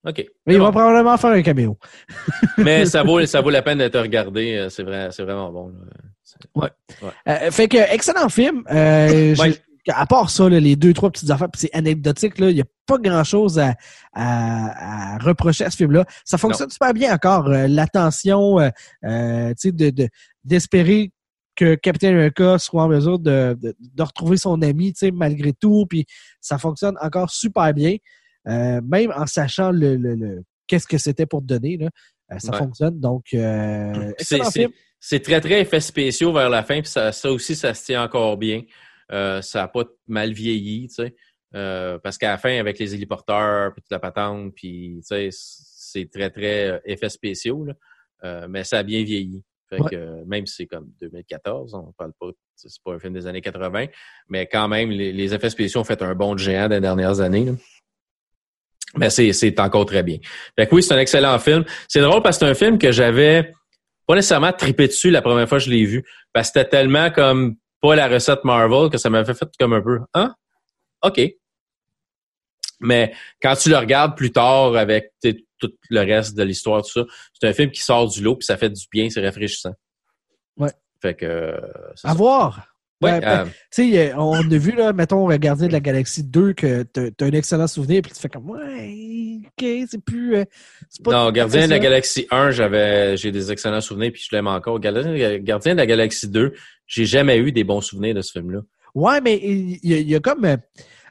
OK. 0.07 0.27
Mais 0.47 0.55
il 0.55 0.59
Bon. 0.59 0.65
va 0.65 0.71
probablement 0.71 1.17
faire 1.17 1.31
un 1.31 1.43
caméo. 1.43 1.79
Mais 2.59 2.85
ça 2.85 3.03
vaut, 3.03 3.25
ça 3.27 3.41
vaut 3.41 3.51
la 3.51 3.63
peine 3.63 3.79
d'être 3.79 3.99
regardé. 3.99 4.55
euh, 4.57 4.69
C'est 4.69 4.83
vrai, 4.83 5.09
c'est 5.13 5.23
vraiment 5.23 5.51
bon. 5.51 5.69
là. 5.69 5.75
Euh, 7.29 7.51
fait 7.51 7.69
que, 7.69 7.79
excellent 7.95 8.29
film. 8.29 8.63
Euh, 8.71 9.35
Ouais. 9.39 9.61
À 9.89 10.07
part 10.07 10.31
ça, 10.31 10.49
là, 10.49 10.61
les 10.61 10.77
deux, 10.77 10.95
trois 10.95 11.11
petites 11.11 11.29
affaires, 11.31 11.51
puis 11.51 11.61
c'est 11.61 11.75
anecdotique, 11.75 12.33
il 12.39 12.55
n'y 12.55 12.63
a 12.63 12.65
pas 12.87 12.97
grand-chose 12.97 13.59
à, 13.59 13.75
à, 14.15 15.17
à 15.17 15.19
reprocher 15.19 15.67
à 15.67 15.71
ce 15.71 15.77
film-là. 15.77 16.07
Ça 16.25 16.39
fonctionne 16.39 16.71
super 16.71 16.95
bien 16.95 17.13
encore. 17.13 17.49
Euh, 17.51 17.67
L'attention, 17.69 18.61
euh, 18.61 18.71
tu 19.51 19.55
sais, 19.59 19.73
de, 19.73 19.91
de- 19.91 20.09
d'espérer 20.43 21.13
que 21.55 21.75
Captain 21.75 22.09
America 22.15 22.59
soit 22.59 22.83
en 22.85 22.89
mesure 22.89 23.19
de, 23.19 23.59
de, 23.61 23.77
de 23.79 24.03
retrouver 24.03 24.39
son 24.39 24.63
ami, 24.63 24.95
tu 24.95 25.01
sais, 25.01 25.11
malgré 25.11 25.53
tout, 25.53 25.85
puis 25.87 26.07
ça 26.41 26.57
fonctionne 26.57 26.97
encore 27.03 27.29
super 27.29 27.75
bien. 27.75 27.97
Même 28.47 29.13
en 29.15 29.27
sachant 29.27 29.71
le, 29.71 29.97
le, 29.97 30.15
le- 30.15 30.43
qu'est-ce 30.67 30.87
que 30.87 30.97
c'était 30.97 31.27
pour 31.27 31.41
te 31.43 31.47
donner, 31.47 31.77
là, 31.77 31.91
ça 32.39 32.53
Ouais. 32.53 32.57
fonctionne. 32.59 32.99
Donc, 32.99 33.35
excellent 33.35 34.51
film. 34.51 34.71
C'est 35.07 35.21
très, 35.21 35.39
très 35.39 35.61
effets 35.61 35.81
spéciaux 35.81 36.33
vers 36.33 36.49
la 36.49 36.63
fin, 36.63 36.81
puis 36.81 36.91
ça, 36.91 37.13
ça 37.13 37.31
aussi, 37.31 37.55
ça 37.55 37.75
se 37.75 37.85
tient 37.85 38.03
encore 38.03 38.39
bien. 38.39 38.63
Euh, 39.13 39.43
ça 39.43 39.61
n'a 39.61 39.69
pas 39.69 39.85
mal 40.09 40.33
vieilli, 40.33 40.89
tu 40.89 40.95
sais. 40.95 41.15
Euh, 41.55 41.99
parce 41.99 42.17
qu'à 42.17 42.31
la 42.31 42.39
fin, 42.39 42.59
avec 42.59 42.79
les 42.79 42.95
héliporteurs, 42.95 43.75
puis 43.75 43.83
toute 43.83 43.91
la 43.93 43.99
patente, 43.99 44.55
puis 44.57 44.95
tu 45.01 45.07
sais, 45.07 45.29
c'est 45.31 46.11
très, 46.11 46.31
très 46.31 46.71
euh, 46.71 46.79
effets 46.87 47.11
spéciaux, 47.11 47.67
là. 47.67 47.75
Euh, 48.25 48.47
mais 48.49 48.65
ça 48.65 48.79
a 48.79 48.83
bien 48.83 49.05
vieilli. 49.05 49.43
Fait 49.69 49.79
Ouais. 49.79 49.91
que, 49.91 49.97
euh, 49.97 50.25
même 50.27 50.47
si 50.47 50.55
c'est 50.55 50.67
comme 50.67 50.91
2014, 51.03 51.75
on 51.75 51.93
parle 51.99 52.13
pas, 52.19 52.29
c'est 52.57 52.71
pas 52.83 52.95
un 52.95 52.99
film 52.99 53.13
des 53.13 53.27
années 53.27 53.43
80, 53.43 53.87
mais 54.31 54.47
quand 54.47 54.69
même, 54.69 54.91
les, 54.91 55.13
les 55.13 55.35
effets 55.35 55.51
spéciaux 55.51 55.83
ont 55.83 55.85
fait 55.85 56.01
un 56.01 56.15
bond 56.15 56.33
de 56.35 56.39
géant 56.41 56.69
des 56.69 56.81
dernières 56.81 57.21
années. 57.21 57.45
là. 57.45 57.53
Mais 58.97 59.11
c'est, 59.11 59.33
c'est 59.35 59.61
encore 59.61 59.85
très 59.85 60.03
bien. 60.03 60.17
Fait 60.59 60.67
que 60.67 60.75
oui, 60.75 60.83
c'est 60.83 60.95
un 60.95 60.99
excellent 60.99 61.39
film. 61.39 61.65
C'est 61.89 62.01
drôle 62.01 62.23
parce 62.23 62.39
que 62.39 62.47
c'est 62.47 62.51
un 62.51 62.55
film 62.55 62.79
que 62.79 62.91
j'avais 62.91 63.53
pas 64.07 64.15
nécessairement 64.15 64.53
trippé 64.53 64.87
dessus 64.87 65.11
la 65.11 65.23
première 65.23 65.49
fois 65.49 65.59
que 65.59 65.65
je 65.65 65.71
l'ai 65.71 65.85
vu. 65.85 66.05
Parce 66.33 66.49
que 66.51 66.59
c'était 66.59 66.69
tellement 66.69 67.11
comme 67.11 67.57
pas 67.81 67.95
la 67.95 68.09
recette 68.09 68.45
Marvel 68.45 68.91
que 68.91 68.99
ça 68.99 69.11
m'avait 69.11 69.35
fait 69.35 69.49
comme 69.59 69.73
un 69.73 69.83
peu 69.83 70.01
Hein? 70.15 70.35
OK. 71.03 71.21
Mais 72.81 73.15
quand 73.41 73.55
tu 73.57 73.71
le 73.71 73.77
regardes 73.77 74.17
plus 74.17 74.33
tard 74.33 74.77
avec 74.77 75.13
tout 75.23 75.73
le 75.91 76.01
reste 76.01 76.37
de 76.37 76.43
l'histoire, 76.43 76.83
tout 76.83 76.91
ça, 76.91 77.05
c'est 77.33 77.49
un 77.49 77.53
film 77.53 77.71
qui 77.71 77.81
sort 77.81 78.09
du 78.09 78.23
lot 78.23 78.37
puis 78.37 78.45
ça 78.45 78.57
fait 78.57 78.71
du 78.71 78.85
bien, 78.91 79.09
c'est 79.11 79.25
rafraîchissant. 79.25 79.75
Ouais. 80.57 80.73
Fait 81.01 81.15
que 81.15 81.25
euh, 81.27 81.57
À 82.03 82.09
ça. 82.09 82.15
voir. 82.15 82.74
Ouais, 83.03 83.21
ben, 83.21 83.41
euh, 83.41 83.45
Tu 83.45 83.91
sais, 83.93 84.13
euh, 84.13 84.17
on 84.17 84.35
a 84.35 84.57
vu, 84.59 84.73
là, 84.73 84.93
mettons, 84.93 85.29
Gardien 85.37 85.67
de 85.67 85.73
la 85.73 85.81
Galaxie 85.81 86.23
2, 86.25 86.53
que 86.55 86.85
t'as 86.85 87.03
as 87.21 87.25
un 87.25 87.31
excellent 87.33 87.67
souvenir, 87.67 88.01
puis 88.03 88.13
tu 88.13 88.21
fais 88.21 88.29
comme, 88.29 88.49
ouais, 88.51 89.41
ok, 89.47 89.87
c'est 89.91 90.03
plus. 90.03 90.37
euh, 90.37 90.45
pas 91.03 91.13
non, 91.25 91.31
Gardien 91.33 91.67
de 91.67 91.71
la. 91.71 91.79
Galaxie 91.79 92.27
1, 92.31 92.51
j'avais 92.53 93.17
j'ai 93.17 93.31
des 93.33 93.51
excellents 93.53 93.81
souvenirs 93.81 94.13
puis 94.13 94.23
je 94.29 94.35
l'aime 94.35 94.47
encore. 94.47 94.79
Gardien, 94.81 95.39
Gardien 95.39 95.73
de 95.75 95.79
la 95.79 95.87
Galaxie 95.87 96.29
2, 96.29 96.53
j'ai 96.87 97.05
jamais 97.05 97.37
eu 97.39 97.53
des 97.53 97.65
bons 97.65 97.81
souvenirs 97.81 98.15
de 98.15 98.23
ce 98.23 98.33
film-là. 98.33 98.61
Ouais, 98.95 99.21
mais 99.21 99.39
il 99.43 99.79
y, 99.83 99.95
a- 99.95 99.99
il 99.99 100.09
y 100.09 100.15
a 100.15 100.21
comme. 100.21 100.45
euh, 100.45 100.57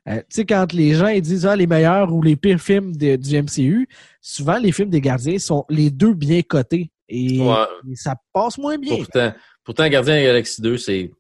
tu 0.08 0.14
sais, 0.30 0.46
quand 0.46 0.72
les 0.74 0.94
gens 0.96 1.08
ils 1.08 1.22
disent 1.22 1.46
ah, 1.46 1.56
les 1.56 1.68
meilleurs 1.68 2.12
ou 2.14 2.22
les 2.24 2.36
pires 2.38 2.60
films 2.62 2.96
de- 2.96 3.18
du 3.18 3.36
MCU, 3.38 3.88
souvent 4.22 4.58
les 4.58 4.72
films 4.72 4.90
des 4.90 5.02
gardiens 5.02 5.38
sont 5.38 5.66
les 5.70 5.90
deux 5.92 6.14
bien 6.14 6.42
cotés. 6.42 6.90
Et, 7.10 7.40
Ouais. 7.42 7.56
et 7.92 7.96
ça 7.96 8.16
passe 8.34 8.58
moins 8.58 8.78
bien. 8.78 8.96
Pourtant, 8.98 9.34
pourtant, 9.66 9.88
Gardien 9.90 10.16
de 10.16 10.20
la 10.22 10.26
Galaxie 10.28 10.62
2, 10.62 10.78
c'est. 10.78 11.12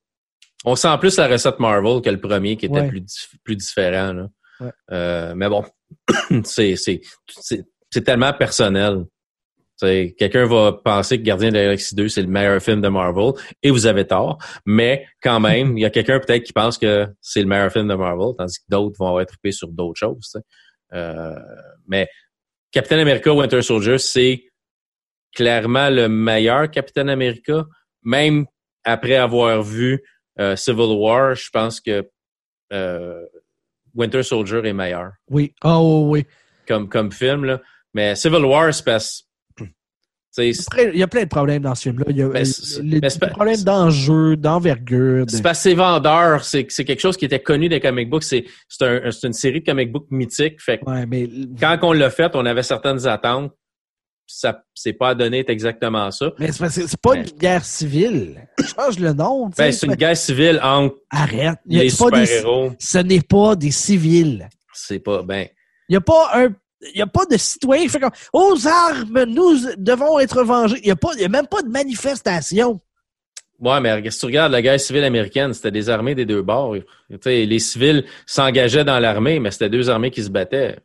On 0.64 0.76
sent 0.76 0.96
plus 1.00 1.18
la 1.18 1.28
recette 1.28 1.60
Marvel 1.60 2.02
que 2.02 2.10
le 2.10 2.20
premier 2.20 2.56
qui 2.58 2.66
était 2.68 2.80
Ouais. 2.82 2.88
plus, 2.88 3.02
dif- 3.02 3.34
plus 3.44 3.56
différent. 3.56 4.14
Là. 4.14 4.28
Ouais. 4.60 4.72
Euh, 4.92 5.34
mais 5.36 5.50
bon, 5.50 5.64
c'est, 6.44 6.76
c'est, 6.76 7.02
c'est, 7.28 7.64
c'est 7.92 8.02
tellement 8.04 8.34
personnel. 8.34 9.04
Quelqu'un 9.82 10.46
va 10.46 10.72
penser 10.72 11.18
que 11.18 11.24
Gardien 11.24 11.50
de 11.50 11.56
la 11.56 11.64
Galaxie 11.64 11.94
2, 11.94 12.08
c'est 12.08 12.22
le 12.22 12.30
meilleur 12.30 12.62
film 12.62 12.80
de 12.80 12.88
Marvel, 12.88 13.34
et 13.62 13.70
vous 13.70 13.86
avez 13.86 14.08
tort. 14.08 14.38
Mais 14.66 15.06
quand 15.22 15.42
même, 15.42 15.78
il 15.78 15.82
y 15.82 15.86
a 15.86 15.90
quelqu'un 15.90 16.20
peut-être 16.22 16.44
qui 16.44 16.54
pense 16.54 16.78
que 16.78 17.06
c'est 17.20 17.42
le 17.42 17.48
meilleur 17.48 17.70
film 17.70 17.90
de 17.90 17.96
Marvel, 17.96 18.34
tandis 18.38 18.60
que 18.60 18.66
d'autres 18.70 18.96
vont 18.98 19.20
être 19.20 19.30
trippés 19.30 19.52
sur 19.52 19.68
d'autres 19.68 20.00
choses. 20.00 20.38
Euh, 20.94 21.36
mais 21.86 22.08
Captain 22.72 22.98
America 23.00 23.34
Winter 23.34 23.62
Soldier, 23.62 23.98
c'est 23.98 24.46
clairement 25.36 25.90
le 25.90 26.08
meilleur 26.08 26.72
Captain 26.72 27.10
America, 27.10 27.66
même 28.04 28.46
après 28.86 29.16
avoir 29.16 29.64
vu 29.64 30.02
euh, 30.40 30.56
Civil 30.56 30.96
War, 30.98 31.36
je 31.36 31.50
pense 31.50 31.80
que 31.82 32.08
euh, 32.72 33.24
Winter 33.96 34.24
Soldier 34.24 34.62
est 34.64 34.74
meilleur 34.74 35.12
Oui. 35.30 35.54
Oh, 35.64 36.08
oui. 36.10 36.26
comme, 36.68 36.90
comme 36.90 37.12
film. 37.12 37.46
Là. 37.46 37.62
Mais 37.94 38.16
Civil 38.16 38.44
War, 38.46 38.74
c'est 38.74 38.84
parce 38.86 39.28
il 40.40 40.98
y 40.98 41.04
a 41.04 41.08
plein 41.08 41.24
de 41.26 41.30
problèmes 41.30 41.62
dans 41.62 41.76
ce 41.76 41.84
film-là. 41.84 42.06
Il 42.10 42.18
y 42.18 42.24
a 42.24 42.28
Ben, 42.28 42.44
les- 42.82 43.00
ben, 43.00 43.08
des 43.08 43.20
pas- 43.20 43.28
problèmes 43.28 43.62
d'enjeu, 43.62 44.36
d'envergure. 44.36 45.28
de- 45.28 45.32
c'est 45.32 45.44
parce 45.44 45.60
que 45.60 45.64
c'est 45.70 45.76
vendeur, 45.76 46.44
c'est 46.44 46.66
quelque 46.66 47.00
chose 47.00 47.18
qui 47.18 47.26
était 47.26 47.40
connu 47.42 47.70
des 47.70 47.80
comic 47.80 48.10
books. 48.10 48.24
C'est 48.24 48.46
un- 48.82 49.12
une 49.24 49.34
série 49.34 49.60
de 49.62 49.66
comic 49.66 49.92
books 49.92 50.08
mythiques. 50.10 50.60
Fait 50.60 50.80
que 50.80 50.86
Ouais, 50.90 51.06
mais 51.06 51.30
quand 51.60 51.78
on 51.84 51.94
l'a 51.94 52.10
fait, 52.10 52.32
on 52.34 52.48
avait 52.48 52.64
certaines 52.64 53.06
attentes. 53.06 53.52
Ça 54.36 54.64
c'est 54.74 54.94
pas 54.94 55.14
donné 55.14 55.40
être 55.40 55.52
exactement 55.52 56.10
ça. 56.10 56.32
Mais 56.40 56.52
c'est 56.52 56.98
pas 57.00 57.16
une 57.16 57.24
guerre 57.24 57.64
civile. 57.64 58.48
Change 58.76 58.98
le 58.98 59.14
nom. 59.14 59.50
Ben, 59.56 59.72
c'est 59.72 59.86
une 59.86 59.94
guerre 59.96 60.18
civile 60.18 60.60
entre 60.64 60.96
Arrête. 61.12 61.60
Il 61.68 61.78
y 61.78 61.80
a 61.80 61.84
les 61.84 61.90
super-héros. 61.90 62.72
Ce 62.80 62.98
n'est 62.98 63.22
pas 63.22 63.56
des 63.56 63.70
civils. 63.70 64.50
C'est 64.74 65.00
pas 65.00 65.22
ben. 65.22 65.48
Il 65.88 65.94
n'y 65.94 65.98
a 65.98 66.02
pas 66.02 66.32
un. 66.34 66.50
Il 66.94 66.98
y 66.98 67.02
a 67.02 67.08
pas 67.08 67.26
de 67.26 67.38
citoyens 67.38 67.84
qui 67.84 67.90
fait 67.90 68.00
comme 68.00 68.12
aux 68.34 68.68
armes, 68.68 69.24
nous 69.26 69.56
devons 69.78 70.20
être 70.20 70.44
vengés. 70.44 70.80
Il 70.82 70.86
n'y 70.86 70.92
a, 70.92 70.96
pas- 70.98 71.12
il 71.16 71.22
y 71.22 71.26
a 71.26 71.30
même 71.30 71.48
pas 71.48 71.62
de 71.62 71.70
manifestation. 71.70 72.82
Ouais, 73.60 73.80
mais 73.80 74.10
si 74.12 74.20
tu 74.20 74.26
regardes 74.26 74.52
la 74.52 74.62
guerre 74.62 74.80
civile 74.80 75.04
américaine, 75.06 75.54
c'était 75.54 75.72
des 75.72 75.90
armées 75.90 76.16
des 76.16 76.26
deux 76.26 76.42
bords. 76.42 76.76
Les 77.26 77.60
civils 77.60 78.04
s'engageaient 78.26 78.84
dans 78.84 79.00
l'armée, 79.00 79.40
mais 79.40 79.52
c'était 79.52 79.70
deux 79.70 79.90
armées 79.90 80.12
qui 80.12 80.24
se 80.24 80.30
battaient. 80.30 80.80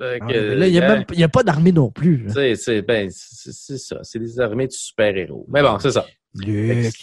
Ah, 0.00 0.18
que- 0.18 0.24
mais 0.24 0.54
là, 0.54 0.66
il 0.66 1.16
n'y 1.16 1.24
a, 1.24 1.28
pas 1.28 1.42
d'armée 1.42 1.72
non 1.72 1.90
plus. 1.90 2.28
sais, 2.30 2.54
c'est 2.54 2.82
ben, 2.82 3.10
ça. 3.10 3.98
C'est 4.02 4.18
des 4.18 4.40
armées 4.40 4.66
de 4.66 4.72
super-héros. 4.72 5.46
Mais 5.48 5.62
bon, 5.62 5.78
c'est 5.78 5.92
ça. 5.92 6.06
Luc. 6.34 6.94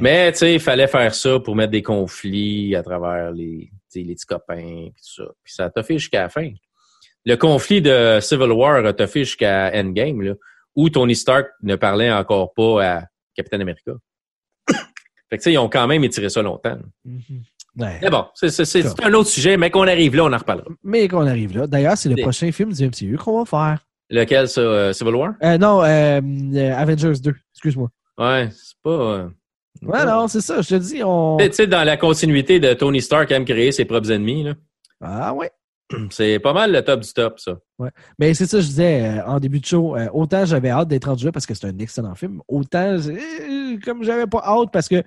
Mais 0.00 0.32
tu 0.32 0.38
sais, 0.38 0.54
il 0.54 0.60
fallait 0.60 0.88
faire 0.88 1.14
ça 1.14 1.38
pour 1.38 1.54
mettre 1.54 1.70
des 1.70 1.82
conflits 1.82 2.74
à 2.74 2.82
travers 2.82 3.30
les, 3.30 3.70
les 3.94 4.14
petits 4.14 4.26
copains 4.26 4.88
puis 4.92 5.02
tout 5.02 5.22
ça. 5.22 5.30
Puis 5.42 5.54
ça 5.54 5.70
a 5.74 5.82
fait 5.82 5.98
jusqu'à 5.98 6.22
la 6.22 6.28
fin. 6.28 6.50
Le 7.24 7.36
conflit 7.36 7.80
de 7.80 8.18
Civil 8.20 8.50
War 8.50 8.84
a 8.84 9.06
fait 9.06 9.24
jusqu'à 9.24 9.70
Endgame, 9.74 10.22
là, 10.22 10.34
où 10.74 10.90
Tony 10.90 11.14
Stark 11.14 11.48
ne 11.62 11.76
parlait 11.76 12.12
encore 12.12 12.52
pas 12.52 12.84
à 12.84 13.02
Captain 13.34 13.60
America. 13.60 13.92
fait 14.68 14.74
que 15.30 15.36
tu 15.36 15.40
sais, 15.42 15.52
ils 15.52 15.58
ont 15.58 15.68
quand 15.68 15.86
même 15.86 16.04
étiré 16.04 16.28
ça 16.28 16.42
longtemps. 16.42 16.78
Mhm. 17.04 17.42
Ouais. 17.76 17.98
Mais 18.02 18.10
bon, 18.10 18.26
c'est, 18.34 19.04
un 19.04 19.14
autre 19.14 19.28
sujet, 19.28 19.56
mais 19.56 19.70
qu'on 19.70 19.86
arrive 19.88 20.14
là, 20.14 20.24
on 20.24 20.32
en 20.32 20.38
reparlera. 20.38 20.68
Mais 20.84 21.08
qu'on 21.08 21.26
arrive 21.26 21.56
là. 21.56 21.66
D'ailleurs, 21.66 21.96
c'est 21.96 22.08
le 22.08 22.22
prochain 22.22 22.52
film 22.52 22.72
du 22.72 22.86
MCU 22.86 23.16
qu'on 23.16 23.42
va 23.42 23.44
faire. 23.44 23.84
Lequel, 24.10 24.48
ça, 24.48 24.60
euh, 24.60 24.92
Civil 24.92 25.14
War? 25.14 25.34
Euh, 25.42 25.58
non, 25.58 25.82
euh, 25.82 26.20
Avengers 26.76 27.18
2. 27.20 27.34
Excuse-moi. 27.52 27.88
Ouais, 28.18 28.48
c'est 28.52 28.76
pas... 28.82 29.28
Ouais, 29.82 30.06
non, 30.06 30.28
c'est 30.28 30.40
ça. 30.40 30.60
Je 30.62 30.68
te 30.68 30.74
dis, 30.76 31.02
on. 31.04 31.36
Tu 31.38 31.52
sais, 31.52 31.66
dans 31.66 31.82
la 31.82 31.96
continuité 31.96 32.60
de 32.60 32.72
Tony 32.74 33.02
Stark 33.02 33.28
qui 33.28 33.34
aime 33.34 33.44
créer 33.44 33.72
ses 33.72 33.84
propres 33.84 34.12
ennemis, 34.12 34.44
là, 34.44 34.54
Ah 35.00 35.34
ouais. 35.34 35.50
c'est 36.10 36.38
pas 36.38 36.52
mal 36.52 36.72
le 36.72 36.82
top 36.82 37.00
du 37.00 37.12
top, 37.12 37.40
ça. 37.40 37.58
Mais 38.18 38.32
c'est 38.34 38.46
ça, 38.46 38.60
je 38.60 38.66
disais 38.66 39.20
en 39.26 39.40
début 39.40 39.60
de 39.60 39.66
show. 39.66 39.96
autant 40.12 40.46
j'avais 40.46 40.70
hâte 40.70 40.88
d'être 40.88 41.06
rendu 41.06 41.26
là 41.26 41.32
parce 41.32 41.44
que 41.44 41.54
c'est 41.54 41.66
un 41.66 41.78
excellent 41.78 42.14
film. 42.14 42.40
Autant, 42.48 42.96
comme 43.84 44.04
j'avais 44.04 44.26
pas 44.26 44.42
hâte 44.46 44.70
parce 44.72 44.88
que 44.88 45.02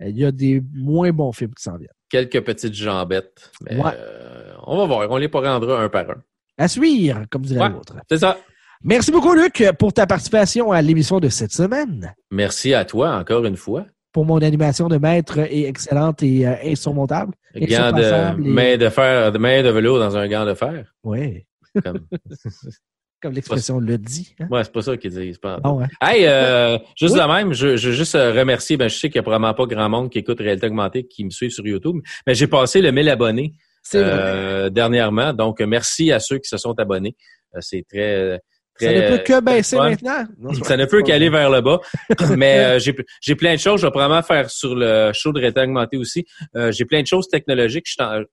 il 0.00 0.16
y 0.16 0.24
a 0.24 0.32
des 0.32 0.62
moins 0.74 1.12
bons 1.12 1.32
films 1.32 1.54
qui 1.54 1.62
s'en 1.62 1.76
viennent. 1.76 1.90
Quelques 2.08 2.40
petites 2.42 2.74
jambettes. 2.74 3.50
Mais 3.62 3.76
Ouais. 3.76 3.90
euh, 3.96 4.52
on 4.66 4.76
va 4.78 4.84
voir. 4.86 5.10
On 5.10 5.16
les 5.16 5.28
prendra 5.28 5.52
un 5.54 5.88
par 5.88 6.10
un. 6.10 6.22
À 6.58 6.68
suivre, 6.68 7.22
comme 7.30 7.42
dirait 7.42 7.62
Ouais. 7.64 7.70
l'autre. 7.70 7.94
C'est 8.08 8.18
ça. 8.18 8.38
Merci 8.84 9.10
beaucoup, 9.10 9.34
Luc, 9.34 9.64
pour 9.78 9.92
ta 9.92 10.06
participation 10.06 10.70
à 10.70 10.80
l'émission 10.82 11.18
de 11.18 11.28
cette 11.28 11.52
semaine. 11.52 12.14
Merci 12.30 12.74
à 12.74 12.84
toi 12.84 13.16
encore 13.16 13.44
une 13.44 13.56
fois. 13.56 13.86
Pour 14.12 14.24
mon 14.24 14.38
animation 14.38 14.88
de 14.88 14.96
maître 14.98 15.38
est 15.38 15.62
excellente 15.64 16.22
et 16.22 16.46
euh, 16.46 16.54
insurmontable. 16.64 17.34
Gant 17.54 17.92
de 17.92 18.02
et- 18.02 18.48
main 18.48 18.76
de 18.76 18.88
fer, 18.88 19.32
de 19.32 19.38
main 19.38 19.62
de 19.62 19.68
velours 19.70 19.98
dans 19.98 20.16
un 20.16 20.28
gant 20.28 20.46
de 20.46 20.54
fer. 20.54 20.94
Oui. 21.04 21.44
Comme, 21.84 22.06
Comme 23.26 23.34
l'expression 23.34 23.80
le 23.80 23.98
dit. 23.98 24.36
Hein? 24.38 24.46
Ouais, 24.52 24.62
c'est 24.62 24.72
pas 24.72 24.82
ça 24.82 24.96
qu'ils 24.96 25.10
disent. 25.10 25.38
Pas... 25.38 25.58
Ah 25.64 25.72
ouais. 25.72 25.86
Hey, 26.00 26.26
euh, 26.28 26.78
juste 26.96 27.16
de 27.16 27.20
même, 27.20 27.52
je, 27.52 27.76
je 27.76 27.88
veux 27.88 27.94
juste 27.94 28.14
euh, 28.14 28.32
remercier, 28.32 28.76
ben, 28.76 28.86
je 28.86 28.94
sais 28.94 29.08
qu'il 29.08 29.16
y 29.16 29.18
a 29.18 29.22
probablement 29.24 29.52
pas 29.52 29.66
grand 29.66 29.88
monde 29.88 30.10
qui 30.10 30.18
écoute 30.18 30.38
Réalité 30.38 30.68
Augmentée, 30.68 31.08
qui 31.08 31.24
me 31.24 31.30
suit 31.30 31.50
sur 31.50 31.66
YouTube, 31.66 31.96
mais 32.24 32.36
j'ai 32.36 32.46
passé 32.46 32.80
le 32.80 32.92
1000 32.92 33.08
abonnés 33.08 33.54
euh, 33.96 34.70
dernièrement. 34.70 35.32
Donc, 35.32 35.60
merci 35.60 36.12
à 36.12 36.20
ceux 36.20 36.38
qui 36.38 36.48
se 36.48 36.56
sont 36.56 36.78
abonnés. 36.78 37.16
C'est 37.58 37.84
très 37.88 38.38
ça 38.78 38.92
ne 38.92 39.08
peut 39.08 39.22
que 39.22 39.40
baisser 39.40 39.76
maintenant? 39.76 40.24
ça 40.62 40.76
ne 40.76 40.84
peut 40.84 41.02
qu'aller 41.02 41.30
vers 41.30 41.50
le 41.50 41.60
bas. 41.60 41.80
Mais 42.36 42.58
euh, 42.58 42.78
j'ai 43.20 43.34
plein 43.34 43.54
de 43.54 43.60
choses. 43.60 43.80
Je 43.80 43.86
vais 43.86 43.90
probablement 43.90 44.22
faire 44.22 44.50
sur 44.50 44.74
le 44.74 45.12
show 45.12 45.32
de 45.32 45.38
réalité 45.38 45.60
augmenté 45.60 45.96
aussi. 45.96 46.26
Euh, 46.56 46.72
j'ai 46.72 46.84
plein 46.84 47.00
de 47.02 47.06
choses 47.06 47.28
technologiques. 47.28 47.86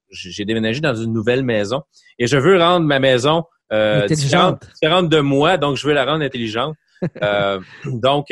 J'ai 0.09 0.45
déménagé 0.45 0.81
dans 0.81 0.95
une 0.95 1.13
nouvelle 1.13 1.43
maison 1.43 1.81
et 2.19 2.27
je 2.27 2.37
veux 2.37 2.57
rendre 2.57 2.85
ma 2.85 2.99
maison 2.99 3.43
euh, 3.73 4.07
différente, 4.07 4.65
différente, 4.73 5.09
de 5.09 5.19
moi. 5.19 5.57
Donc, 5.57 5.77
je 5.77 5.87
veux 5.87 5.93
la 5.93 6.05
rendre 6.05 6.23
intelligente. 6.23 6.75
Euh, 7.21 7.59
donc, 7.85 8.27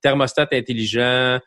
thermostat 0.00 0.48
intelligent, 0.52 1.40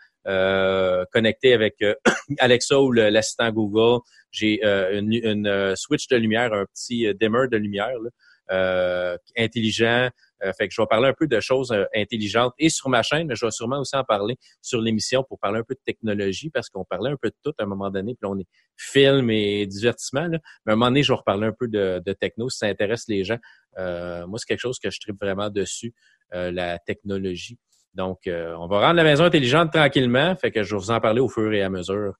connecté 1.11 1.55
avec 1.55 1.73
Alexa 2.37 2.79
ou 2.79 2.91
l'assistant 2.91 3.49
Google. 3.49 4.01
J'ai 4.29 4.63
une, 4.63 5.11
une, 5.11 5.75
switch 5.75 6.07
de 6.07 6.17
lumière, 6.17 6.53
un 6.53 6.65
petit 6.65 7.11
dimmer 7.19 7.47
de 7.51 7.57
lumière. 7.57 7.97
Là. 7.99 8.09
Euh, 8.51 9.17
intelligent. 9.37 10.09
Euh, 10.43 10.51
fait 10.53 10.67
que 10.67 10.73
je 10.73 10.81
vais 10.81 10.87
parler 10.87 11.07
un 11.07 11.13
peu 11.13 11.27
de 11.27 11.39
choses 11.39 11.71
euh, 11.71 11.85
intelligentes 11.95 12.53
et 12.57 12.69
sur 12.69 12.89
ma 12.89 13.03
chaîne, 13.03 13.27
mais 13.27 13.35
je 13.35 13.45
vais 13.45 13.51
sûrement 13.51 13.79
aussi 13.79 13.95
en 13.95 14.03
parler 14.03 14.37
sur 14.61 14.81
l'émission 14.81 15.23
pour 15.23 15.39
parler 15.39 15.59
un 15.59 15.63
peu 15.63 15.75
de 15.75 15.81
technologie 15.85 16.49
parce 16.49 16.69
qu'on 16.69 16.83
parlait 16.85 17.11
un 17.11 17.17
peu 17.21 17.29
de 17.29 17.35
tout 17.43 17.53
à 17.59 17.63
un 17.63 17.65
moment 17.65 17.89
donné. 17.89 18.15
Puis 18.15 18.29
on 18.29 18.37
est 18.39 18.47
film 18.75 19.29
et 19.29 19.65
divertissement. 19.65 20.27
Là. 20.27 20.39
Mais 20.65 20.71
à 20.71 20.73
un 20.73 20.75
moment 20.75 20.87
donné, 20.87 21.03
je 21.03 21.11
vais 21.11 21.17
reparler 21.17 21.47
un 21.47 21.53
peu 21.57 21.67
de, 21.67 22.01
de 22.05 22.13
techno 22.13 22.49
si 22.49 22.59
ça 22.59 22.67
intéresse 22.67 23.05
les 23.07 23.23
gens. 23.23 23.37
moi, 23.77 24.37
c'est 24.37 24.45
quelque 24.47 24.59
chose 24.59 24.79
que 24.79 24.89
je 24.89 24.99
tripe 24.99 25.21
vraiment 25.21 25.49
dessus, 25.49 25.93
la 26.31 26.79
technologie. 26.79 27.57
Donc, 27.93 28.19
on 28.27 28.67
va 28.67 28.79
rendre 28.79 28.95
la 28.95 29.03
maison 29.03 29.25
intelligente 29.25 29.71
tranquillement. 29.71 30.35
Fait 30.35 30.51
que 30.51 30.63
je 30.63 30.75
vais 30.75 30.79
vous 30.79 30.91
en 30.91 30.99
parler 30.99 31.19
au 31.19 31.29
fur 31.29 31.51
et 31.53 31.61
à 31.61 31.69
mesure. 31.69 32.13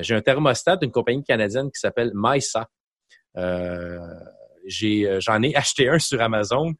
J'ai 0.00 0.14
un 0.14 0.22
thermostat 0.22 0.76
d'une 0.76 0.92
compagnie 0.92 1.24
canadienne 1.24 1.70
qui 1.70 1.80
s'appelle 1.80 2.12
Mysa. 2.14 2.68
Euh, 3.36 3.98
euh, 4.82 5.20
j'en 5.20 5.42
ai 5.42 5.54
acheté 5.56 5.88
un 5.88 5.98
sur 5.98 6.20
Amazon. 6.20 6.72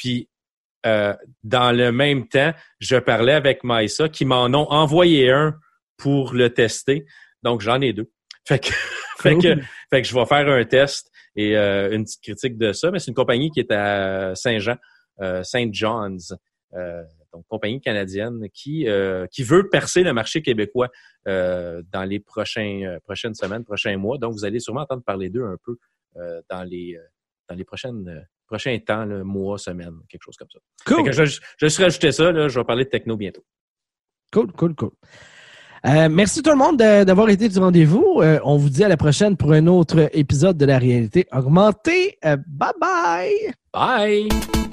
Puis 0.00 0.30
euh, 0.86 1.14
dans 1.44 1.76
le 1.76 1.92
même 1.92 2.26
temps, 2.26 2.52
je 2.78 2.96
parlais 2.96 3.34
avec 3.34 3.64
Maïsa 3.64 4.08
qui 4.08 4.24
m'en 4.24 4.46
ont 4.46 4.70
envoyé 4.70 5.30
un 5.30 5.58
pour 5.98 6.32
le 6.32 6.48
tester. 6.54 7.04
Donc 7.42 7.60
j'en 7.60 7.82
ai 7.82 7.92
deux. 7.92 8.10
Fait 8.48 8.58
que, 8.58 8.72
fait 9.18 9.36
que, 9.36 9.54
fait 9.90 10.02
que 10.02 10.08
je 10.08 10.14
vais 10.14 10.24
faire 10.24 10.48
un 10.48 10.64
test 10.64 11.10
et 11.36 11.56
euh, 11.56 11.92
une 11.92 12.04
petite 12.04 12.22
critique 12.22 12.58
de 12.58 12.72
ça. 12.72 12.90
Mais 12.90 12.98
c'est 12.98 13.08
une 13.08 13.14
compagnie 13.14 13.50
qui 13.50 13.60
est 13.60 13.70
à 13.70 14.34
Saint-Jean, 14.34 14.76
Saint 15.42 15.68
John's. 15.70 16.32
donc 17.32 17.44
compagnie 17.46 17.80
canadienne 17.80 18.48
qui 18.52 18.86
qui 19.30 19.42
veut 19.44 19.68
percer 19.68 20.02
le 20.02 20.14
marché 20.14 20.42
québécois 20.42 20.88
dans 21.26 22.08
les 22.08 22.18
prochains 22.18 22.96
prochaines 23.04 23.34
semaines, 23.34 23.62
prochains 23.62 23.98
mois. 23.98 24.18
Donc 24.18 24.32
vous 24.32 24.44
allez 24.44 24.58
sûrement 24.58 24.80
entendre 24.80 25.04
parler 25.04 25.28
d'eux 25.28 25.44
un 25.44 25.58
peu 25.62 25.76
euh, 26.16 26.42
dans 26.50 26.64
les 26.64 26.96
euh, 26.96 27.02
dans 27.48 27.54
les 27.54 27.64
prochaines 27.64 28.26
euh, 28.50 28.56
prochains 28.56 28.78
temps, 28.78 29.06
mois, 29.24 29.58
semaines, 29.58 29.98
quelque 30.08 30.22
chose 30.22 30.36
comme 30.36 30.48
ça. 30.50 30.58
Cool. 30.86 31.12
je, 31.12 31.24
je 31.24 31.66
vais 31.66 31.84
rajouter 31.84 32.12
ça, 32.12 32.32
là, 32.32 32.48
je 32.48 32.58
vais 32.58 32.64
parler 32.64 32.84
de 32.84 32.90
techno 32.90 33.16
bientôt. 33.16 33.44
Cool, 34.32 34.52
cool, 34.52 34.74
cool. 34.74 34.90
merci 35.84 36.42
tout 36.42 36.50
le 36.50 36.56
monde 36.56 36.76
d'avoir 36.76 37.30
été 37.30 37.48
du 37.48 37.58
rendez-vous. 37.58 38.22
on 38.44 38.56
vous 38.56 38.70
dit 38.70 38.84
à 38.84 38.88
la 38.88 38.96
prochaine 38.96 39.36
pour 39.36 39.52
un 39.52 39.66
autre 39.66 40.08
épisode 40.12 40.56
de 40.56 40.66
la 40.66 40.78
réalité 40.78 41.26
augmentée. 41.32 42.18
bye 42.22 42.72
bye. 42.80 43.52
Bye. 43.72 44.69